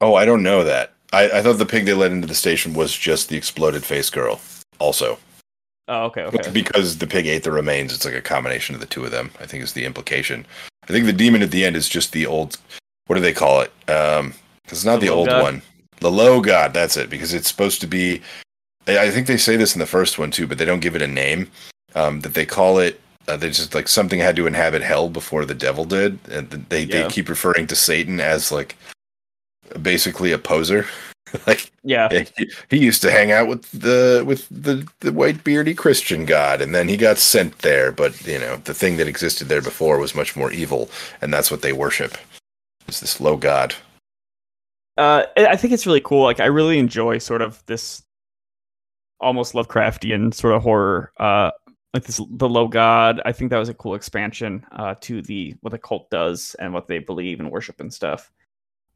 Oh, 0.00 0.14
I 0.14 0.24
don't 0.24 0.42
know 0.42 0.64
that. 0.64 0.94
I, 1.12 1.30
I 1.30 1.42
thought 1.42 1.54
the 1.58 1.66
pig 1.66 1.84
they 1.86 1.94
let 1.94 2.10
into 2.12 2.26
the 2.26 2.34
station 2.34 2.74
was 2.74 2.96
just 2.96 3.28
the 3.28 3.36
exploded 3.36 3.84
face 3.84 4.10
girl. 4.10 4.40
Also, 4.78 5.18
Oh, 5.90 6.04
okay, 6.04 6.24
But 6.30 6.40
okay. 6.42 6.50
because 6.50 6.98
the 6.98 7.06
pig 7.06 7.26
ate 7.26 7.44
the 7.44 7.50
remains, 7.50 7.94
it's 7.94 8.04
like 8.04 8.14
a 8.14 8.20
combination 8.20 8.74
of 8.74 8.80
the 8.82 8.86
two 8.86 9.04
of 9.06 9.10
them. 9.10 9.30
I 9.40 9.46
think 9.46 9.62
is 9.64 9.72
the 9.72 9.86
implication. 9.86 10.46
I 10.84 10.86
think 10.92 11.06
the 11.06 11.12
demon 11.14 11.42
at 11.42 11.50
the 11.50 11.64
end 11.64 11.76
is 11.76 11.88
just 11.88 12.12
the 12.12 12.26
old. 12.26 12.58
What 13.06 13.16
do 13.16 13.22
they 13.22 13.32
call 13.32 13.62
it? 13.62 13.72
Um, 13.90 14.34
it's 14.66 14.84
not 14.84 15.00
The 15.00 15.06
the, 15.06 15.12
old 15.12 15.28
god? 15.28 15.42
one. 15.42 15.62
The 16.00 16.10
low 16.10 16.40
god. 16.42 16.74
That's 16.74 16.96
it. 16.98 17.08
Because 17.10 17.32
it's 17.32 17.48
supposed 17.48 17.80
to 17.80 17.86
be. 17.86 18.20
I 18.86 19.06
I 19.06 19.10
think 19.10 19.26
they 19.26 19.38
say 19.38 19.56
this 19.56 19.74
in 19.74 19.78
the 19.80 19.86
first 19.86 20.18
one 20.18 20.30
too, 20.30 20.46
but 20.46 20.58
they 20.58 20.64
don't 20.66 20.80
give 20.80 20.94
it 20.94 21.02
a 21.02 21.06
name. 21.08 21.50
Um, 21.94 22.20
that 22.20 22.34
they 22.34 22.44
call 22.46 22.78
it. 22.78 23.00
Uh, 23.28 23.36
they 23.36 23.50
just 23.50 23.74
like 23.74 23.88
something 23.88 24.18
had 24.18 24.34
to 24.36 24.46
inhabit 24.46 24.82
hell 24.82 25.08
before 25.10 25.44
the 25.44 25.54
devil 25.54 25.84
did, 25.84 26.18
and 26.30 26.48
they 26.70 26.82
Yeah. 26.84 27.02
they 27.02 27.08
keep 27.08 27.28
referring 27.28 27.66
to 27.68 27.76
Satan 27.76 28.20
as 28.20 28.50
like 28.50 28.74
basically 29.82 30.32
a 30.32 30.38
poser. 30.38 30.86
like 31.46 31.70
yeah, 31.84 32.24
he, 32.38 32.50
he 32.70 32.78
used 32.78 33.02
to 33.02 33.10
hang 33.10 33.30
out 33.32 33.48
with 33.48 33.70
the 33.72 34.24
with 34.26 34.48
the 34.50 34.88
the 35.00 35.12
white 35.12 35.44
beardy 35.44 35.74
Christian 35.74 36.24
god, 36.24 36.62
and 36.62 36.74
then 36.74 36.88
he 36.88 36.96
got 36.96 37.18
sent 37.18 37.58
there. 37.58 37.92
But 37.92 38.26
you 38.26 38.38
know, 38.38 38.56
the 38.64 38.72
thing 38.72 38.96
that 38.96 39.06
existed 39.08 39.48
there 39.48 39.60
before 39.60 39.98
was 39.98 40.14
much 40.14 40.34
more 40.36 40.50
evil, 40.50 40.88
and 41.20 41.32
that's 41.32 41.50
what 41.50 41.60
they 41.60 41.74
worship. 41.74 42.16
Is 42.88 43.00
this 43.00 43.20
low 43.20 43.36
god? 43.36 43.74
uh, 44.96 45.24
I 45.36 45.48
I 45.48 45.56
think 45.56 45.74
it's 45.74 45.86
really 45.86 46.00
cool. 46.00 46.22
Like, 46.24 46.40
I 46.40 46.46
really 46.46 46.78
enjoy 46.78 47.18
sort 47.18 47.42
of 47.42 47.62
this 47.66 48.02
almost 49.20 49.52
Lovecraftian 49.52 50.32
sort 50.32 50.54
of 50.54 50.62
horror. 50.62 51.12
Uh, 51.18 51.50
like 51.94 52.04
this, 52.04 52.20
the 52.30 52.48
low 52.48 52.68
god. 52.68 53.20
I 53.24 53.32
think 53.32 53.50
that 53.50 53.58
was 53.58 53.68
a 53.68 53.74
cool 53.74 53.94
expansion 53.94 54.64
uh, 54.72 54.94
to 55.02 55.22
the 55.22 55.54
what 55.60 55.70
the 55.70 55.78
cult 55.78 56.10
does 56.10 56.54
and 56.58 56.72
what 56.72 56.86
they 56.86 56.98
believe 56.98 57.40
and 57.40 57.50
worship 57.50 57.80
and 57.80 57.92
stuff. 57.92 58.30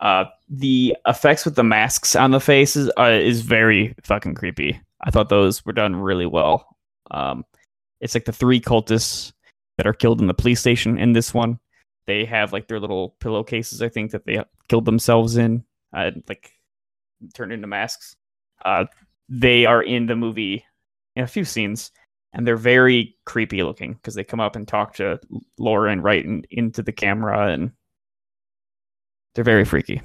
Uh, 0.00 0.24
the 0.48 0.96
effects 1.06 1.44
with 1.44 1.54
the 1.54 1.62
masks 1.62 2.16
on 2.16 2.32
the 2.32 2.40
faces 2.40 2.90
uh, 2.98 3.04
is 3.04 3.42
very 3.42 3.94
fucking 4.02 4.34
creepy. 4.34 4.80
I 5.00 5.10
thought 5.10 5.28
those 5.28 5.64
were 5.64 5.72
done 5.72 5.94
really 5.94 6.26
well. 6.26 6.76
Um, 7.10 7.44
it's 8.00 8.14
like 8.14 8.24
the 8.24 8.32
three 8.32 8.60
cultists 8.60 9.32
that 9.76 9.86
are 9.86 9.92
killed 9.92 10.20
in 10.20 10.26
the 10.26 10.34
police 10.34 10.60
station 10.60 10.98
in 10.98 11.12
this 11.12 11.32
one. 11.32 11.58
They 12.06 12.24
have 12.24 12.52
like 12.52 12.66
their 12.66 12.80
little 12.80 13.10
pillowcases, 13.20 13.80
I 13.80 13.88
think, 13.88 14.10
that 14.10 14.26
they 14.26 14.42
killed 14.68 14.84
themselves 14.84 15.36
in, 15.36 15.64
uh, 15.92 16.10
like 16.28 16.50
turned 17.32 17.52
into 17.52 17.68
masks. 17.68 18.16
Uh, 18.64 18.86
they 19.28 19.66
are 19.66 19.82
in 19.82 20.06
the 20.06 20.16
movie 20.16 20.64
in 21.14 21.22
a 21.22 21.28
few 21.28 21.44
scenes, 21.44 21.92
and 22.32 22.46
they're 22.46 22.56
very 22.56 23.16
creepy 23.24 23.62
looking 23.62 23.94
because 23.94 24.14
they 24.14 24.24
come 24.24 24.40
up 24.40 24.56
and 24.56 24.66
talk 24.66 24.94
to 24.94 25.18
Laura 25.58 25.92
and 25.92 26.02
right 26.02 26.24
in, 26.24 26.44
into 26.50 26.82
the 26.82 26.92
camera, 26.92 27.52
and 27.52 27.72
they're 29.34 29.44
very 29.44 29.64
freaky. 29.64 30.00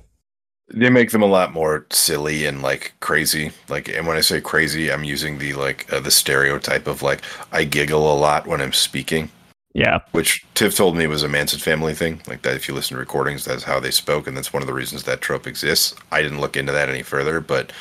They 0.73 0.89
make 0.89 1.11
them 1.11 1.21
a 1.21 1.27
lot 1.27 1.53
more 1.53 1.85
silly 1.91 2.45
and 2.45 2.61
like 2.61 2.93
crazy. 2.99 3.51
Like, 3.69 3.87
and 3.87 4.05
when 4.05 4.17
I 4.17 4.21
say 4.21 4.41
crazy, 4.41 4.91
I'm 4.91 5.05
using 5.05 5.37
the 5.37 5.53
like 5.53 5.91
uh, 5.91 6.01
the 6.01 6.11
stereotype 6.11 6.87
of 6.87 7.01
like 7.01 7.21
I 7.53 7.63
giggle 7.63 8.11
a 8.11 8.17
lot 8.17 8.47
when 8.47 8.61
I'm 8.61 8.73
speaking. 8.73 9.29
Yeah, 9.73 9.99
which 10.11 10.43
Tiff 10.55 10.75
told 10.75 10.97
me 10.97 11.07
was 11.07 11.23
a 11.23 11.29
Manson 11.29 11.59
family 11.59 11.93
thing. 11.93 12.21
Like 12.27 12.41
that, 12.41 12.55
if 12.55 12.67
you 12.67 12.73
listen 12.73 12.95
to 12.95 12.99
recordings, 12.99 13.45
that's 13.45 13.63
how 13.63 13.79
they 13.79 13.91
spoke, 13.91 14.27
and 14.27 14.35
that's 14.35 14.51
one 14.51 14.63
of 14.63 14.67
the 14.67 14.73
reasons 14.73 15.03
that 15.03 15.21
trope 15.21 15.47
exists. 15.47 15.95
I 16.11 16.21
didn't 16.21 16.41
look 16.41 16.57
into 16.57 16.73
that 16.73 16.89
any 16.89 17.03
further, 17.03 17.39
but 17.39 17.71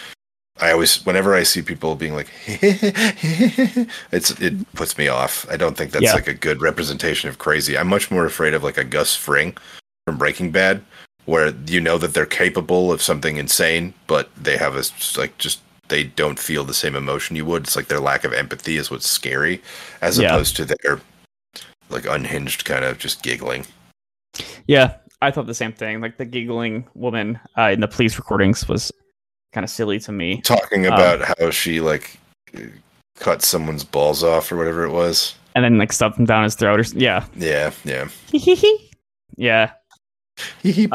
I 0.60 0.72
always, 0.72 1.04
whenever 1.04 1.34
I 1.34 1.42
see 1.42 1.60
people 1.62 1.94
being 1.96 2.14
like, 2.14 2.30
it's 4.12 4.30
it 4.40 4.72
puts 4.74 4.96
me 4.98 5.08
off. 5.08 5.46
I 5.50 5.56
don't 5.56 5.76
think 5.76 5.90
that's 5.92 6.04
Yeah. 6.04 6.14
like 6.14 6.28
a 6.28 6.34
good 6.34 6.60
representation 6.62 7.28
of 7.28 7.38
crazy. 7.38 7.76
I'm 7.76 7.88
much 7.88 8.10
more 8.10 8.24
afraid 8.24 8.54
of 8.54 8.62
like 8.64 8.78
a 8.78 8.84
Gus 8.84 9.14
Fring 9.14 9.56
from 10.06 10.16
Breaking 10.18 10.50
Bad, 10.50 10.82
where 11.26 11.52
you 11.66 11.80
know 11.80 11.98
that 11.98 12.14
they're 12.14 12.26
capable 12.26 12.90
of 12.90 13.02
something 13.02 13.36
insane, 13.36 13.92
but 14.06 14.30
they 14.36 14.56
have 14.56 14.76
a 14.76 14.84
like 15.18 15.36
just 15.38 15.60
they 15.88 16.04
don't 16.04 16.38
feel 16.38 16.64
the 16.64 16.74
same 16.74 16.96
emotion 16.96 17.36
you 17.36 17.44
would. 17.44 17.64
It's 17.64 17.76
like 17.76 17.88
their 17.88 18.00
lack 18.00 18.24
of 18.24 18.32
empathy 18.32 18.76
is 18.76 18.90
what's 18.90 19.06
scary, 19.06 19.62
as 20.00 20.18
Yeah. 20.18 20.28
opposed 20.28 20.56
to 20.56 20.64
their 20.64 21.00
like 21.90 22.06
unhinged 22.06 22.64
kind 22.64 22.84
of 22.84 22.98
just 22.98 23.22
giggling. 23.22 23.66
yeah. 24.66 24.94
I 25.22 25.30
thought 25.30 25.46
the 25.46 25.54
same 25.54 25.72
thing. 25.72 26.02
Like 26.02 26.18
the 26.18 26.26
giggling 26.26 26.86
woman 26.94 27.38
uh, 27.56 27.70
in 27.72 27.80
the 27.80 27.88
police 27.88 28.18
recordings 28.18 28.68
was 28.68 28.92
kind 29.56 29.64
of 29.64 29.70
silly 29.70 29.98
to 29.98 30.12
me. 30.12 30.42
Talking 30.42 30.86
Um, 30.86 30.92
about 30.92 31.38
how 31.38 31.48
she 31.50 31.80
like 31.80 32.18
cut 33.14 33.40
someone's 33.40 33.84
balls 33.84 34.22
off 34.22 34.52
or 34.52 34.56
whatever 34.58 34.84
it 34.84 34.90
was. 34.90 35.34
And 35.54 35.64
then 35.64 35.78
like 35.78 35.94
stuffed 35.94 36.16
them 36.18 36.26
down 36.26 36.44
his 36.44 36.54
throat 36.54 36.78
or 36.78 36.82
s- 36.82 36.92
yeah, 36.92 37.24
Yeah, 37.34 37.70
yeah. 37.82 38.08
yeah. 39.38 39.70
Hee 40.62 40.72
hee 40.72 40.86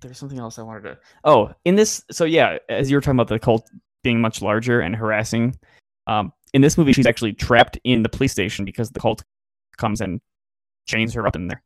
there's 0.00 0.18
something 0.18 0.40
else 0.40 0.58
I 0.58 0.62
wanted 0.62 0.82
to. 0.82 0.98
Oh, 1.22 1.52
in 1.64 1.76
this, 1.76 2.02
so 2.10 2.24
yeah, 2.24 2.58
as 2.68 2.90
you 2.90 2.96
were 2.96 3.00
talking 3.00 3.14
about 3.16 3.28
the 3.28 3.38
cult 3.38 3.70
being 4.02 4.20
much 4.20 4.42
larger 4.42 4.80
and 4.80 4.96
harassing, 4.96 5.56
um, 6.08 6.32
in 6.52 6.62
this 6.62 6.76
movie 6.76 6.92
she's 6.92 7.06
actually 7.06 7.32
trapped 7.34 7.78
in 7.84 8.02
the 8.02 8.08
police 8.08 8.32
station 8.32 8.64
because 8.64 8.90
the 8.90 8.98
cult 8.98 9.22
comes 9.76 10.00
and 10.00 10.20
chains 10.88 11.14
her 11.14 11.26
up 11.28 11.36
in 11.36 11.46
there. 11.46 11.62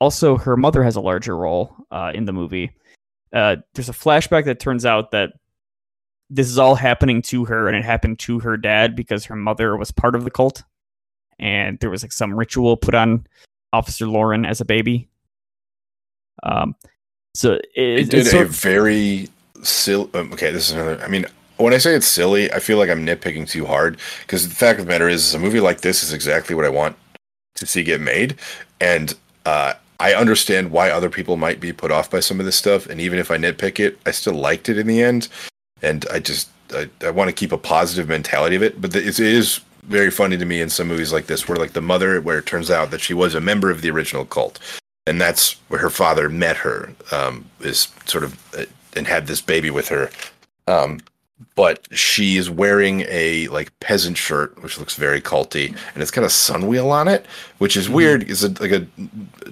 Also, 0.00 0.36
her 0.36 0.56
mother 0.56 0.82
has 0.82 0.96
a 0.96 1.00
larger 1.00 1.36
role 1.36 1.76
uh, 1.92 2.10
in 2.12 2.24
the 2.24 2.32
movie. 2.32 2.72
Uh, 3.32 3.56
there's 3.74 3.88
a 3.88 3.94
flashback 3.94 4.44
that 4.44 4.60
turns 4.60 4.84
out 4.84 5.10
that 5.12 5.30
this 6.28 6.48
is 6.48 6.58
all 6.58 6.74
happening 6.74 7.22
to 7.22 7.44
her, 7.44 7.68
and 7.68 7.76
it 7.76 7.84
happened 7.84 8.18
to 8.20 8.38
her 8.40 8.56
dad 8.56 8.96
because 8.96 9.24
her 9.26 9.36
mother 9.36 9.76
was 9.76 9.90
part 9.90 10.14
of 10.14 10.24
the 10.24 10.30
cult, 10.30 10.62
and 11.38 11.78
there 11.80 11.90
was 11.90 12.02
like 12.02 12.12
some 12.12 12.34
ritual 12.34 12.76
put 12.76 12.94
on 12.94 13.26
Officer 13.72 14.06
Loren 14.06 14.44
as 14.44 14.60
a 14.60 14.64
baby. 14.64 15.08
Um, 16.42 16.74
so 17.34 17.52
it, 17.52 17.62
it 17.74 18.10
did 18.10 18.20
it's 18.20 18.28
a 18.28 18.32
sort- 18.32 18.48
very 18.48 19.28
silly. 19.62 20.10
Um, 20.14 20.32
okay, 20.32 20.50
this 20.50 20.68
is 20.68 20.72
another. 20.72 21.02
I 21.02 21.08
mean, 21.08 21.26
when 21.56 21.72
I 21.74 21.78
say 21.78 21.94
it's 21.94 22.06
silly, 22.06 22.52
I 22.52 22.58
feel 22.58 22.78
like 22.78 22.90
I'm 22.90 23.06
nitpicking 23.06 23.48
too 23.48 23.66
hard 23.66 23.98
because 24.22 24.48
the 24.48 24.54
fact 24.54 24.78
of 24.80 24.86
the 24.86 24.90
matter 24.90 25.08
is, 25.08 25.34
a 25.34 25.38
movie 25.38 25.60
like 25.60 25.80
this 25.80 26.02
is 26.02 26.12
exactly 26.12 26.54
what 26.54 26.64
I 26.64 26.70
want 26.70 26.96
to 27.56 27.66
see 27.66 27.82
get 27.82 28.00
made, 28.00 28.36
and 28.80 29.14
uh, 29.46 29.74
I 30.02 30.14
understand 30.14 30.72
why 30.72 30.90
other 30.90 31.08
people 31.08 31.36
might 31.36 31.60
be 31.60 31.72
put 31.72 31.92
off 31.92 32.10
by 32.10 32.18
some 32.18 32.40
of 32.40 32.44
this 32.44 32.56
stuff. 32.56 32.86
And 32.86 33.00
even 33.00 33.20
if 33.20 33.30
I 33.30 33.36
nitpick 33.36 33.78
it, 33.78 34.00
I 34.04 34.10
still 34.10 34.34
liked 34.34 34.68
it 34.68 34.76
in 34.76 34.88
the 34.88 35.00
end, 35.00 35.28
and 35.80 36.04
I 36.10 36.18
just 36.18 36.48
I, 36.74 36.90
I 37.02 37.10
want 37.10 37.28
to 37.28 37.32
keep 37.32 37.52
a 37.52 37.58
positive 37.58 38.08
mentality 38.08 38.56
of 38.56 38.64
it. 38.64 38.80
But 38.80 38.92
the, 38.92 38.98
it 38.98 39.20
is 39.20 39.60
very 39.84 40.10
funny 40.10 40.36
to 40.36 40.44
me 40.44 40.60
in 40.60 40.70
some 40.70 40.88
movies 40.88 41.12
like 41.12 41.28
this, 41.28 41.46
where 41.46 41.56
like 41.56 41.74
the 41.74 41.80
mother, 41.80 42.20
where 42.20 42.38
it 42.38 42.46
turns 42.46 42.68
out 42.68 42.90
that 42.90 43.00
she 43.00 43.14
was 43.14 43.36
a 43.36 43.40
member 43.40 43.70
of 43.70 43.80
the 43.80 43.90
original 43.90 44.24
cult, 44.24 44.58
and 45.06 45.20
that's 45.20 45.52
where 45.68 45.80
her 45.80 45.90
father 45.90 46.28
met 46.28 46.56
her 46.56 46.92
um, 47.12 47.44
is 47.60 47.86
sort 48.04 48.24
of 48.24 48.56
uh, 48.58 48.64
and 48.96 49.06
had 49.06 49.28
this 49.28 49.40
baby 49.40 49.70
with 49.70 49.86
her 49.86 50.10
um, 50.66 50.98
but 51.54 51.86
she 51.96 52.36
is 52.36 52.50
wearing 52.50 53.02
a 53.08 53.48
like 53.48 53.78
peasant 53.80 54.16
shirt, 54.16 54.60
which 54.62 54.78
looks 54.78 54.94
very 54.94 55.20
culty, 55.20 55.76
and 55.94 56.02
it's 56.02 56.10
got 56.10 56.24
a 56.24 56.30
sun 56.30 56.66
wheel 56.66 56.90
on 56.90 57.08
it, 57.08 57.26
which 57.58 57.76
is 57.76 57.88
weird. 57.88 58.28
It's 58.30 58.42
a, 58.42 58.48
like 58.48 58.72
a 58.72 58.86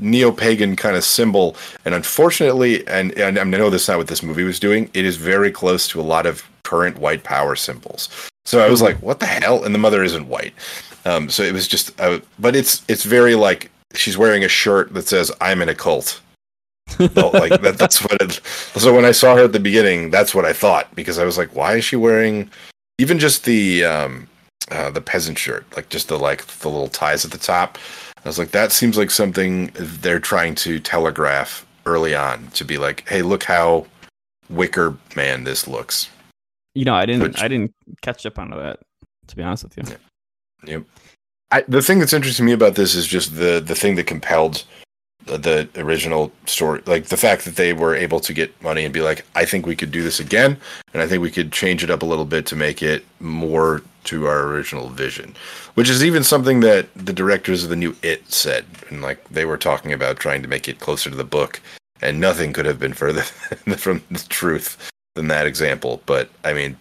neo 0.01 0.33
pagan 0.33 0.77
kind 0.77 0.97
of 0.97 1.05
symbol, 1.05 1.57
and 1.85 1.95
unfortunately, 1.95 2.87
and, 2.87 3.13
and 3.13 3.39
I 3.39 3.45
know 3.45 3.71
that's 3.71 3.89
not 3.89 3.99
what 3.99 4.09
this 4.09 4.23
movie 4.23 4.45
was 4.45 4.59
doing. 4.59 4.91
It 4.95 5.05
is 5.05 5.17
very 5.17 5.51
close 5.51 5.89
to 5.89 6.01
a 6.01 6.03
lot 6.03 6.27
of 6.27 6.45
current 6.63 6.99
white 6.99 7.25
power 7.25 7.57
symbols. 7.57 8.09
So 8.45 8.61
I 8.61 8.71
was 8.71 8.83
like, 8.83 8.97
"What 9.03 9.21
the 9.21 9.27
hell?" 9.27 9.65
And 9.65 9.75
the 9.75 9.79
mother 9.79 10.03
isn't 10.03 10.27
white, 10.29 10.55
um, 11.05 11.29
so 11.29 11.43
it 11.43 11.53
was 11.53 11.69
just. 11.69 11.99
Uh, 12.01 12.21
but 12.39 12.57
it's 12.57 12.83
it's 12.89 13.05
very 13.05 13.35
like 13.35 13.71
she's 13.95 14.17
wearing 14.17 14.45
a 14.45 14.49
shirt 14.49 14.93
that 14.95 15.09
says 15.09 15.31
"I'm 15.41 15.63
in 15.63 15.69
a 15.69 15.75
cult." 15.75 16.21
Like 16.99 17.61
that, 17.63 17.77
that's 17.79 18.03
what 18.03 18.21
it. 18.21 18.41
So 18.77 18.95
when 18.95 19.05
I 19.05 19.13
saw 19.13 19.37
her 19.37 19.45
at 19.45 19.53
the 19.53 19.61
beginning, 19.61 20.11
that's 20.11 20.35
what 20.35 20.45
I 20.45 20.53
thought 20.53 20.95
because 20.95 21.19
I 21.19 21.25
was 21.25 21.39
like, 21.39 21.55
"Why 21.55 21.77
is 21.77 21.85
she 21.85 21.97
wearing?" 21.97 22.51
Even 22.99 23.19
just 23.19 23.45
the 23.45 23.85
um, 23.85 24.29
uh, 24.71 24.91
the 24.91 25.01
peasant 25.01 25.39
shirt, 25.39 25.65
like 25.77 25.89
just 25.89 26.09
the 26.09 26.19
like 26.19 26.47
the 26.47 26.69
little 26.69 26.89
ties 26.89 27.25
at 27.25 27.31
the 27.31 27.39
top. 27.39 27.79
I 28.25 28.29
was 28.29 28.39
like, 28.39 28.51
that 28.51 28.73
seems 28.73 28.99
like 28.99 29.11
something 29.11 29.71
they're 29.75 30.21
trying 30.21 30.55
to 30.57 30.79
telegraph 30.79 31.65
early 31.87 32.15
on 32.15 32.49
to 32.53 32.65
be 32.65 32.77
like, 32.77 33.09
"Hey, 33.09 33.23
look 33.23 33.45
how 33.45 33.87
Wicker 34.49 34.97
Man 35.17 35.45
this 35.45 35.67
looks." 35.67 36.09
You 36.75 36.85
know, 36.85 36.95
I 36.95 37.07
didn't 37.07 37.23
Which- 37.23 37.43
I 37.43 37.49
didn't 37.49 37.73
catch 38.03 38.27
up 38.27 38.39
onto 38.39 38.57
that. 38.59 38.81
To 39.29 39.37
be 39.37 39.43
honest 39.43 39.65
with 39.65 39.77
you, 39.77 39.85
Yeah. 39.87 40.73
Yep. 40.77 40.85
I, 41.53 41.65
the 41.67 41.83
thing 41.83 41.99
that's 41.99 42.13
interesting 42.13 42.45
to 42.45 42.51
me 42.51 42.53
about 42.53 42.75
this 42.75 42.95
is 42.95 43.07
just 43.07 43.37
the 43.37 43.61
the 43.65 43.75
thing 43.75 43.97
that 43.97 44.07
compelled 44.07 44.65
the, 45.27 45.69
original 45.77 46.33
story, 46.47 46.83
like 46.87 47.07
the 47.07 47.17
fact 47.17 47.45
that 47.45 47.57
they 47.57 47.73
were 47.73 47.95
able 47.95 48.21
to 48.21 48.33
get 48.33 48.61
money 48.63 48.85
and 48.85 48.93
be 48.93 49.01
like, 49.01 49.25
I 49.35 49.45
think 49.45 49.67
we 49.67 49.77
could 49.77 49.91
do 49.91 50.03
this 50.03 50.21
again, 50.21 50.57
and 50.93 51.03
I 51.03 51.07
think 51.07 51.23
we 51.23 51.31
could 51.31 51.53
change 51.53 51.85
it 51.85 51.91
up 51.91 52.03
a 52.03 52.07
little 52.07 52.25
bit 52.25 52.47
to 52.47 52.57
make 52.57 52.83
it 52.83 53.05
more 53.21 53.83
to 54.05 54.27
our 54.27 54.47
original 54.47 54.89
vision, 54.89 55.35
which 55.75 55.91
is 55.91 56.05
even 56.05 56.25
something 56.25 56.61
that 56.61 56.89
the 56.95 57.13
directors 57.13 57.63
of 57.63 57.71
the 57.71 57.77
new 57.77 57.95
It 58.03 58.31
said, 58.33 58.65
and 58.89 59.03
like 59.03 59.23
they 59.29 59.45
were 59.45 59.59
talking 59.59 59.93
about 59.93 60.19
trying 60.19 60.43
to 60.43 60.49
make 60.49 60.69
it 60.69 60.81
closer 60.81 61.11
to 61.11 61.17
the 61.17 61.25
book, 61.25 61.61
and 62.01 62.19
nothing 62.19 62.53
could 62.53 62.67
have 62.67 62.79
been 62.79 62.95
further 62.95 63.23
from 63.77 64.03
the 64.11 64.25
truth 64.29 64.91
than 65.15 65.29
that 65.29 65.47
example. 65.47 66.03
But 66.07 66.31
I 66.45 66.53
mean, 66.53 66.77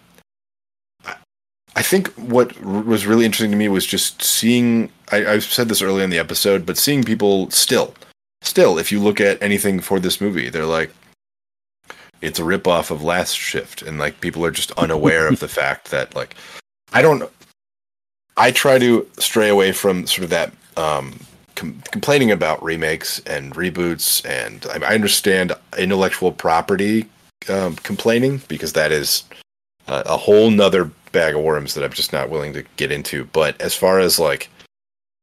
I 1.76 1.82
think 1.82 2.08
what 2.14 2.60
was 2.62 3.06
really 3.06 3.24
interesting 3.24 3.50
to 3.50 3.56
me 3.56 3.68
was 3.68 3.86
just 3.86 4.22
seeing. 4.22 4.90
I, 5.12 5.26
I've 5.26 5.44
said 5.44 5.68
this 5.68 5.82
early 5.82 6.02
in 6.02 6.10
the 6.10 6.18
episode, 6.18 6.64
but 6.64 6.78
seeing 6.78 7.04
people 7.04 7.50
still, 7.50 7.94
still, 8.42 8.78
if 8.78 8.90
you 8.90 9.00
look 9.00 9.20
at 9.20 9.42
anything 9.42 9.80
for 9.80 10.00
this 10.00 10.20
movie, 10.20 10.48
they're 10.48 10.66
like, 10.66 10.92
it's 12.20 12.38
a 12.38 12.42
ripoff 12.42 12.90
of 12.90 13.02
Last 13.02 13.36
Shift, 13.36 13.82
and 13.82 13.98
like 13.98 14.20
people 14.20 14.44
are 14.44 14.50
just 14.50 14.72
unaware 14.72 15.28
of 15.28 15.40
the 15.40 15.48
fact 15.60 15.90
that 15.90 16.14
like, 16.14 16.34
I 16.92 17.02
don't. 17.02 17.30
I 18.36 18.52
try 18.52 18.78
to 18.78 19.06
stray 19.18 19.48
away 19.48 19.72
from 19.72 20.06
sort 20.06 20.24
of 20.24 20.30
that 20.30 20.52
um, 20.76 21.18
com- 21.56 21.82
complaining 21.90 22.30
about 22.30 22.62
remakes 22.62 23.20
and 23.20 23.54
reboots, 23.54 24.24
and 24.26 24.66
I, 24.70 24.90
I 24.90 24.94
understand 24.94 25.52
intellectual 25.78 26.32
property 26.32 27.06
um, 27.48 27.76
complaining 27.76 28.42
because 28.48 28.72
that 28.74 28.92
is 28.92 29.24
uh, 29.88 30.02
a 30.06 30.16
whole 30.16 30.50
nother 30.50 30.90
bag 31.12 31.34
of 31.34 31.42
worms 31.42 31.74
that 31.74 31.84
I'm 31.84 31.92
just 31.92 32.12
not 32.12 32.30
willing 32.30 32.52
to 32.54 32.64
get 32.76 32.92
into. 32.92 33.24
But 33.26 33.60
as 33.60 33.74
far 33.74 33.98
as 33.98 34.18
like 34.18 34.48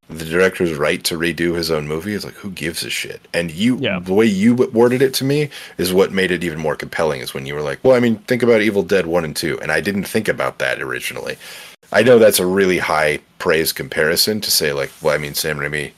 the 0.09 0.25
director's 0.25 0.73
right 0.73 1.03
to 1.03 1.17
redo 1.17 1.55
his 1.55 1.69
own 1.69 1.87
movie, 1.87 2.13
is 2.13 2.23
like 2.23 2.33
who 2.35 2.49
gives 2.51 2.83
a 2.83 2.89
shit? 2.89 3.27
And 3.33 3.51
you, 3.51 3.77
Yeah. 3.77 3.99
the 3.99 4.13
way 4.13 4.25
you 4.25 4.55
worded 4.55 5.01
it 5.01 5.13
to 5.15 5.25
me 5.25 5.49
is 5.77 5.91
what 5.93 6.11
made 6.11 6.31
it 6.31 6.43
even 6.43 6.59
more 6.59 6.75
compelling. 6.75 7.21
Is 7.21 7.33
when 7.33 7.45
you 7.45 7.53
were 7.55 7.61
like, 7.61 7.79
well, 7.83 7.95
I 7.95 7.99
mean, 7.99 8.17
think 8.19 8.41
about 8.43 8.61
Evil 8.61 8.83
Dead 8.83 9.05
one 9.05 9.25
and 9.25 9.35
two, 9.35 9.59
and 9.61 9.71
I 9.71 9.81
didn't 9.81 10.05
think 10.05 10.27
about 10.27 10.59
that 10.59 10.81
originally. 10.81 11.37
I 11.91 12.03
know 12.03 12.19
that's 12.19 12.39
a 12.39 12.45
really 12.45 12.79
high 12.79 13.19
praise 13.39 13.71
comparison 13.73 14.41
to 14.41 14.51
say 14.51 14.73
like, 14.73 14.91
well, 15.01 15.13
I 15.15 15.17
mean, 15.17 15.33
Sam 15.33 15.57
Raimi 15.57 15.91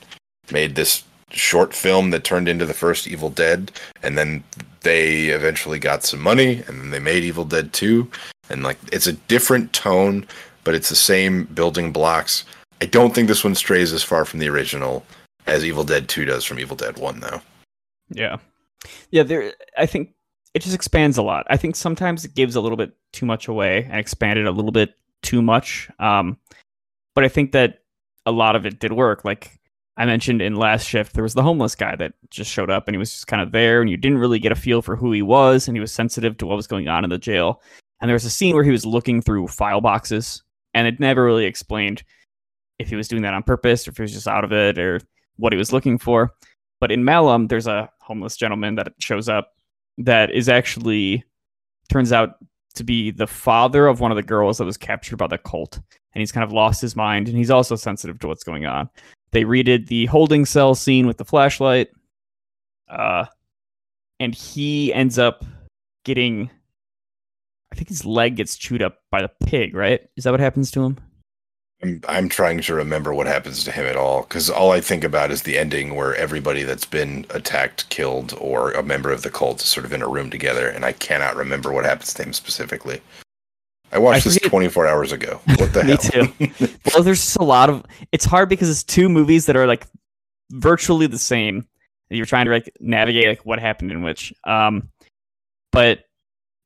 made 0.52 0.74
this 0.74 1.02
short 1.30 1.74
film 1.74 2.10
that 2.10 2.24
turned 2.24 2.48
into 2.48 2.66
the 2.66 2.74
first 2.74 3.06
Evil 3.06 3.30
Dead, 3.30 3.70
and 4.02 4.18
then 4.18 4.42
they 4.82 5.26
eventually 5.26 5.78
got 5.78 6.02
some 6.04 6.20
money, 6.20 6.62
and 6.66 6.80
then 6.80 6.90
they 6.90 6.98
made 6.98 7.22
Evil 7.22 7.44
Dead 7.44 7.72
two, 7.72 8.10
and 8.48 8.62
like 8.64 8.78
it's 8.92 9.06
a 9.06 9.12
different 9.12 9.72
tone, 9.72 10.26
but 10.64 10.74
it's 10.74 10.88
the 10.88 10.96
same 10.96 11.44
building 11.44 11.92
blocks. 11.92 12.44
I 12.80 12.86
don't 12.86 13.14
think 13.14 13.28
this 13.28 13.44
one 13.44 13.54
strays 13.54 13.92
as 13.92 14.02
far 14.02 14.24
from 14.24 14.40
the 14.40 14.48
original 14.48 15.04
as 15.46 15.64
Evil 15.64 15.84
Dead 15.84 16.08
two 16.08 16.24
does 16.24 16.44
from 16.44 16.58
Evil 16.58 16.76
Dead 16.76 16.98
one, 16.98 17.20
though. 17.20 17.40
yeah, 18.10 18.36
yeah. 19.10 19.22
There, 19.22 19.52
I 19.76 19.86
think 19.86 20.14
it 20.54 20.62
just 20.62 20.74
expands 20.74 21.18
a 21.18 21.22
lot. 21.22 21.46
I 21.50 21.56
think 21.56 21.76
sometimes 21.76 22.24
it 22.24 22.34
gives 22.34 22.56
a 22.56 22.60
little 22.60 22.76
bit 22.76 22.92
too 23.12 23.26
much 23.26 23.48
away 23.48 23.84
and 23.84 23.98
expanded 23.98 24.46
a 24.46 24.52
little 24.52 24.72
bit 24.72 24.94
too 25.22 25.42
much. 25.42 25.90
Um, 25.98 26.38
but 27.14 27.24
I 27.24 27.28
think 27.28 27.52
that 27.52 27.80
a 28.26 28.32
lot 28.32 28.56
of 28.56 28.66
it 28.66 28.80
did 28.80 28.92
work. 28.92 29.24
Like 29.24 29.58
I 29.96 30.06
mentioned 30.06 30.40
in 30.40 30.56
last 30.56 30.86
shift, 30.86 31.12
there 31.12 31.22
was 31.22 31.34
the 31.34 31.42
homeless 31.42 31.74
guy 31.74 31.96
that 31.96 32.14
just 32.30 32.50
showed 32.50 32.70
up 32.70 32.88
and 32.88 32.94
he 32.94 32.98
was 32.98 33.12
just 33.12 33.26
kind 33.26 33.42
of 33.42 33.52
there, 33.52 33.80
and 33.80 33.90
you 33.90 33.96
didn't 33.96 34.18
really 34.18 34.38
get 34.38 34.52
a 34.52 34.56
feel 34.56 34.82
for 34.82 34.96
who 34.96 35.12
he 35.12 35.22
was, 35.22 35.68
and 35.68 35.76
he 35.76 35.80
was 35.80 35.92
sensitive 35.92 36.36
to 36.38 36.46
what 36.46 36.56
was 36.56 36.66
going 36.66 36.88
on 36.88 37.04
in 37.04 37.10
the 37.10 37.18
jail. 37.18 37.60
And 38.00 38.08
there 38.08 38.14
was 38.14 38.24
a 38.24 38.30
scene 38.30 38.54
where 38.54 38.64
he 38.64 38.70
was 38.70 38.86
looking 38.86 39.20
through 39.20 39.48
file 39.48 39.82
boxes, 39.82 40.42
and 40.72 40.86
it 40.86 41.00
never 41.00 41.24
really 41.24 41.44
explained 41.44 42.02
if 42.80 42.88
he 42.88 42.96
was 42.96 43.08
doing 43.08 43.22
that 43.22 43.34
on 43.34 43.42
purpose 43.42 43.86
or 43.86 43.90
if 43.90 43.98
he 43.98 44.02
was 44.02 44.12
just 44.12 44.26
out 44.26 44.42
of 44.42 44.52
it 44.52 44.78
or 44.78 45.00
what 45.36 45.52
he 45.52 45.58
was 45.58 45.72
looking 45.72 45.98
for. 45.98 46.34
But 46.80 46.90
in 46.90 47.04
Malum, 47.04 47.46
there's 47.46 47.66
a 47.66 47.90
homeless 48.00 48.36
gentleman 48.36 48.74
that 48.76 48.94
shows 48.98 49.28
up 49.28 49.52
that 49.98 50.30
is 50.30 50.48
actually 50.48 51.22
turns 51.90 52.10
out 52.10 52.36
to 52.74 52.84
be 52.84 53.10
the 53.10 53.26
father 53.26 53.86
of 53.86 54.00
one 54.00 54.10
of 54.10 54.16
the 54.16 54.22
girls 54.22 54.56
that 54.58 54.64
was 54.64 54.78
captured 54.78 55.18
by 55.18 55.26
the 55.26 55.36
cult. 55.36 55.76
And 55.76 56.20
he's 56.20 56.32
kind 56.32 56.44
of 56.44 56.52
lost 56.52 56.80
his 56.80 56.96
mind 56.96 57.28
and 57.28 57.36
he's 57.36 57.50
also 57.50 57.76
sensitive 57.76 58.18
to 58.20 58.28
what's 58.28 58.44
going 58.44 58.64
on. 58.64 58.88
They 59.32 59.44
redid 59.44 59.86
the 59.86 60.06
holding 60.06 60.46
cell 60.46 60.74
scene 60.74 61.06
with 61.06 61.18
the 61.18 61.24
flashlight. 61.24 61.88
Uh 62.88 63.26
and 64.18 64.34
he 64.34 64.92
ends 64.94 65.18
up 65.18 65.44
getting 66.04 66.50
I 67.72 67.76
think 67.76 67.88
his 67.88 68.06
leg 68.06 68.36
gets 68.36 68.56
chewed 68.56 68.82
up 68.82 68.98
by 69.10 69.20
the 69.20 69.30
pig, 69.44 69.74
right? 69.74 70.00
Is 70.16 70.24
that 70.24 70.30
what 70.30 70.40
happens 70.40 70.70
to 70.72 70.82
him? 70.82 70.98
I'm, 71.82 72.00
I'm 72.08 72.28
trying 72.28 72.60
to 72.60 72.74
remember 72.74 73.14
what 73.14 73.26
happens 73.26 73.64
to 73.64 73.72
him 73.72 73.86
at 73.86 73.96
all 73.96 74.22
because 74.22 74.50
all 74.50 74.70
I 74.72 74.80
think 74.80 75.02
about 75.02 75.30
is 75.30 75.42
the 75.42 75.56
ending 75.56 75.94
where 75.94 76.14
everybody 76.14 76.62
that's 76.62 76.84
been 76.84 77.24
attacked, 77.30 77.88
killed, 77.88 78.34
or 78.38 78.72
a 78.72 78.82
member 78.82 79.10
of 79.10 79.22
the 79.22 79.30
cult 79.30 79.62
is 79.62 79.68
sort 79.68 79.86
of 79.86 79.92
in 79.92 80.02
a 80.02 80.08
room 80.08 80.30
together, 80.30 80.68
and 80.68 80.84
I 80.84 80.92
cannot 80.92 81.36
remember 81.36 81.72
what 81.72 81.84
happens 81.86 82.12
to 82.14 82.22
him 82.22 82.32
specifically. 82.34 83.00
I 83.92 83.98
watched 83.98 84.26
I 84.26 84.30
this 84.30 84.34
forget- 84.34 84.50
24 84.50 84.86
hours 84.86 85.12
ago. 85.12 85.40
What 85.56 85.72
the 85.72 85.84
Me 85.84 85.96
hell? 86.12 86.28
Me 86.38 86.46
too. 86.48 86.74
well, 86.94 87.02
there's 87.02 87.20
just 87.24 87.36
a 87.36 87.44
lot 87.44 87.70
of. 87.70 87.84
It's 88.12 88.24
hard 88.24 88.48
because 88.48 88.68
it's 88.68 88.84
two 88.84 89.08
movies 89.08 89.46
that 89.46 89.56
are 89.56 89.66
like 89.66 89.86
virtually 90.50 91.06
the 91.06 91.18
same. 91.18 91.66
And 92.10 92.16
you're 92.16 92.26
trying 92.26 92.46
to 92.46 92.52
like 92.52 92.70
navigate 92.80 93.28
like 93.28 93.46
what 93.46 93.58
happened 93.58 93.90
in 93.92 94.02
which. 94.02 94.32
Um, 94.44 94.90
but 95.72 96.04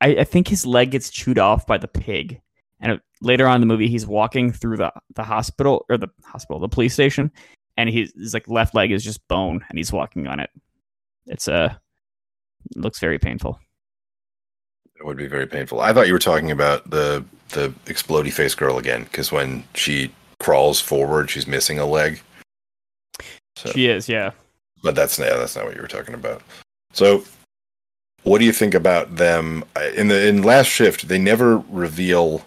I, 0.00 0.08
I 0.16 0.24
think 0.24 0.48
his 0.48 0.66
leg 0.66 0.90
gets 0.90 1.08
chewed 1.10 1.38
off 1.38 1.66
by 1.66 1.78
the 1.78 1.88
pig, 1.88 2.40
and 2.84 3.00
later 3.22 3.48
on 3.48 3.56
in 3.56 3.60
the 3.60 3.66
movie, 3.66 3.88
he's 3.88 4.06
walking 4.06 4.52
through 4.52 4.76
the 4.76 4.92
the 5.14 5.24
hospital 5.24 5.86
or 5.88 5.96
the 5.96 6.08
hospital, 6.22 6.60
the 6.60 6.68
police 6.68 6.92
station, 6.92 7.32
and 7.76 7.88
he's 7.88 8.12
his 8.14 8.34
like 8.34 8.46
left 8.46 8.74
leg 8.74 8.92
is 8.92 9.02
just 9.02 9.26
bone, 9.26 9.64
and 9.68 9.78
he's 9.78 9.90
walking 9.90 10.26
on 10.26 10.38
it. 10.38 10.50
It's 11.26 11.48
uh, 11.48 11.74
it 12.70 12.76
looks 12.76 13.00
very 13.00 13.18
painful. 13.18 13.58
It 14.96 15.04
would 15.04 15.16
be 15.16 15.26
very 15.26 15.46
painful. 15.46 15.80
I 15.80 15.92
thought 15.92 16.06
you 16.06 16.12
were 16.12 16.18
talking 16.18 16.50
about 16.50 16.88
the 16.90 17.24
the 17.48 17.70
explodey 17.86 18.32
face 18.32 18.54
girl 18.54 18.78
again 18.78 19.04
because 19.04 19.32
when 19.32 19.64
she 19.74 20.12
crawls 20.38 20.78
forward, 20.78 21.30
she's 21.30 21.46
missing 21.46 21.78
a 21.78 21.86
leg. 21.86 22.20
So, 23.56 23.70
She 23.70 23.86
is, 23.86 24.08
yeah. 24.08 24.32
but 24.82 24.94
that's 24.94 25.18
yeah, 25.18 25.36
that's 25.36 25.56
not 25.56 25.64
what 25.64 25.74
you 25.74 25.80
were 25.80 25.88
talking 25.88 26.14
about. 26.14 26.42
So, 26.92 27.24
what 28.24 28.40
do 28.40 28.44
you 28.44 28.52
think 28.52 28.74
about 28.74 29.16
them 29.16 29.64
in 29.96 30.08
the 30.08 30.26
in 30.28 30.42
last 30.42 30.66
shift? 30.66 31.08
They 31.08 31.18
never 31.18 31.58
reveal 31.70 32.44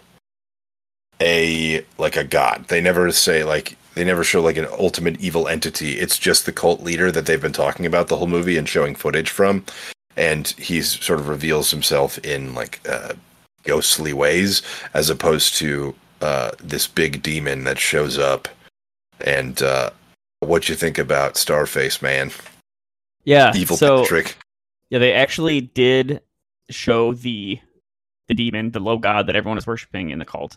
a 1.20 1.84
like 1.98 2.16
a 2.16 2.24
god. 2.24 2.66
They 2.68 2.80
never 2.80 3.10
say 3.12 3.44
like 3.44 3.76
they 3.94 4.04
never 4.04 4.24
show 4.24 4.40
like 4.40 4.56
an 4.56 4.68
ultimate 4.78 5.20
evil 5.20 5.48
entity. 5.48 5.98
It's 5.98 6.18
just 6.18 6.46
the 6.46 6.52
cult 6.52 6.82
leader 6.82 7.10
that 7.10 7.26
they've 7.26 7.40
been 7.40 7.52
talking 7.52 7.86
about 7.86 8.08
the 8.08 8.16
whole 8.16 8.26
movie 8.26 8.56
and 8.56 8.68
showing 8.68 8.94
footage 8.94 9.30
from, 9.30 9.64
and 10.16 10.48
he's 10.48 11.02
sort 11.04 11.20
of 11.20 11.28
reveals 11.28 11.70
himself 11.70 12.18
in 12.18 12.54
like 12.54 12.80
uh, 12.88 13.14
ghostly 13.64 14.12
ways 14.12 14.62
as 14.94 15.10
opposed 15.10 15.56
to 15.56 15.94
uh, 16.20 16.52
this 16.58 16.86
big 16.86 17.22
demon 17.22 17.64
that 17.64 17.78
shows 17.78 18.18
up. 18.18 18.48
And 19.20 19.60
uh, 19.62 19.90
what 20.40 20.68
you 20.68 20.74
think 20.74 20.98
about 20.98 21.34
Starface, 21.34 22.00
man? 22.00 22.30
Yeah. 23.24 23.52
Evil 23.54 23.76
so, 23.76 24.02
Patrick. 24.02 24.36
Yeah, 24.90 25.00
they 25.00 25.12
actually 25.12 25.60
did 25.60 26.22
show 26.70 27.12
the 27.14 27.60
the 28.28 28.34
demon, 28.34 28.70
the 28.70 28.80
low 28.80 28.98
god 28.98 29.26
that 29.26 29.36
everyone 29.36 29.58
is 29.58 29.66
worshiping 29.66 30.10
in 30.10 30.18
the 30.18 30.24
cult. 30.24 30.56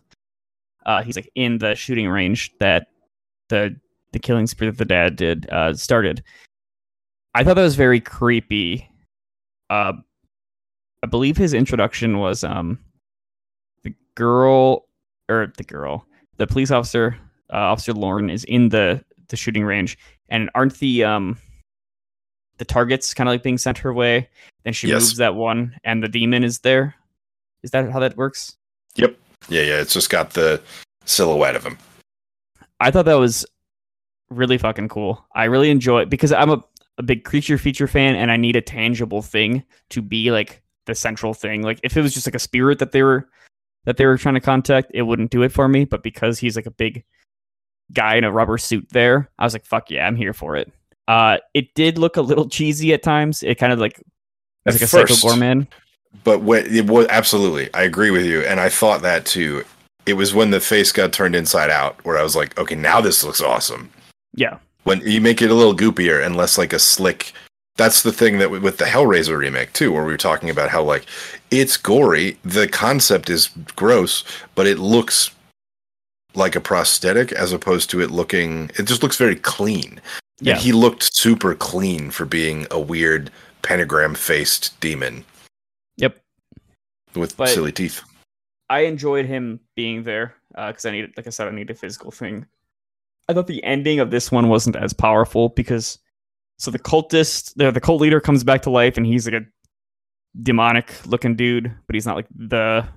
Uh, 0.86 1.04
he's 1.04 1.16
like 1.16 1.30
in 1.36 1.58
the 1.60 1.76
shooting 1.76 2.10
range 2.10 2.52
that 2.60 2.88
the 3.50 3.76
the 4.14 4.20
killing 4.20 4.48
spree 4.48 4.68
that 4.68 4.78
the 4.78 4.86
dad 4.86 5.16
did 5.16 5.50
uh, 5.50 5.74
started. 5.74 6.24
I 7.34 7.44
thought 7.44 7.56
that 7.56 7.62
was 7.64 7.76
very 7.76 8.00
creepy. 8.02 8.90
Uh, 9.70 9.94
I 11.04 11.08
believe 11.08 11.38
his 11.38 11.54
introduction 11.54 12.20
was 12.20 12.44
um, 12.44 12.78
the 13.84 13.94
girl 14.16 14.86
or 15.30 15.54
the 15.58 15.64
girl, 15.64 16.06
the 16.38 16.46
police 16.48 16.72
officer, 16.72 17.18
uh, 17.54 17.58
Officer 17.58 17.94
Loren, 17.94 18.30
is 18.30 18.44
in 18.46 18.70
the 18.70 19.04
the 19.30 19.38
shooting 19.38 19.64
range, 19.64 19.98
and 20.30 20.50
aren't 20.56 20.78
the 20.80 21.04
um 21.06 21.38
the 22.58 22.66
targets 22.66 23.14
kind 23.14 23.28
of 23.30 23.34
like 23.34 23.44
being 23.44 23.58
sent 23.58 23.78
her 23.78 23.94
way? 23.94 24.30
Then 24.64 24.74
she 24.74 24.88
Yes. 24.90 25.02
moves 25.02 25.18
that 25.18 25.36
one, 25.36 25.76
and 25.84 26.04
the 26.04 26.10
demon 26.10 26.44
is 26.44 26.60
there. 26.60 26.96
Is 27.64 27.72
that 27.72 27.90
how 27.92 28.00
that 28.00 28.18
works? 28.18 28.58
Yep. 28.96 29.18
Yeah, 29.52 29.64
yeah. 29.64 29.82
It's 29.82 29.94
just 29.94 30.10
got 30.10 30.32
the 30.32 30.62
silhouette 31.06 31.56
of 31.58 31.66
him. 31.66 31.78
I 32.80 32.90
thought 32.90 33.06
that 33.06 33.16
was 33.16 33.46
really 34.30 34.58
fucking 34.58 34.88
cool. 34.88 35.24
I 35.36 35.44
really 35.44 35.70
enjoy 35.70 36.02
it 36.02 36.10
because 36.10 36.32
I'm 36.32 36.50
a, 36.50 36.64
a 36.98 37.04
big 37.04 37.26
creature 37.26 37.58
feature 37.58 37.88
fan 37.88 38.16
and 38.16 38.32
I 38.32 38.38
need 38.38 38.56
a 38.56 38.62
tangible 38.62 39.22
thing 39.22 39.64
to 39.90 40.02
be 40.02 40.32
like 40.32 40.62
the 40.86 40.96
central 40.96 41.34
thing. 41.34 41.64
Like 41.64 41.82
if 41.84 41.98
it 41.98 42.02
was 42.02 42.14
just 42.14 42.26
like 42.26 42.34
a 42.36 42.40
spirit 42.40 42.80
that 42.80 42.94
they 42.94 43.04
were 43.04 43.28
that 43.84 43.98
they 43.98 44.06
were 44.06 44.18
trying 44.18 44.36
to 44.36 44.42
contact, 44.42 44.92
it 44.94 45.02
wouldn't 45.02 45.32
do 45.32 45.44
it 45.44 45.52
for 45.52 45.68
me. 45.68 45.84
But 45.84 46.02
because 46.02 46.40
he's 46.40 46.56
like 46.56 46.66
a 46.66 46.72
big 46.72 47.04
guy 47.92 48.16
in 48.16 48.24
a 48.24 48.32
rubber 48.32 48.58
suit 48.58 48.88
there, 48.92 49.30
I 49.38 49.44
was 49.44 49.52
like, 49.54 49.66
fuck 49.66 49.92
yeah, 49.92 50.08
I'm 50.08 50.16
here 50.16 50.34
for 50.34 50.56
it. 50.56 50.72
Uh 51.10 51.40
it 51.54 51.74
did 51.76 51.98
look 51.98 52.16
a 52.16 52.22
little 52.22 52.48
cheesy 52.48 52.94
at 52.94 53.04
times. 53.04 53.44
It 53.44 53.56
kind 53.56 53.74
of 53.74 53.80
like 53.80 54.02
was 54.66 54.76
At 54.76 54.82
like 54.82 54.86
a 54.86 54.88
psycho 54.88 55.08
first. 55.08 55.24
gourmand. 55.24 55.68
But 56.24 56.42
what 56.42 56.68
it 56.68 56.88
was 56.88 57.08
absolutely, 57.10 57.74
I 57.74 57.84
agree 57.84 58.12
with 58.12 58.26
you, 58.26 58.42
and 58.42 58.60
I 58.60 58.70
thought 58.70 59.02
that 59.02 59.26
too. 59.26 59.64
It 60.06 60.14
was 60.14 60.34
when 60.34 60.52
the 60.52 60.60
face 60.60 60.92
got 60.92 61.14
turned 61.14 61.36
inside 61.36 61.70
out 61.70 62.04
where 62.04 62.18
I 62.18 62.24
was 62.24 62.36
like, 62.36 62.58
okay, 62.58 62.76
now 62.76 63.02
this 63.02 63.24
looks 63.24 63.42
awesome. 63.42 63.92
Yeah. 64.34 64.58
When 64.84 65.02
you 65.02 65.22
make 65.22 65.42
it 65.42 65.52
a 65.52 65.56
little 65.56 65.76
goopier 65.76 66.24
and 66.26 66.36
less 66.36 66.58
like 66.58 66.74
a 66.74 66.80
slick. 66.80 67.34
That's 67.78 68.04
the 68.04 68.12
thing 68.12 68.40
that 68.40 68.52
with 68.52 68.78
the 68.78 68.86
Hellraiser 68.86 69.38
remake 69.38 69.74
too, 69.74 69.92
where 69.92 70.04
we 70.04 70.12
were 70.12 70.18
talking 70.18 70.50
about 70.50 70.70
how 70.70 70.84
like 70.84 71.06
it's 71.52 71.78
gory. 71.78 72.38
The 72.44 72.68
concept 72.68 73.30
is 73.30 73.50
gross, 73.76 74.24
but 74.56 74.68
it 74.68 74.80
looks 74.80 75.32
like 76.34 76.56
a 76.56 76.62
prosthetic 76.62 77.32
as 77.32 77.54
opposed 77.54 77.90
to 77.92 78.02
it 78.02 78.12
looking. 78.12 78.72
It 78.78 78.84
just 78.84 79.04
looks 79.04 79.18
very 79.18 79.36
clean. 79.36 80.02
Yeah. 80.40 80.54
And 80.54 80.62
he 80.62 80.72
looked 80.72 81.16
super 81.16 81.54
clean 81.56 82.10
for 82.12 82.26
being 82.26 82.66
a 82.72 82.80
weird 82.80 83.30
pentagram 83.62 84.16
faced 84.16 84.80
demon 84.80 85.24
Yep. 85.98 86.18
with 87.16 87.36
But- 87.38 87.50
silly 87.50 87.72
teeth. 87.72 88.02
I 88.70 88.82
enjoyed 88.82 89.26
him 89.26 89.60
being 89.76 90.04
there 90.04 90.36
because 90.56 90.86
I 90.86 90.92
needed, 90.92 91.12
like 91.18 91.28
I 91.28 91.30
said, 91.30 91.48
I 91.50 91.52
need 91.52 91.70
a 91.70 91.76
physical 91.76 92.10
thing. 92.10 92.46
I 93.28 93.34
thought 93.34 93.48
the 93.48 93.62
ending 93.66 94.00
of 94.00 94.12
this 94.12 94.32
one 94.32 94.48
wasn't 94.48 94.78
as 94.78 94.94
powerful 94.94 95.50
because 95.50 96.00
so 96.58 96.72
the 96.72 96.80
cultist, 96.80 97.54
the 97.56 97.72
the 97.72 97.82
cult 97.82 98.00
leader 98.02 98.22
comes 98.22 98.44
back 98.46 98.62
to 98.62 98.70
life 98.70 98.96
and 98.96 99.06
he's 99.06 99.26
like 99.28 99.42
a 99.42 99.46
demonic 100.42 100.94
looking 101.06 101.36
dude, 101.36 101.74
but 101.86 101.96
he's 101.96 102.06
not 102.06 102.16
like 102.16 102.28
the 102.34 102.88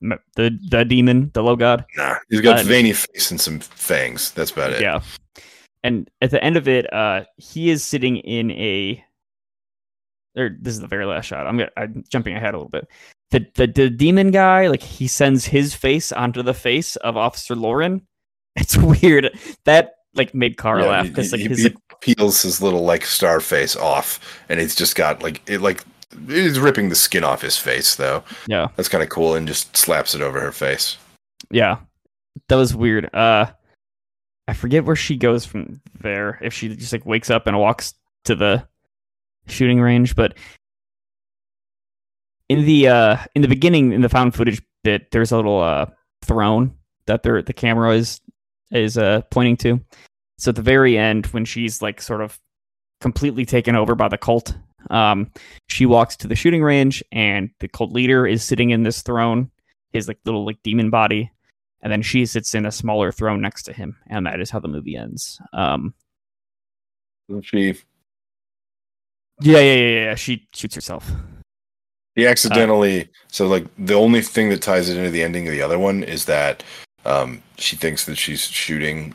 the 0.00 0.58
the 0.70 0.84
demon, 0.84 1.30
the 1.34 1.42
low 1.42 1.56
god. 1.56 1.84
Nah, 1.96 2.16
he's 2.30 2.40
got 2.40 2.60
Uh, 2.60 2.62
veiny 2.62 2.92
face 2.94 3.30
and 3.30 3.38
some 3.40 3.60
fangs. 3.60 4.30
That's 4.30 4.50
about 4.52 4.72
it. 4.72 4.80
Yeah. 4.80 5.00
And 5.84 6.08
at 6.22 6.30
the 6.30 6.42
end 6.42 6.56
of 6.56 6.68
it, 6.68 6.90
uh, 6.92 7.24
he 7.36 7.68
is 7.70 7.84
sitting 7.84 8.16
in 8.16 8.50
a. 8.52 9.04
Or 10.36 10.50
this 10.60 10.74
is 10.74 10.80
the 10.80 10.86
very 10.86 11.04
last 11.06 11.26
shot. 11.26 11.46
I'm 11.46 11.60
I'm 11.76 12.04
jumping 12.08 12.36
ahead 12.36 12.54
a 12.54 12.58
little 12.58 12.70
bit. 12.70 12.88
The, 13.30 13.46
the 13.54 13.66
the 13.66 13.90
demon 13.90 14.30
guy, 14.30 14.68
like 14.68 14.82
he 14.82 15.06
sends 15.08 15.44
his 15.46 15.74
face 15.74 16.12
onto 16.12 16.42
the 16.42 16.54
face 16.54 16.96
of 16.96 17.16
Officer 17.16 17.54
Loren. 17.54 18.02
It's 18.56 18.76
weird. 18.76 19.38
That 19.66 19.92
like 20.14 20.34
made 20.34 20.56
Cara 20.58 20.82
Yeah, 20.82 20.88
laugh 20.90 21.06
because 21.06 21.30
like 21.30 21.40
he, 21.42 21.46
his 21.48 21.62
he 21.64 21.74
peels 22.00 22.42
his 22.42 22.60
little 22.60 22.82
like 22.84 23.04
star 23.04 23.38
face 23.40 23.76
off, 23.76 24.18
and 24.48 24.58
he's 24.58 24.74
just 24.74 24.96
got 24.96 25.22
like 25.22 25.48
it 25.48 25.60
like 25.60 25.84
he's 26.26 26.58
ripping 26.58 26.88
the 26.88 26.96
skin 26.96 27.22
off 27.22 27.42
his 27.42 27.56
face 27.56 27.94
though. 27.94 28.24
yeah 28.48 28.66
That's 28.74 28.88
kind 28.88 29.02
of 29.04 29.10
cool, 29.10 29.34
and 29.34 29.46
just 29.46 29.76
slaps 29.76 30.14
it 30.14 30.22
over 30.22 30.40
her 30.40 30.50
face. 30.50 30.96
yeah 31.52 31.78
that 32.48 32.56
was 32.56 32.74
weird. 32.74 33.14
Uh, 33.14 33.46
I 34.48 34.54
forget 34.54 34.84
where 34.84 34.96
she 34.96 35.16
goes 35.16 35.44
from 35.44 35.80
there. 36.00 36.38
If 36.42 36.52
she 36.54 36.74
just 36.74 36.92
like 36.92 37.04
wakes 37.06 37.30
up 37.30 37.46
and 37.46 37.58
walks 37.58 37.94
to 38.24 38.34
the 38.34 38.66
shooting 39.50 39.80
range, 39.80 40.14
but 40.14 40.34
in 42.48 42.64
the 42.64 42.88
uh 42.88 43.16
in 43.34 43.42
the 43.42 43.48
beginning 43.48 43.92
in 43.92 44.00
the 44.00 44.08
found 44.08 44.34
footage 44.34 44.62
bit, 44.84 45.10
there's 45.10 45.32
a 45.32 45.36
little 45.36 45.60
uh 45.60 45.86
throne 46.22 46.74
that 47.06 47.22
the 47.22 47.54
camera 47.54 47.92
is 47.92 48.20
is 48.70 48.98
uh 48.98 49.22
pointing 49.30 49.56
to. 49.58 49.80
So 50.38 50.50
at 50.50 50.56
the 50.56 50.62
very 50.62 50.96
end, 50.96 51.26
when 51.26 51.44
she's 51.44 51.82
like 51.82 52.00
sort 52.00 52.20
of 52.20 52.38
completely 53.00 53.44
taken 53.44 53.74
over 53.74 53.94
by 53.94 54.08
the 54.08 54.18
cult, 54.18 54.56
um, 54.90 55.32
she 55.68 55.84
walks 55.84 56.16
to 56.16 56.28
the 56.28 56.36
shooting 56.36 56.62
range, 56.62 57.02
and 57.10 57.50
the 57.60 57.68
cult 57.68 57.92
leader 57.92 58.26
is 58.26 58.44
sitting 58.44 58.70
in 58.70 58.82
this 58.84 59.02
throne, 59.02 59.50
his 59.92 60.06
like 60.06 60.18
little 60.24 60.46
like 60.46 60.62
demon 60.62 60.90
body, 60.90 61.30
and 61.82 61.92
then 61.92 62.02
she 62.02 62.24
sits 62.24 62.54
in 62.54 62.66
a 62.66 62.72
smaller 62.72 63.10
throne 63.10 63.40
next 63.40 63.64
to 63.64 63.72
him, 63.72 63.96
and 64.08 64.26
that 64.26 64.40
is 64.40 64.50
how 64.50 64.60
the 64.60 64.68
movie 64.68 64.96
ends. 64.96 65.40
Um, 65.52 65.94
She 67.42 67.74
yeah, 69.40 69.58
yeah, 69.58 69.74
yeah, 69.74 70.04
yeah. 70.04 70.14
She 70.14 70.46
shoots 70.54 70.74
herself. 70.74 71.10
he 72.14 72.26
Uh, 72.26 72.30
accidentally 72.30 73.08
so 73.28 73.46
like 73.46 73.66
the 73.78 73.94
only 73.94 74.22
thing 74.22 74.48
that 74.50 74.62
ties 74.62 74.88
it 74.88 74.96
into 74.96 75.10
the 75.10 75.22
ending 75.22 75.46
of 75.46 75.52
the 75.52 75.62
other 75.62 75.78
one 75.78 76.02
is 76.02 76.24
that 76.24 76.64
um 77.04 77.42
she 77.56 77.76
thinks 77.76 78.04
that 78.06 78.16
she's 78.16 78.42
shooting. 78.42 79.14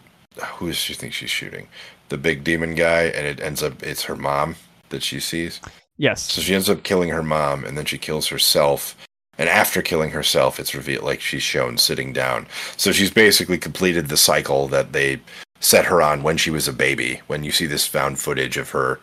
Who 0.56 0.68
does 0.68 0.78
she 0.78 0.94
think 0.94 1.14
she's 1.14 1.30
shooting? 1.30 1.68
The 2.10 2.18
big 2.18 2.44
demon 2.44 2.76
guy, 2.76 3.04
and 3.04 3.26
it 3.28 3.40
ends 3.42 3.62
up 3.64 3.84
it's 3.84 4.04
her 4.04 4.16
mom 4.16 4.56
that 4.90 5.04
she 5.04 5.20
sees. 5.20 5.60
Yes. 5.98 6.24
So 6.32 6.42
she 6.42 6.56
ends 6.56 6.70
up 6.70 6.84
killing 6.84 7.10
her 7.10 7.24
mom, 7.24 7.66
and 7.66 7.78
then 7.78 7.86
she 7.86 7.98
kills 7.98 8.28
herself. 8.28 8.96
And 9.38 9.50
after 9.50 9.82
killing 9.82 10.12
herself, 10.12 10.60
it's 10.60 10.76
revealed 10.76 11.04
like 11.04 11.20
she's 11.22 11.42
shown 11.44 11.78
sitting 11.78 12.14
down. 12.14 12.46
So 12.78 12.92
she's 12.92 13.12
basically 13.12 13.58
completed 13.58 14.08
the 14.08 14.18
cycle 14.18 14.68
that 14.70 14.94
they 14.94 15.20
set 15.60 15.86
her 15.86 16.02
on 16.02 16.22
when 16.24 16.38
she 16.38 16.52
was 16.52 16.68
a 16.68 16.74
baby. 16.74 17.22
When 17.28 17.44
you 17.44 17.52
see 17.52 17.66
this 17.66 17.88
found 17.88 18.20
footage 18.20 18.58
of 18.58 18.70
her 18.70 19.00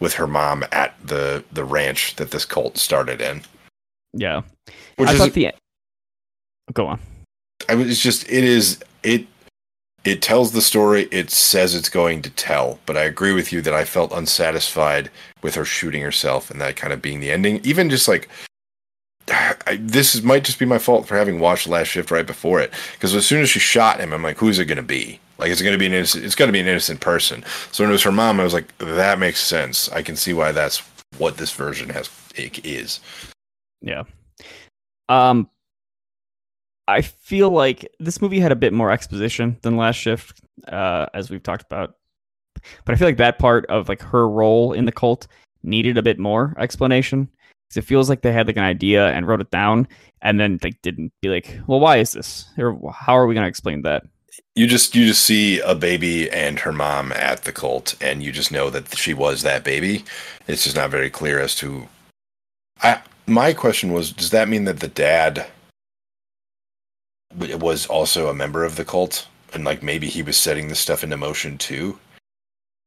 with 0.00 0.14
her 0.14 0.26
mom 0.26 0.64
at 0.72 0.94
the 1.04 1.44
the 1.52 1.64
ranch 1.64 2.16
that 2.16 2.30
this 2.30 2.44
cult 2.44 2.78
started 2.78 3.20
in, 3.20 3.42
Yeah. 4.12 4.42
which 4.96 5.08
I 5.08 5.12
is 5.12 5.18
thought 5.18 5.32
the. 5.32 5.52
Go 6.74 6.86
on. 6.86 7.00
I 7.68 7.74
mean, 7.74 7.88
it's 7.88 8.02
just 8.02 8.28
it 8.28 8.44
is 8.44 8.78
it 9.02 9.26
it 10.04 10.22
tells 10.22 10.52
the 10.52 10.62
story 10.62 11.08
it 11.10 11.30
says 11.30 11.74
it's 11.74 11.88
going 11.88 12.22
to 12.22 12.30
tell. 12.30 12.78
But 12.86 12.96
I 12.96 13.02
agree 13.02 13.32
with 13.32 13.52
you 13.52 13.60
that 13.62 13.74
I 13.74 13.84
felt 13.84 14.12
unsatisfied 14.12 15.10
with 15.42 15.54
her 15.54 15.64
shooting 15.64 16.02
herself 16.02 16.50
and 16.50 16.60
that 16.60 16.76
kind 16.76 16.92
of 16.92 17.02
being 17.02 17.20
the 17.20 17.30
ending. 17.30 17.60
Even 17.64 17.90
just 17.90 18.06
like 18.08 18.28
I, 19.28 19.78
this 19.80 20.14
is, 20.14 20.22
might 20.22 20.44
just 20.44 20.58
be 20.58 20.64
my 20.64 20.78
fault 20.78 21.06
for 21.06 21.16
having 21.16 21.40
watched 21.40 21.66
Last 21.68 21.88
Shift 21.88 22.10
right 22.10 22.26
before 22.26 22.60
it 22.60 22.72
because 22.92 23.14
as 23.14 23.26
soon 23.26 23.42
as 23.42 23.50
she 23.50 23.58
shot 23.58 24.00
him, 24.00 24.12
I'm 24.12 24.22
like, 24.22 24.38
who's 24.38 24.58
it 24.58 24.66
going 24.66 24.76
to 24.76 24.82
be? 24.82 25.20
Like, 25.38 25.50
it's 25.50 25.60
to 25.72 25.78
be 25.78 25.86
an 25.86 25.92
innocent. 25.92 26.24
It's 26.24 26.34
to 26.34 26.52
be 26.52 26.60
an 26.60 26.66
innocent 26.66 27.00
person. 27.00 27.44
So 27.70 27.84
when 27.84 27.90
it 27.90 27.92
was 27.92 28.02
her 28.02 28.12
mom, 28.12 28.40
I 28.40 28.44
was 28.44 28.54
like, 28.54 28.76
that 28.78 29.18
makes 29.18 29.40
sense. 29.40 29.88
I 29.90 30.02
can 30.02 30.16
see 30.16 30.32
why 30.32 30.52
that's 30.52 30.82
what 31.18 31.36
this 31.36 31.52
version 31.52 31.88
has 31.90 32.10
is. 32.36 33.00
Yeah. 33.80 34.04
Um 35.08 35.48
I 36.86 37.02
feel 37.02 37.50
like 37.50 37.86
this 38.00 38.22
movie 38.22 38.40
had 38.40 38.52
a 38.52 38.56
bit 38.56 38.72
more 38.72 38.90
exposition 38.90 39.58
than 39.62 39.76
Last 39.76 39.96
Shift, 39.96 40.40
uh, 40.68 41.06
as 41.12 41.30
we've 41.30 41.42
talked 41.42 41.66
about. 41.66 41.96
But 42.84 42.94
I 42.94 42.96
feel 42.96 43.06
like 43.06 43.18
that 43.18 43.38
part 43.38 43.66
of 43.66 43.88
like 43.88 44.00
her 44.00 44.28
role 44.28 44.72
in 44.72 44.86
the 44.86 44.92
cult 44.92 45.26
needed 45.62 45.98
a 45.98 46.02
bit 46.02 46.18
more 46.18 46.54
explanation. 46.58 47.28
Because 47.68 47.84
it 47.84 47.86
feels 47.86 48.08
like 48.08 48.22
they 48.22 48.32
had 48.32 48.46
like 48.46 48.56
an 48.56 48.62
idea 48.62 49.08
and 49.08 49.26
wrote 49.28 49.42
it 49.42 49.50
down, 49.50 49.86
and 50.22 50.40
then 50.40 50.58
they 50.62 50.70
didn't 50.82 51.12
be 51.20 51.28
like, 51.28 51.60
"Well, 51.66 51.80
why 51.80 51.98
is 51.98 52.12
this? 52.12 52.46
Or 52.56 52.90
how 52.90 53.12
are 53.18 53.26
we 53.26 53.34
going 53.34 53.44
to 53.44 53.48
explain 53.48 53.82
that?" 53.82 54.04
You 54.54 54.66
just 54.66 54.94
you 54.94 55.06
just 55.06 55.24
see 55.24 55.60
a 55.60 55.74
baby 55.74 56.30
and 56.30 56.58
her 56.60 56.72
mom 56.72 57.12
at 57.12 57.42
the 57.42 57.52
cult 57.52 57.94
and 58.00 58.22
you 58.22 58.32
just 58.32 58.50
know 58.50 58.70
that 58.70 58.96
she 58.96 59.14
was 59.14 59.42
that 59.42 59.64
baby. 59.64 60.04
It's 60.46 60.64
just 60.64 60.76
not 60.76 60.90
very 60.90 61.10
clear 61.10 61.38
as 61.38 61.54
to 61.56 61.88
i 62.82 63.00
my 63.26 63.52
question 63.52 63.92
was 63.92 64.12
does 64.12 64.30
that 64.30 64.48
mean 64.48 64.64
that 64.64 64.80
the 64.80 64.88
dad 64.88 65.46
was 67.36 67.86
also 67.86 68.28
a 68.28 68.34
member 68.34 68.64
of 68.64 68.76
the 68.76 68.84
cult? 68.84 69.26
And 69.54 69.64
like 69.64 69.82
maybe 69.82 70.08
he 70.08 70.22
was 70.22 70.36
setting 70.36 70.68
this 70.68 70.78
stuff 70.78 71.04
into 71.04 71.16
motion 71.16 71.56
too 71.58 71.98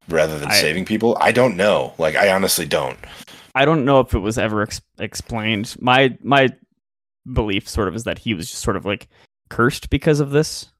rather 0.09 0.37
than 0.37 0.49
I- 0.49 0.55
saving 0.55 0.85
people? 0.85 1.17
I 1.21 1.31
don't 1.31 1.55
know. 1.55 1.93
Like 1.97 2.15
i 2.15 2.31
honestly 2.31 2.65
don't. 2.65 2.97
I 3.53 3.65
don't 3.65 3.85
know 3.85 3.99
if 3.99 4.13
it 4.13 4.19
was 4.19 4.37
ever 4.37 4.61
ex- 4.61 4.81
explained. 4.99 5.75
My 5.79 6.17
my 6.21 6.49
belief 7.33 7.67
sort 7.67 7.87
of 7.87 7.95
is 7.95 8.03
that 8.05 8.17
he 8.17 8.33
was 8.33 8.49
just 8.49 8.63
sort 8.63 8.77
of 8.77 8.85
like 8.85 9.07
cursed 9.49 9.89
because 9.89 10.19
of 10.19 10.31
this. 10.31 10.70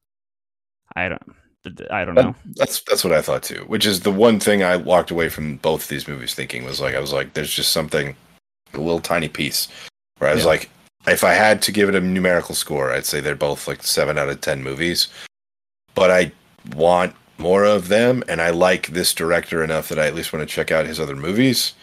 I 0.96 1.08
don't 1.08 1.22
I 1.90 2.04
don't 2.04 2.16
know. 2.16 2.34
That's 2.56 2.80
that's 2.82 3.04
what 3.04 3.12
I 3.12 3.22
thought 3.22 3.44
too. 3.44 3.64
Which 3.68 3.86
is 3.86 4.00
the 4.00 4.10
one 4.10 4.40
thing 4.40 4.62
I 4.64 4.76
walked 4.76 5.10
away 5.12 5.28
from 5.28 5.56
both 5.58 5.88
these 5.88 6.08
movies 6.08 6.34
thinking 6.34 6.64
was 6.64 6.80
like 6.80 6.94
I 6.94 7.00
was 7.00 7.12
like, 7.12 7.34
there's 7.34 7.52
just 7.52 7.72
something, 7.72 8.16
a 8.74 8.78
little 8.78 9.00
tiny 9.00 9.28
piece, 9.28 9.68
where 10.18 10.28
I 10.30 10.34
was 10.34 10.42
Yeah. 10.42 10.48
like, 10.48 10.70
if 11.06 11.22
I 11.22 11.34
had 11.34 11.62
to 11.62 11.72
give 11.72 11.88
it 11.88 11.94
a 11.94 12.00
numerical 12.00 12.54
score, 12.56 12.92
I'd 12.92 13.06
say 13.06 13.20
they're 13.20 13.36
both 13.36 13.68
like 13.68 13.82
seven 13.84 14.18
out 14.18 14.28
of 14.28 14.40
ten 14.40 14.62
movies. 14.62 15.08
But 15.94 16.10
I 16.10 16.32
want 16.74 17.14
more 17.38 17.64
of 17.64 17.88
them, 17.88 18.24
and 18.28 18.40
I 18.42 18.50
like 18.50 18.88
this 18.88 19.14
director 19.14 19.62
enough 19.62 19.88
that 19.88 19.98
I 19.98 20.06
at 20.06 20.14
least 20.14 20.32
want 20.32 20.48
to 20.48 20.52
check 20.54 20.72
out 20.72 20.86
his 20.86 20.98
other 20.98 21.16
movies. 21.16 21.74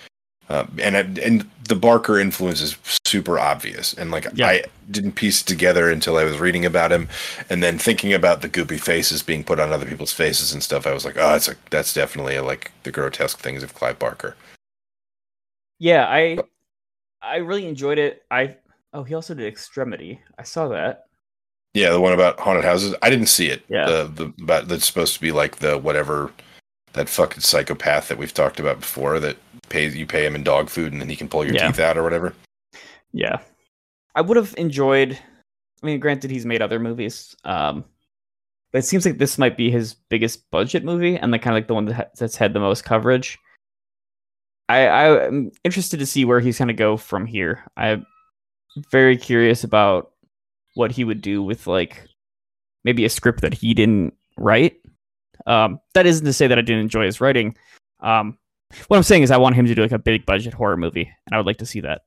Uh, 0.50 0.66
and 0.82 1.20
and 1.20 1.50
the 1.68 1.76
Barker 1.76 2.20
influence 2.20 2.60
is 2.60 2.76
super 3.06 3.38
obvious, 3.38 3.94
and 3.94 4.10
like 4.10 4.26
Yeah. 4.34 4.48
I 4.48 4.64
didn't 4.90 5.12
piece 5.12 5.42
it 5.42 5.46
together 5.46 5.92
until 5.92 6.18
I 6.18 6.24
was 6.24 6.40
reading 6.40 6.66
about 6.66 6.92
him, 6.92 7.08
and 7.52 7.62
then 7.62 7.78
thinking 7.78 8.14
about 8.14 8.42
the 8.42 8.50
goopy 8.50 8.80
faces 8.80 9.22
being 9.22 9.44
put 9.44 9.60
on 9.60 9.72
other 9.72 9.86
people's 9.86 10.12
faces 10.12 10.52
and 10.52 10.64
stuff. 10.64 10.88
I 10.88 10.94
was 10.94 11.06
like, 11.06 11.18
oh, 11.18 11.30
that's 11.32 11.48
a, 11.48 11.56
that's 11.70 11.94
definitely 11.94 12.40
like 12.40 12.72
the 12.82 12.92
grotesque 12.92 13.38
things 13.38 13.62
of 13.62 13.76
Clive 13.76 14.00
Barker. 14.00 14.36
Yeah, 15.78 16.08
I 16.08 16.40
I 17.22 17.38
really 17.38 17.68
enjoyed 17.68 18.00
it. 18.00 18.24
I 18.32 18.58
oh 18.94 19.04
he 19.04 19.14
also 19.14 19.36
did 19.36 19.46
Extremity. 19.46 20.20
I 20.40 20.44
saw 20.44 20.68
that. 20.70 21.06
Yeah, 21.76 21.92
the 21.92 22.02
one 22.02 22.14
about 22.14 22.40
haunted 22.40 22.66
houses. 22.66 22.96
I 23.04 23.12
didn't 23.12 23.28
see 23.28 23.50
it. 23.50 23.62
Yeah. 23.70 23.86
The 23.86 24.04
the 24.08 24.44
about 24.44 24.68
that's 24.68 24.88
supposed 24.88 25.14
to 25.14 25.22
be 25.22 25.32
like 25.32 25.58
the 25.58 25.78
whatever 25.78 26.32
that 26.94 27.10
fucking 27.10 27.42
psychopath 27.42 28.08
that 28.08 28.18
we've 28.18 28.34
talked 28.34 28.60
about 28.60 28.80
before 28.80 29.20
that 29.20 29.38
pays 29.70 29.96
you 29.96 30.06
pay 30.06 30.26
him 30.26 30.36
in 30.36 30.44
dog 30.44 30.70
food 30.70 30.92
and 30.92 31.02
then 31.02 31.10
he 31.10 31.16
can 31.16 31.28
pull 31.30 31.46
your 31.46 31.54
Yeah. 31.54 31.68
teeth 31.68 31.80
out 31.80 31.98
or 31.98 32.04
whatever. 32.04 32.34
Yeah, 33.14 33.38
I 34.16 34.22
would 34.22 34.38
have 34.38 34.54
enjoyed. 34.58 35.18
I 35.82 35.86
mean, 35.86 36.00
granted, 36.00 36.30
he's 36.32 36.46
made 36.46 36.62
other 36.62 36.80
movies, 36.80 37.36
um, 37.46 37.86
but 38.72 38.80
it 38.80 38.86
seems 38.86 39.06
like 39.06 39.18
this 39.18 39.38
might 39.38 39.56
be 39.58 39.72
his 39.72 39.94
biggest 40.10 40.50
budget 40.52 40.84
movie 40.84 41.16
and 41.18 41.32
like 41.32 41.42
kind 41.42 41.56
of 41.56 41.58
like 41.62 41.68
the 41.68 41.74
one 41.74 41.86
that 41.86 41.94
ha- 41.94 42.06
that's 42.18 42.36
had 42.36 42.54
the 42.54 42.60
most 42.60 42.84
coverage. 42.84 43.38
I 44.68 44.88
I'm 45.26 45.52
interested 45.64 45.98
to 46.00 46.06
see 46.06 46.26
where 46.26 46.40
he's 46.40 46.58
going 46.58 46.68
to 46.68 46.74
go 46.74 46.98
from 46.98 47.26
here. 47.26 47.64
I'm 47.78 48.06
very 48.92 49.18
curious 49.18 49.64
about 49.64 50.12
what 50.76 50.92
he 50.92 51.04
would 51.04 51.22
do 51.22 51.42
with 51.42 51.66
like 51.66 52.04
maybe 52.84 53.04
a 53.06 53.10
script 53.10 53.42
that 53.42 53.54
he 53.56 53.74
didn't 53.74 54.14
write. 54.38 54.79
Um, 55.50 55.82
that 55.96 56.06
isn't 56.06 56.26
to 56.26 56.32
say 56.32 56.48
that 56.48 56.60
I 56.60 56.62
didn't 56.62 56.84
enjoy 56.84 57.06
his 57.06 57.20
writing. 57.20 57.58
Um, 58.02 58.38
what 58.88 58.98
I'm 58.98 59.04
saying 59.04 59.24
is 59.24 59.32
I 59.32 59.38
want 59.38 59.56
him 59.56 59.66
to 59.66 59.76
do 59.76 59.82
like 59.82 59.92
a 59.92 60.00
big 60.00 60.26
budget 60.26 60.54
horror 60.54 60.78
movie, 60.78 61.12
and 61.26 61.34
I 61.34 61.38
would 61.38 61.48
like 61.48 61.58
to 61.58 61.66
see 61.66 61.82
that. 61.82 62.04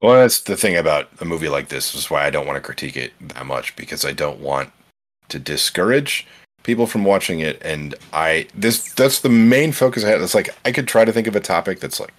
Well, 0.00 0.14
that's 0.14 0.40
the 0.42 0.56
thing 0.56 0.76
about 0.76 1.08
a 1.20 1.24
movie 1.24 1.48
like 1.48 1.68
this. 1.68 1.94
Is 1.94 2.10
why 2.10 2.24
I 2.24 2.30
don't 2.30 2.46
want 2.46 2.56
to 2.56 2.60
critique 2.60 2.96
it 2.96 3.12
that 3.20 3.44
much 3.44 3.74
because 3.76 4.04
I 4.04 4.12
don't 4.12 4.40
want 4.40 4.70
to 5.28 5.38
discourage 5.38 6.26
people 6.62 6.86
from 6.86 7.04
watching 7.04 7.40
it. 7.40 7.60
And 7.64 7.94
I 8.12 8.46
this 8.54 8.92
that's 8.94 9.20
the 9.20 9.28
main 9.28 9.72
focus 9.72 10.04
I 10.04 10.10
had. 10.10 10.20
It's 10.20 10.34
like 10.34 10.50
I 10.64 10.70
could 10.70 10.86
try 10.86 11.04
to 11.04 11.12
think 11.12 11.26
of 11.26 11.34
a 11.34 11.40
topic 11.40 11.80
that's 11.80 11.98
like, 11.98 12.14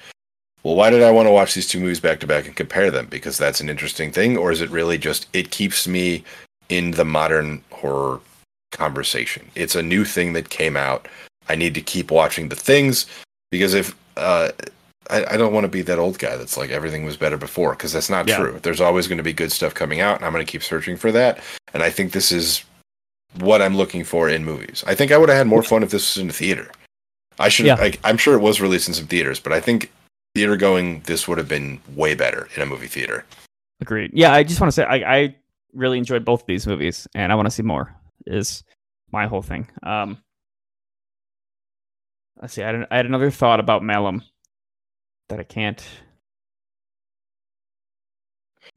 well, 0.64 0.76
why 0.76 0.90
did 0.90 1.02
I 1.02 1.12
want 1.12 1.28
to 1.28 1.32
watch 1.32 1.56
these 1.56 1.68
two 1.68 1.80
movies 1.80 2.02
back 2.02 2.20
to 2.20 2.28
back 2.28 2.46
and 2.46 2.56
compare 2.58 2.92
them? 2.92 3.08
Because 3.08 3.38
that's 3.38 3.62
an 3.62 3.70
interesting 3.70 4.12
thing, 4.12 4.38
or 4.38 4.52
is 4.52 4.60
it 4.60 4.70
really 4.70 4.98
just 4.98 5.28
it 5.32 5.50
keeps 5.50 5.88
me 5.88 6.26
in 6.68 6.92
the 6.92 7.06
modern 7.06 7.64
horror 7.72 8.20
conversation? 8.74 9.50
It's 9.56 9.76
a 9.76 9.84
new 9.84 10.06
thing 10.06 10.34
that 10.34 10.50
came 10.50 10.76
out. 10.76 11.08
I 11.50 11.56
need 11.56 11.74
to 11.76 11.82
keep 11.82 12.12
watching 12.12 12.50
the 12.50 12.56
things 12.56 13.06
because 13.52 13.74
if 13.74 13.96
uh, 14.18 14.52
I, 15.10 15.26
I 15.32 15.38
don't 15.38 15.54
want 15.54 15.66
to 15.66 15.70
be 15.70 15.82
that 15.84 16.00
old 16.00 16.20
guy 16.20 16.38
that's 16.38 16.58
like 16.58 16.70
everything 16.70 17.04
was 17.06 17.18
better 17.18 17.38
before 17.38 17.72
because 17.72 17.92
that's 17.92 18.10
not 18.10 18.28
Yeah. 18.28 18.38
true. 18.38 18.60
There's 18.62 18.82
always 18.82 19.08
going 19.08 19.18
to 19.18 19.24
be 19.24 19.34
good 19.34 19.52
stuff 19.52 19.74
coming 19.74 20.00
out, 20.02 20.18
and 20.18 20.26
I'm 20.26 20.32
going 20.32 20.46
to 20.46 20.52
keep 20.52 20.64
searching 20.64 20.98
for 20.98 21.12
that. 21.12 21.40
And 21.74 21.84
I 21.84 21.90
think 21.90 22.12
this 22.12 22.32
is 22.32 22.64
what 23.40 23.62
I'm 23.62 23.76
looking 23.76 24.04
for 24.04 24.30
in 24.30 24.46
movies. 24.46 24.84
I 24.88 24.96
think 24.96 25.12
I 25.12 25.18
would 25.18 25.30
have 25.30 25.38
had 25.38 25.48
more 25.48 25.64
fun 25.64 25.84
if 25.84 25.90
this 25.90 26.16
was 26.16 26.22
in 26.22 26.28
the 26.28 26.34
theater. 26.34 26.70
I 27.40 27.50
should. 27.50 27.66
Yeah. 27.66 27.76
Like, 27.76 28.00
I'm 28.04 28.18
sure 28.18 28.36
it 28.36 28.42
was 28.42 28.62
released 28.62 28.88
in 28.88 28.94
some 28.94 29.08
theaters, 29.08 29.40
but 29.40 29.52
I 29.52 29.60
think 29.60 29.92
theater 30.36 30.56
going 30.56 31.02
this 31.02 31.28
would 31.28 31.38
have 31.38 31.50
been 31.50 31.80
way 31.96 32.16
better 32.16 32.48
in 32.56 32.62
a 32.62 32.66
movie 32.66 32.88
theater. 32.88 33.26
Agreed. 33.82 34.12
Yeah, 34.14 34.34
I 34.34 34.44
just 34.44 34.62
want 34.62 34.70
to 34.70 34.72
say 34.72 34.84
I, 34.84 35.18
I 35.18 35.36
really 35.74 35.98
enjoyed 35.98 36.24
both 36.24 36.42
of 36.42 36.48
these 36.48 36.66
movies, 36.68 37.08
and 37.16 37.32
I 37.32 37.36
want 37.36 37.48
to 37.48 37.52
see 37.52 37.64
more. 37.64 37.94
Is 38.26 38.64
my 39.12 39.28
whole 39.28 39.42
thing. 39.42 39.68
Um, 39.84 40.18
let's 42.42 42.54
see. 42.54 42.64
I 42.64 42.68
had, 42.68 42.76
an- 42.76 42.88
I 42.92 42.98
had 42.98 43.06
another 43.06 43.32
thought 43.32 43.60
about 43.60 43.84
Malum 43.84 44.24
that 45.30 45.40
I 45.40 45.44
can't. 45.44 45.84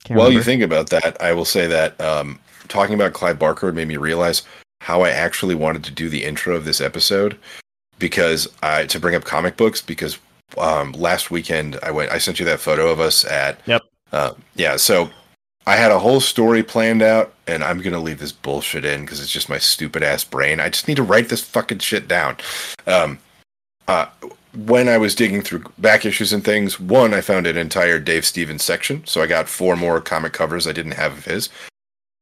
can't 0.04 0.18
While 0.18 0.32
you 0.32 0.42
think 0.42 0.62
about 0.62 0.90
that, 0.90 1.20
I 1.22 1.32
will 1.32 1.44
say 1.44 1.66
that 1.66 2.00
um, 2.00 2.38
talking 2.68 2.94
about 2.94 3.12
Clive 3.12 3.38
Barker 3.38 3.72
made 3.72 3.88
me 3.88 3.96
realize 3.96 4.42
how 4.80 5.02
I 5.02 5.10
actually 5.10 5.54
wanted 5.54 5.84
to 5.84 5.90
do 5.90 6.08
the 6.08 6.22
intro 6.24 6.54
of 6.54 6.64
this 6.64 6.80
episode 6.80 7.38
because 7.98 8.46
I 8.62 8.86
to 8.86 9.00
bring 9.00 9.14
up 9.14 9.24
comic 9.24 9.56
books 9.56 9.80
because 9.80 10.18
um, 10.58 10.92
last 10.92 11.30
weekend 11.30 11.78
I 11.82 11.90
went 11.90 12.12
I 12.12 12.18
sent 12.18 12.38
you 12.38 12.44
that 12.46 12.60
photo 12.60 12.88
of 12.88 13.00
us 13.00 13.24
at 13.24 13.58
Yep. 13.66 13.82
uh, 14.12 14.34
yeah 14.54 14.76
so 14.76 15.10
I 15.66 15.76
had 15.76 15.90
a 15.90 15.98
whole 15.98 16.20
story 16.20 16.62
planned 16.62 17.02
out 17.02 17.34
and 17.46 17.64
I'm 17.64 17.80
gonna 17.80 18.00
leave 18.00 18.18
this 18.18 18.32
bullshit 18.32 18.84
in 18.84 19.02
because 19.02 19.20
it's 19.20 19.32
just 19.32 19.48
my 19.48 19.58
stupid 19.58 20.02
ass 20.02 20.24
brain 20.24 20.60
I 20.60 20.68
just 20.68 20.88
need 20.88 20.96
to 20.96 21.02
write 21.02 21.28
this 21.28 21.42
fucking 21.42 21.78
shit 21.78 22.06
down 22.08 22.36
um, 22.86 23.18
uh, 23.88 24.06
when 24.56 24.88
I 24.88 24.98
was 24.98 25.14
digging 25.14 25.42
through 25.42 25.64
back 25.78 26.06
issues 26.06 26.32
and 26.32 26.42
things, 26.42 26.80
one, 26.80 27.12
I 27.12 27.20
found 27.20 27.46
an 27.46 27.56
entire 27.56 27.98
Dave 27.98 28.24
Stevens 28.24 28.64
section. 28.64 29.06
So 29.06 29.20
I 29.20 29.26
got 29.26 29.48
four 29.48 29.76
more 29.76 30.00
comic 30.00 30.32
covers 30.32 30.66
I 30.66 30.72
didn't 30.72 30.92
have 30.92 31.12
of 31.12 31.24
his. 31.26 31.50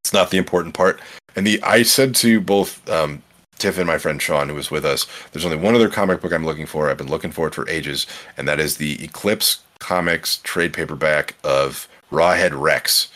It's 0.03 0.13
not 0.13 0.31
the 0.31 0.39
important 0.39 0.75
part. 0.75 1.01
And 1.37 1.47
the 1.47 1.63
I 1.63 1.83
said 1.83 2.15
to 2.17 2.41
both 2.41 2.89
um, 2.91 3.23
Tiff 3.59 3.79
and 3.79 3.87
my 3.87 3.99
friend 3.99 4.21
Sean, 4.21 4.49
who 4.49 4.55
was 4.55 4.71
with 4.71 4.85
us, 4.85 5.07
there's 5.33 5.45
only 5.45 5.57
one 5.57 5.75
other 5.75 5.89
comic 5.89 6.21
book 6.21 6.33
I'm 6.33 6.45
looking 6.45 6.67
for. 6.67 6.91
I've 6.91 6.99
been 6.99 7.09
looking 7.09 7.31
for 7.31 7.47
it 7.47 7.55
for 7.55 7.69
ages, 7.69 8.07
and 8.37 8.47
that 8.49 8.61
is 8.61 8.77
the 8.77 9.03
Eclipse 9.03 9.61
Comics 9.79 10.39
trade 10.39 10.73
paperback 10.73 11.35
of 11.45 11.89
Rawhead 12.11 12.59
Rex. 12.59 13.09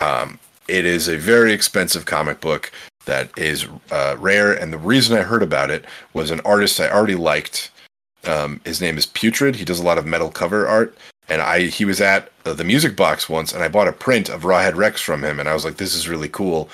Um, 0.00 0.38
it 0.68 0.84
is 0.84 1.08
a 1.08 1.16
very 1.16 1.52
expensive 1.52 2.06
comic 2.06 2.40
book 2.40 2.72
that 3.04 3.36
is 3.38 3.66
uh, 3.90 4.16
rare, 4.18 4.52
and 4.52 4.72
the 4.72 4.78
reason 4.78 5.16
I 5.16 5.22
heard 5.22 5.42
about 5.42 5.70
it 5.70 5.84
was 6.14 6.30
an 6.30 6.40
artist 6.40 6.80
I 6.80 6.88
already 6.88 7.14
liked 7.14 7.70
um, 8.26 8.60
his 8.64 8.80
name 8.80 8.96
is 8.98 9.06
Putrid. 9.06 9.56
He 9.56 9.64
does 9.64 9.80
a 9.80 9.84
lot 9.84 9.98
of 9.98 10.06
metal 10.06 10.30
cover 10.30 10.66
art, 10.66 10.96
and 11.28 11.42
I 11.42 11.66
he 11.66 11.84
was 11.84 12.00
at 12.00 12.30
the 12.44 12.64
Music 12.64 12.96
Box 12.96 13.28
once, 13.28 13.52
and 13.52 13.62
I 13.62 13.68
bought 13.68 13.88
a 13.88 13.92
print 13.92 14.28
of 14.28 14.42
Rawhead 14.42 14.74
Rex 14.74 15.00
from 15.00 15.22
him, 15.24 15.40
and 15.40 15.48
I 15.48 15.54
was 15.54 15.64
like, 15.64 15.76
"This 15.76 15.94
is 15.94 16.08
really 16.08 16.28
cool. 16.28 16.68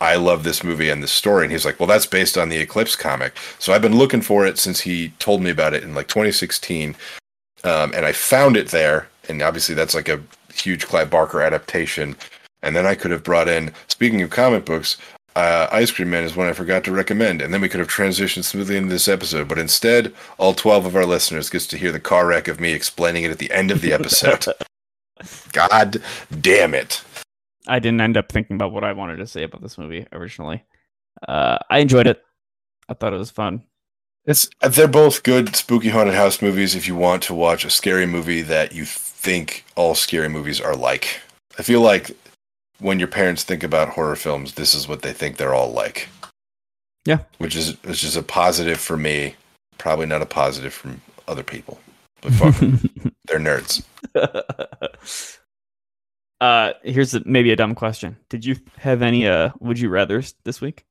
I 0.00 0.16
love 0.16 0.44
this 0.44 0.64
movie 0.64 0.88
and 0.88 1.02
this 1.02 1.12
story." 1.12 1.44
And 1.44 1.52
he's 1.52 1.64
like, 1.64 1.78
"Well, 1.80 1.86
that's 1.86 2.06
based 2.06 2.38
on 2.38 2.48
the 2.48 2.58
Eclipse 2.58 2.96
comic." 2.96 3.36
So 3.58 3.72
I've 3.72 3.82
been 3.82 3.96
looking 3.96 4.22
for 4.22 4.46
it 4.46 4.58
since 4.58 4.80
he 4.80 5.10
told 5.18 5.42
me 5.42 5.50
about 5.50 5.74
it 5.74 5.82
in 5.82 5.94
like 5.94 6.08
2016, 6.08 6.96
um, 7.64 7.92
and 7.94 8.04
I 8.06 8.12
found 8.12 8.56
it 8.56 8.68
there. 8.68 9.08
And 9.28 9.42
obviously, 9.42 9.74
that's 9.74 9.94
like 9.94 10.08
a 10.08 10.20
huge 10.52 10.86
Clive 10.86 11.10
Barker 11.10 11.40
adaptation. 11.40 12.16
And 12.62 12.76
then 12.76 12.86
I 12.86 12.94
could 12.94 13.10
have 13.10 13.24
brought 13.24 13.48
in, 13.48 13.72
speaking 13.88 14.22
of 14.22 14.30
comic 14.30 14.64
books, 14.64 14.96
uh, 15.36 15.68
Ice 15.70 15.90
Cream 15.90 16.10
Man 16.10 16.24
is 16.24 16.34
one 16.34 16.48
I 16.48 16.52
forgot 16.52 16.84
to 16.84 16.92
recommend, 16.92 17.40
and 17.40 17.54
then 17.54 17.60
we 17.60 17.68
could 17.68 17.80
have 17.80 17.88
transitioned 17.88 18.44
smoothly 18.44 18.76
into 18.76 18.90
this 18.90 19.08
episode. 19.08 19.48
But 19.48 19.58
instead, 19.58 20.12
all 20.38 20.54
twelve 20.54 20.86
of 20.86 20.96
our 20.96 21.06
listeners 21.06 21.50
gets 21.50 21.66
to 21.68 21.78
hear 21.78 21.92
the 21.92 22.00
car 22.00 22.26
wreck 22.26 22.48
of 22.48 22.60
me 22.60 22.72
explaining 22.72 23.22
it 23.24 23.30
at 23.30 23.38
the 23.38 23.50
end 23.52 23.70
of 23.70 23.80
the 23.80 23.92
episode. 23.92 24.46
God 25.52 26.02
damn 26.40 26.74
it! 26.74 27.02
I 27.68 27.78
didn't 27.78 28.00
end 28.00 28.16
up 28.16 28.32
thinking 28.32 28.56
about 28.56 28.72
what 28.72 28.84
I 28.84 28.92
wanted 28.92 29.16
to 29.16 29.26
say 29.26 29.44
about 29.44 29.62
this 29.62 29.78
movie 29.78 30.06
originally. 30.12 30.64
Uh, 31.26 31.58
I 31.68 31.78
enjoyed 31.78 32.06
it. 32.06 32.22
I 32.88 32.94
thought 32.94 33.12
it 33.12 33.18
was 33.18 33.30
fun. 33.30 33.62
It's 34.26 34.48
they're 34.60 34.88
both 34.88 35.22
good 35.22 35.54
spooky 35.54 35.90
haunted 35.90 36.14
house 36.14 36.42
movies. 36.42 36.74
If 36.74 36.88
you 36.88 36.96
want 36.96 37.22
to 37.24 37.34
watch 37.34 37.64
a 37.64 37.70
scary 37.70 38.06
movie 38.06 38.42
that 38.42 38.72
you 38.72 38.84
think 38.84 39.64
all 39.76 39.94
scary 39.94 40.28
movies 40.28 40.60
are 40.60 40.76
like, 40.76 41.20
I 41.58 41.62
feel 41.62 41.80
like 41.80 42.10
when 42.80 42.98
your 42.98 43.08
parents 43.08 43.44
think 43.44 43.62
about 43.62 43.90
horror 43.90 44.16
films, 44.16 44.54
this 44.54 44.74
is 44.74 44.88
what 44.88 45.02
they 45.02 45.12
think 45.12 45.36
they're 45.36 45.54
all 45.54 45.72
like. 45.72 46.08
Yeah. 47.06 47.20
which 47.38 47.56
is 47.56 47.82
which 47.84 48.04
is 48.04 48.16
a 48.16 48.22
positive 48.22 48.78
for 48.78 48.96
me. 48.96 49.34
Probably 49.78 50.06
not 50.06 50.20
a 50.22 50.26
positive 50.26 50.74
from 50.74 51.00
other 51.26 51.42
people, 51.42 51.80
but 52.20 52.32
fuck 52.32 52.54
they're 53.24 53.38
nerds. 53.38 53.82
uh, 56.40 56.72
here's 56.82 57.14
a, 57.14 57.22
maybe 57.24 57.52
a 57.52 57.56
dumb 57.56 57.74
question. 57.74 58.16
Did 58.28 58.44
you 58.44 58.56
have 58.76 59.00
any 59.00 59.26
uh 59.26 59.50
would 59.60 59.78
you 59.78 59.88
rather's 59.88 60.34
this 60.44 60.60
week? 60.60 60.84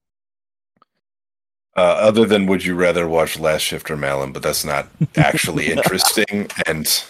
Uh, 1.77 1.81
other 1.81 2.25
than 2.25 2.47
would 2.47 2.65
you 2.65 2.75
rather 2.75 3.07
watch 3.07 3.39
Last 3.39 3.61
Shift 3.61 3.89
or 3.91 3.95
Malum, 3.95 4.33
but 4.33 4.41
that's 4.41 4.65
not 4.65 4.87
actually 5.15 5.67
interesting. 5.71 6.49
And 6.65 7.03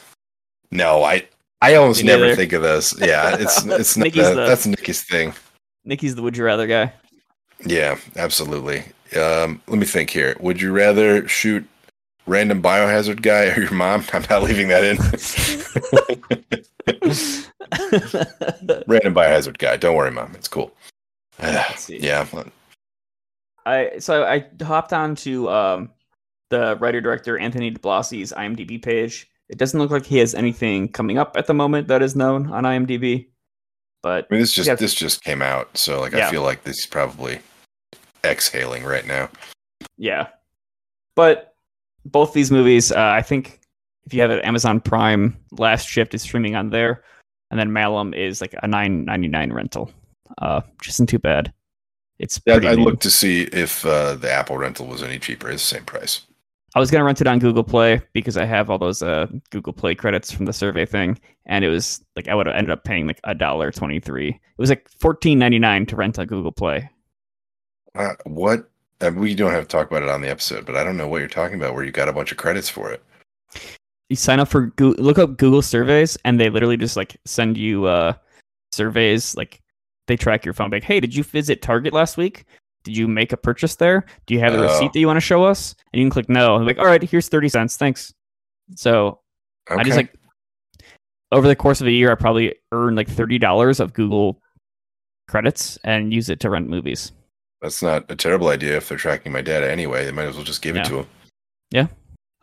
no, 0.69 1.03
I 1.03 1.25
I 1.62 1.76
almost 1.76 2.03
never 2.03 2.36
think 2.36 2.53
of 2.53 2.62
those. 2.62 2.99
Yeah, 2.99 3.36
it's 3.39 3.66
it's 3.66 3.97
not 3.97 4.05
Nikki's 4.05 4.24
that- 4.24 4.36
the- 4.36 4.47
that's 4.47 4.66
Nikki's 4.66 5.03
thing. 5.03 5.34
Nikki's 5.86 6.16
the 6.16 6.22
would 6.22 6.38
you 6.38 6.43
rather 6.43 6.68
guy. 6.68 6.93
Yeah, 7.66 7.97
absolutely. 8.16 8.84
Um, 9.20 9.62
let 9.68 9.80
me 9.80 9.86
think 9.86 10.10
here. 10.12 10.36
Would 10.39 10.62
you 10.62 10.72
rather 10.72 11.28
shoot 11.28 11.68
random 12.28 12.62
biohazard 12.62 13.22
guy 13.22 13.49
or 13.49 13.62
your 13.62 13.74
mom? 13.74 14.05
I'm 14.14 14.24
not 14.30 14.43
leaving 14.43 14.68
that 14.70 14.84
in. 14.84 14.97
random 18.88 19.14
biohazard 19.14 19.57
guy. 19.57 19.78
Don't 19.78 19.95
worry, 19.95 20.12
mom. 20.12 20.34
It's 20.36 20.47
cool. 20.47 20.72
Let's 21.41 21.89
yeah. 21.89 22.26
I 23.66 23.99
so 23.99 24.24
I 24.24 24.45
hopped 24.62 24.93
on 24.93 25.16
to 25.16 25.49
um 25.49 25.89
the 26.49 26.76
writer 26.78 27.01
director 27.01 27.38
Anthony 27.38 27.72
DiBlasi's 27.72 28.34
IMDb 28.34 28.82
page. 28.82 29.30
It 29.49 29.57
doesn't 29.57 29.79
look 29.79 29.89
like 29.91 30.05
he 30.05 30.17
has 30.19 30.35
anything 30.35 30.87
coming 30.89 31.17
up 31.17 31.35
at 31.35 31.47
the 31.47 31.53
moment 31.53 31.87
that 31.87 32.01
is 32.01 32.15
known 32.15 32.51
on 32.51 32.63
IMDb. 32.65 33.27
But 34.03 34.27
I 34.29 34.33
mean, 34.33 34.41
this 34.41 34.53
just 34.53 34.67
Yeah. 34.67 34.75
this 34.75 34.93
just 34.93 35.23
came 35.23 35.41
out, 35.41 35.75
so 35.77 35.99
like 35.99 36.13
Yeah. 36.13 36.27
I 36.27 36.31
feel 36.31 36.43
like 36.43 36.63
this 36.63 36.79
is 36.79 36.85
probably 36.85 37.39
exhaling 38.23 38.83
right 38.83 39.05
now. 39.05 39.29
yeah. 39.97 40.27
But 41.15 41.55
both 42.05 42.33
these 42.33 42.49
movies, 42.51 42.91
uh, 42.91 42.99
I 43.13 43.21
think 43.21 43.59
if 44.05 44.13
you 44.13 44.21
have 44.21 44.31
an 44.31 44.39
Amazon 44.39 44.79
Prime, 44.79 45.35
Last 45.51 45.87
Shift 45.87 46.13
is 46.13 46.21
streaming 46.21 46.55
on 46.55 46.69
there, 46.69 47.03
and 47.51 47.59
then 47.59 47.73
Malum 47.73 48.13
is 48.13 48.39
like 48.41 48.55
a 48.63 48.67
nine 48.67 49.03
ninety 49.05 49.27
nine 49.27 49.51
rental. 49.51 49.91
Uh, 50.37 50.61
which 50.77 50.87
isn't 50.89 51.07
too 51.07 51.19
bad. 51.19 51.51
It's 52.19 52.39
Yeah, 52.45 52.55
I 52.63 52.75
looked 52.75 53.01
to 53.03 53.11
see 53.11 53.43
if 53.43 53.83
uh, 53.85 54.13
the 54.13 54.31
Apple 54.31 54.57
rental 54.57 54.85
was 54.85 55.01
any 55.03 55.17
cheaper. 55.19 55.49
It's 55.49 55.67
the 55.67 55.75
same 55.75 55.85
price. 55.85 56.21
I 56.76 56.80
was 56.80 56.91
gonna 56.91 57.03
rent 57.03 57.22
it 57.22 57.28
on 57.28 57.39
Google 57.39 57.63
Play 57.63 58.01
because 58.13 58.38
I 58.38 58.45
have 58.45 58.70
all 58.70 58.78
those 58.78 59.01
uh, 59.01 59.28
Google 59.49 59.74
Play 59.74 59.95
credits 59.95 60.32
from 60.32 60.45
the 60.45 60.53
survey 60.53 60.86
thing, 60.86 61.20
and 61.45 61.65
it 61.65 61.70
was 61.70 62.03
like 62.15 62.28
I 62.28 62.36
would 62.36 62.45
have 62.45 62.55
ended 62.55 62.72
up 62.72 62.84
paying 62.84 63.07
like 63.07 63.20
a 63.24 63.34
dollar 63.34 63.72
twenty 63.72 63.99
three. 63.99 64.30
It 64.30 64.57
was 64.57 64.70
like 64.70 64.88
fourteen 64.89 65.39
ninety 65.39 65.59
nine 65.59 65.86
to 65.88 65.95
rent 65.95 66.20
on 66.20 66.28
Google 66.28 66.51
Play. 66.51 66.89
Uh, 67.95 68.13
what? 68.26 68.70
Uh, 69.01 69.11
we 69.15 69.34
don't 69.34 69.51
have 69.51 69.63
to 69.63 69.67
talk 69.67 69.88
about 69.88 70.03
it 70.03 70.09
on 70.09 70.22
the 70.22 70.30
episode, 70.30 70.65
but 70.65 70.76
I 70.76 70.84
don't 70.84 70.97
know 70.97 71.07
what 71.07 71.20
you're 71.20 71.28
talking 71.28 71.57
about. 71.57 71.74
Where 71.74 71.84
you 71.84 71.91
got 71.91 72.09
a 72.09 72.13
bunch 72.13 72.32
of 72.32 72.38
credits 72.38 72.70
for 72.70 72.91
it. 72.91 73.03
You 74.09 74.15
sign 74.15 74.39
up 74.39 74.47
for 74.47 74.67
Google, 74.67 75.03
look 75.03 75.17
up 75.17 75.38
Google 75.38 75.61
surveys, 75.61 76.17
and 76.26 76.39
they 76.39 76.49
literally 76.49 76.78
just 76.78 76.97
like 76.97 77.17
send 77.26 77.57
you 77.57 77.86
uh, 77.86 78.13
surveys. 78.72 79.36
Like 79.36 79.61
they 80.07 80.17
track 80.17 80.45
your 80.45 80.53
phone. 80.53 80.70
Like, 80.70 80.84
hey, 80.84 80.99
did 80.99 81.15
you 81.15 81.24
visit 81.24 81.61
Target 81.61 81.93
last 81.93 82.17
week? 82.17 82.45
Did 82.84 82.95
you 82.97 83.07
make 83.07 83.34
a 83.34 83.38
purchase 83.38 83.75
there? 83.75 84.05
Do 84.25 84.34
you 84.34 84.39
have 84.39 84.53
the 84.53 84.59
Oh. 84.59 84.63
receipt 84.63 84.93
that 84.93 84.99
you 84.99 85.07
want 85.07 85.17
to 85.17 85.21
show 85.21 85.43
us? 85.43 85.75
And 85.93 85.99
you 86.01 86.05
can 86.05 86.11
click 86.11 86.30
no. 86.30 86.55
And 86.55 86.65
like, 86.65 86.77
all 86.80 86.86
right, 86.86 87.01
here's 87.03 87.27
thirty 87.27 87.49
cents. 87.49 87.77
Thanks. 87.77 88.13
So 88.75 89.19
I 89.69 89.84
just 89.84 89.97
like 89.97 90.13
over 91.32 91.47
the 91.47 91.55
course 91.55 91.82
of 91.82 91.88
a 91.88 91.91
year, 91.91 92.11
I 92.11 92.15
probably 92.15 92.55
earned 92.71 92.95
like 92.97 93.07
thirty 93.09 93.38
dollars 93.38 93.80
of 93.80 93.93
Google 93.93 94.41
credits 95.27 95.77
and 95.84 96.13
use 96.13 96.30
it 96.30 96.39
to 96.41 96.49
rent 96.49 96.67
movies. 96.69 97.11
That's 97.61 97.84
not 97.84 98.09
a 98.09 98.15
terrible 98.15 98.47
idea 98.47 98.77
if 98.77 98.88
they're 98.88 98.97
tracking 98.97 99.32
my 99.32 99.41
data 99.41 99.69
anyway. 99.69 100.05
They 100.05 100.11
might 100.11 100.27
as 100.27 100.36
well 100.36 100.45
just 100.45 100.61
give 100.61 100.75
Yeah. 100.75 100.82
it 100.84 100.86
to 100.88 100.95
them. 100.95 101.07
Yeah. 101.71 101.88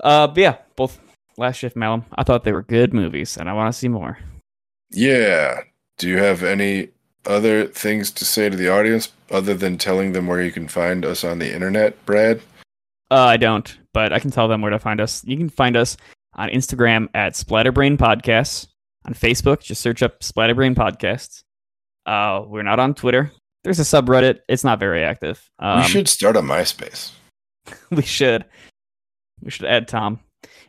Uh, 0.05 0.27
but 0.27 0.37
yeah, 0.37 0.57
both 0.77 1.01
Last 1.39 1.57
Shift, 1.57 1.75
Malum. 1.75 2.05
I 2.17 2.23
thought 2.23 2.45
they 2.45 2.53
were 2.53 2.63
good 2.63 2.93
movies, 2.93 3.37
and 3.39 3.49
I 3.49 3.55
want 3.55 3.73
to 3.73 3.79
see 3.79 3.89
more. 3.89 4.19
Yeah. 4.91 5.63
Do 5.99 6.09
you 6.09 6.19
have 6.19 6.43
any 6.43 6.91
other 7.27 7.67
things 7.67 8.11
to 8.13 8.25
say 8.25 8.49
to 8.49 8.57
the 8.57 8.69
audience 8.69 9.13
other 9.31 9.55
than 9.55 9.79
telling 9.79 10.13
them 10.13 10.27
where 10.27 10.43
you 10.43 10.53
can 10.53 10.69
find 10.69 11.05
us 11.05 11.25
on 11.25 11.39
the 11.39 11.53
internet, 11.53 12.05
Brad? 12.07 12.41
Uh, 13.11 13.23
I 13.23 13.37
don't, 13.37 13.79
but 13.93 14.13
I 14.13 14.19
can 14.19 14.31
tell 14.31 14.49
them 14.49 14.63
where 14.63 14.71
to 14.71 14.79
find 14.79 15.01
us. 15.01 15.25
You 15.25 15.37
can 15.37 15.49
find 15.49 15.77
us 15.77 15.97
on 16.35 16.49
Instagram 16.51 17.09
at 17.15 17.35
Splatterbrain 17.35 17.97
Podcasts. 17.97 18.69
On 19.05 19.15
Facebook, 19.15 19.61
just 19.61 19.81
search 19.81 20.03
up 20.03 20.19
Splatterbrain 20.21 20.75
Podcasts. 20.75 21.45
Uh, 22.07 22.45
we're 22.45 22.65
not 22.65 22.81
on 22.81 22.93
Twitter. 22.93 23.31
There's 23.63 23.79
a 23.79 23.83
subreddit. 23.83 24.41
It's 24.49 24.65
not 24.65 24.81
very 24.81 25.05
active. 25.05 25.49
Um, 25.61 25.81
we 25.81 25.87
should 25.87 26.09
start 26.09 26.37
a 26.37 26.41
MySpace. 26.41 27.13
we 27.91 28.03
should. 28.03 28.45
We 29.43 29.51
should 29.51 29.67
add 29.67 29.87
Tom. 29.87 30.21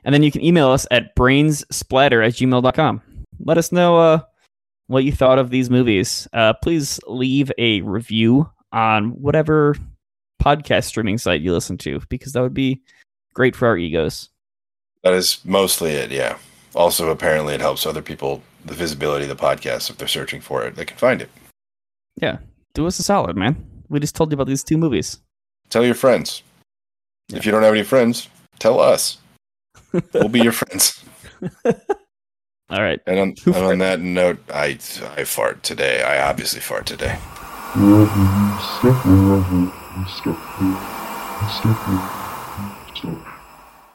And 0.03 0.13
then 0.13 0.23
you 0.23 0.31
can 0.31 0.43
email 0.43 0.69
us 0.69 0.85
at 0.91 1.15
brainsplatter 1.15 2.25
at 2.25 2.33
gmail.com. 2.33 3.01
Let 3.39 3.57
us 3.57 3.71
know 3.71 3.97
uh, 3.97 4.19
what 4.87 5.03
you 5.03 5.11
thought 5.11 5.39
of 5.39 5.49
these 5.49 5.69
movies. 5.69 6.27
Uh, 6.33 6.53
please 6.53 6.99
leave 7.07 7.51
a 7.57 7.81
review 7.81 8.49
on 8.71 9.09
whatever 9.21 9.75
podcast 10.41 10.85
streaming 10.85 11.17
site 11.17 11.41
you 11.41 11.53
listen 11.53 11.77
to, 11.77 12.01
because 12.09 12.33
that 12.33 12.41
would 12.41 12.53
be 12.53 12.81
great 13.33 13.55
for 13.55 13.67
our 13.67 13.77
egos. 13.77 14.29
That 15.03 15.13
is 15.13 15.43
mostly 15.45 15.91
it, 15.91 16.11
yeah. 16.11 16.37
Also, 16.75 17.09
apparently, 17.09 17.53
it 17.53 17.61
helps 17.61 17.85
other 17.85 18.01
people, 18.01 18.41
the 18.65 18.73
visibility 18.73 19.23
of 19.23 19.29
the 19.29 19.41
podcast, 19.41 19.89
if 19.89 19.97
they're 19.97 20.07
searching 20.07 20.41
for 20.41 20.65
it, 20.65 20.75
they 20.75 20.85
can 20.85 20.97
find 20.97 21.21
it. 21.21 21.29
Yeah, 22.15 22.37
do 22.73 22.87
us 22.87 22.99
a 22.99 23.03
solid, 23.03 23.35
man. 23.35 23.55
We 23.89 23.99
just 23.99 24.15
told 24.15 24.31
you 24.31 24.35
about 24.35 24.47
these 24.47 24.63
two 24.63 24.77
movies. 24.77 25.19
Tell 25.69 25.85
your 25.85 25.95
friends. 25.95 26.43
If 27.33 27.45
you 27.45 27.51
don't 27.51 27.63
have 27.63 27.73
any 27.73 27.83
friends, 27.83 28.29
tell 28.59 28.79
us. 28.79 29.17
We'll 30.13 30.29
be 30.29 30.41
your 30.41 30.51
friends. 30.51 31.03
All 32.69 32.81
right. 32.81 32.99
And 33.07 33.19
on, 33.19 33.35
and 33.45 33.55
on 33.55 33.77
that 33.79 34.01
note, 34.01 34.39
I 34.53 34.77
I 35.15 35.23
fart 35.23 35.63
today. 35.63 36.03
I 36.03 36.29
obviously 36.29 36.59
fart 36.59 36.85
today. 36.85 37.17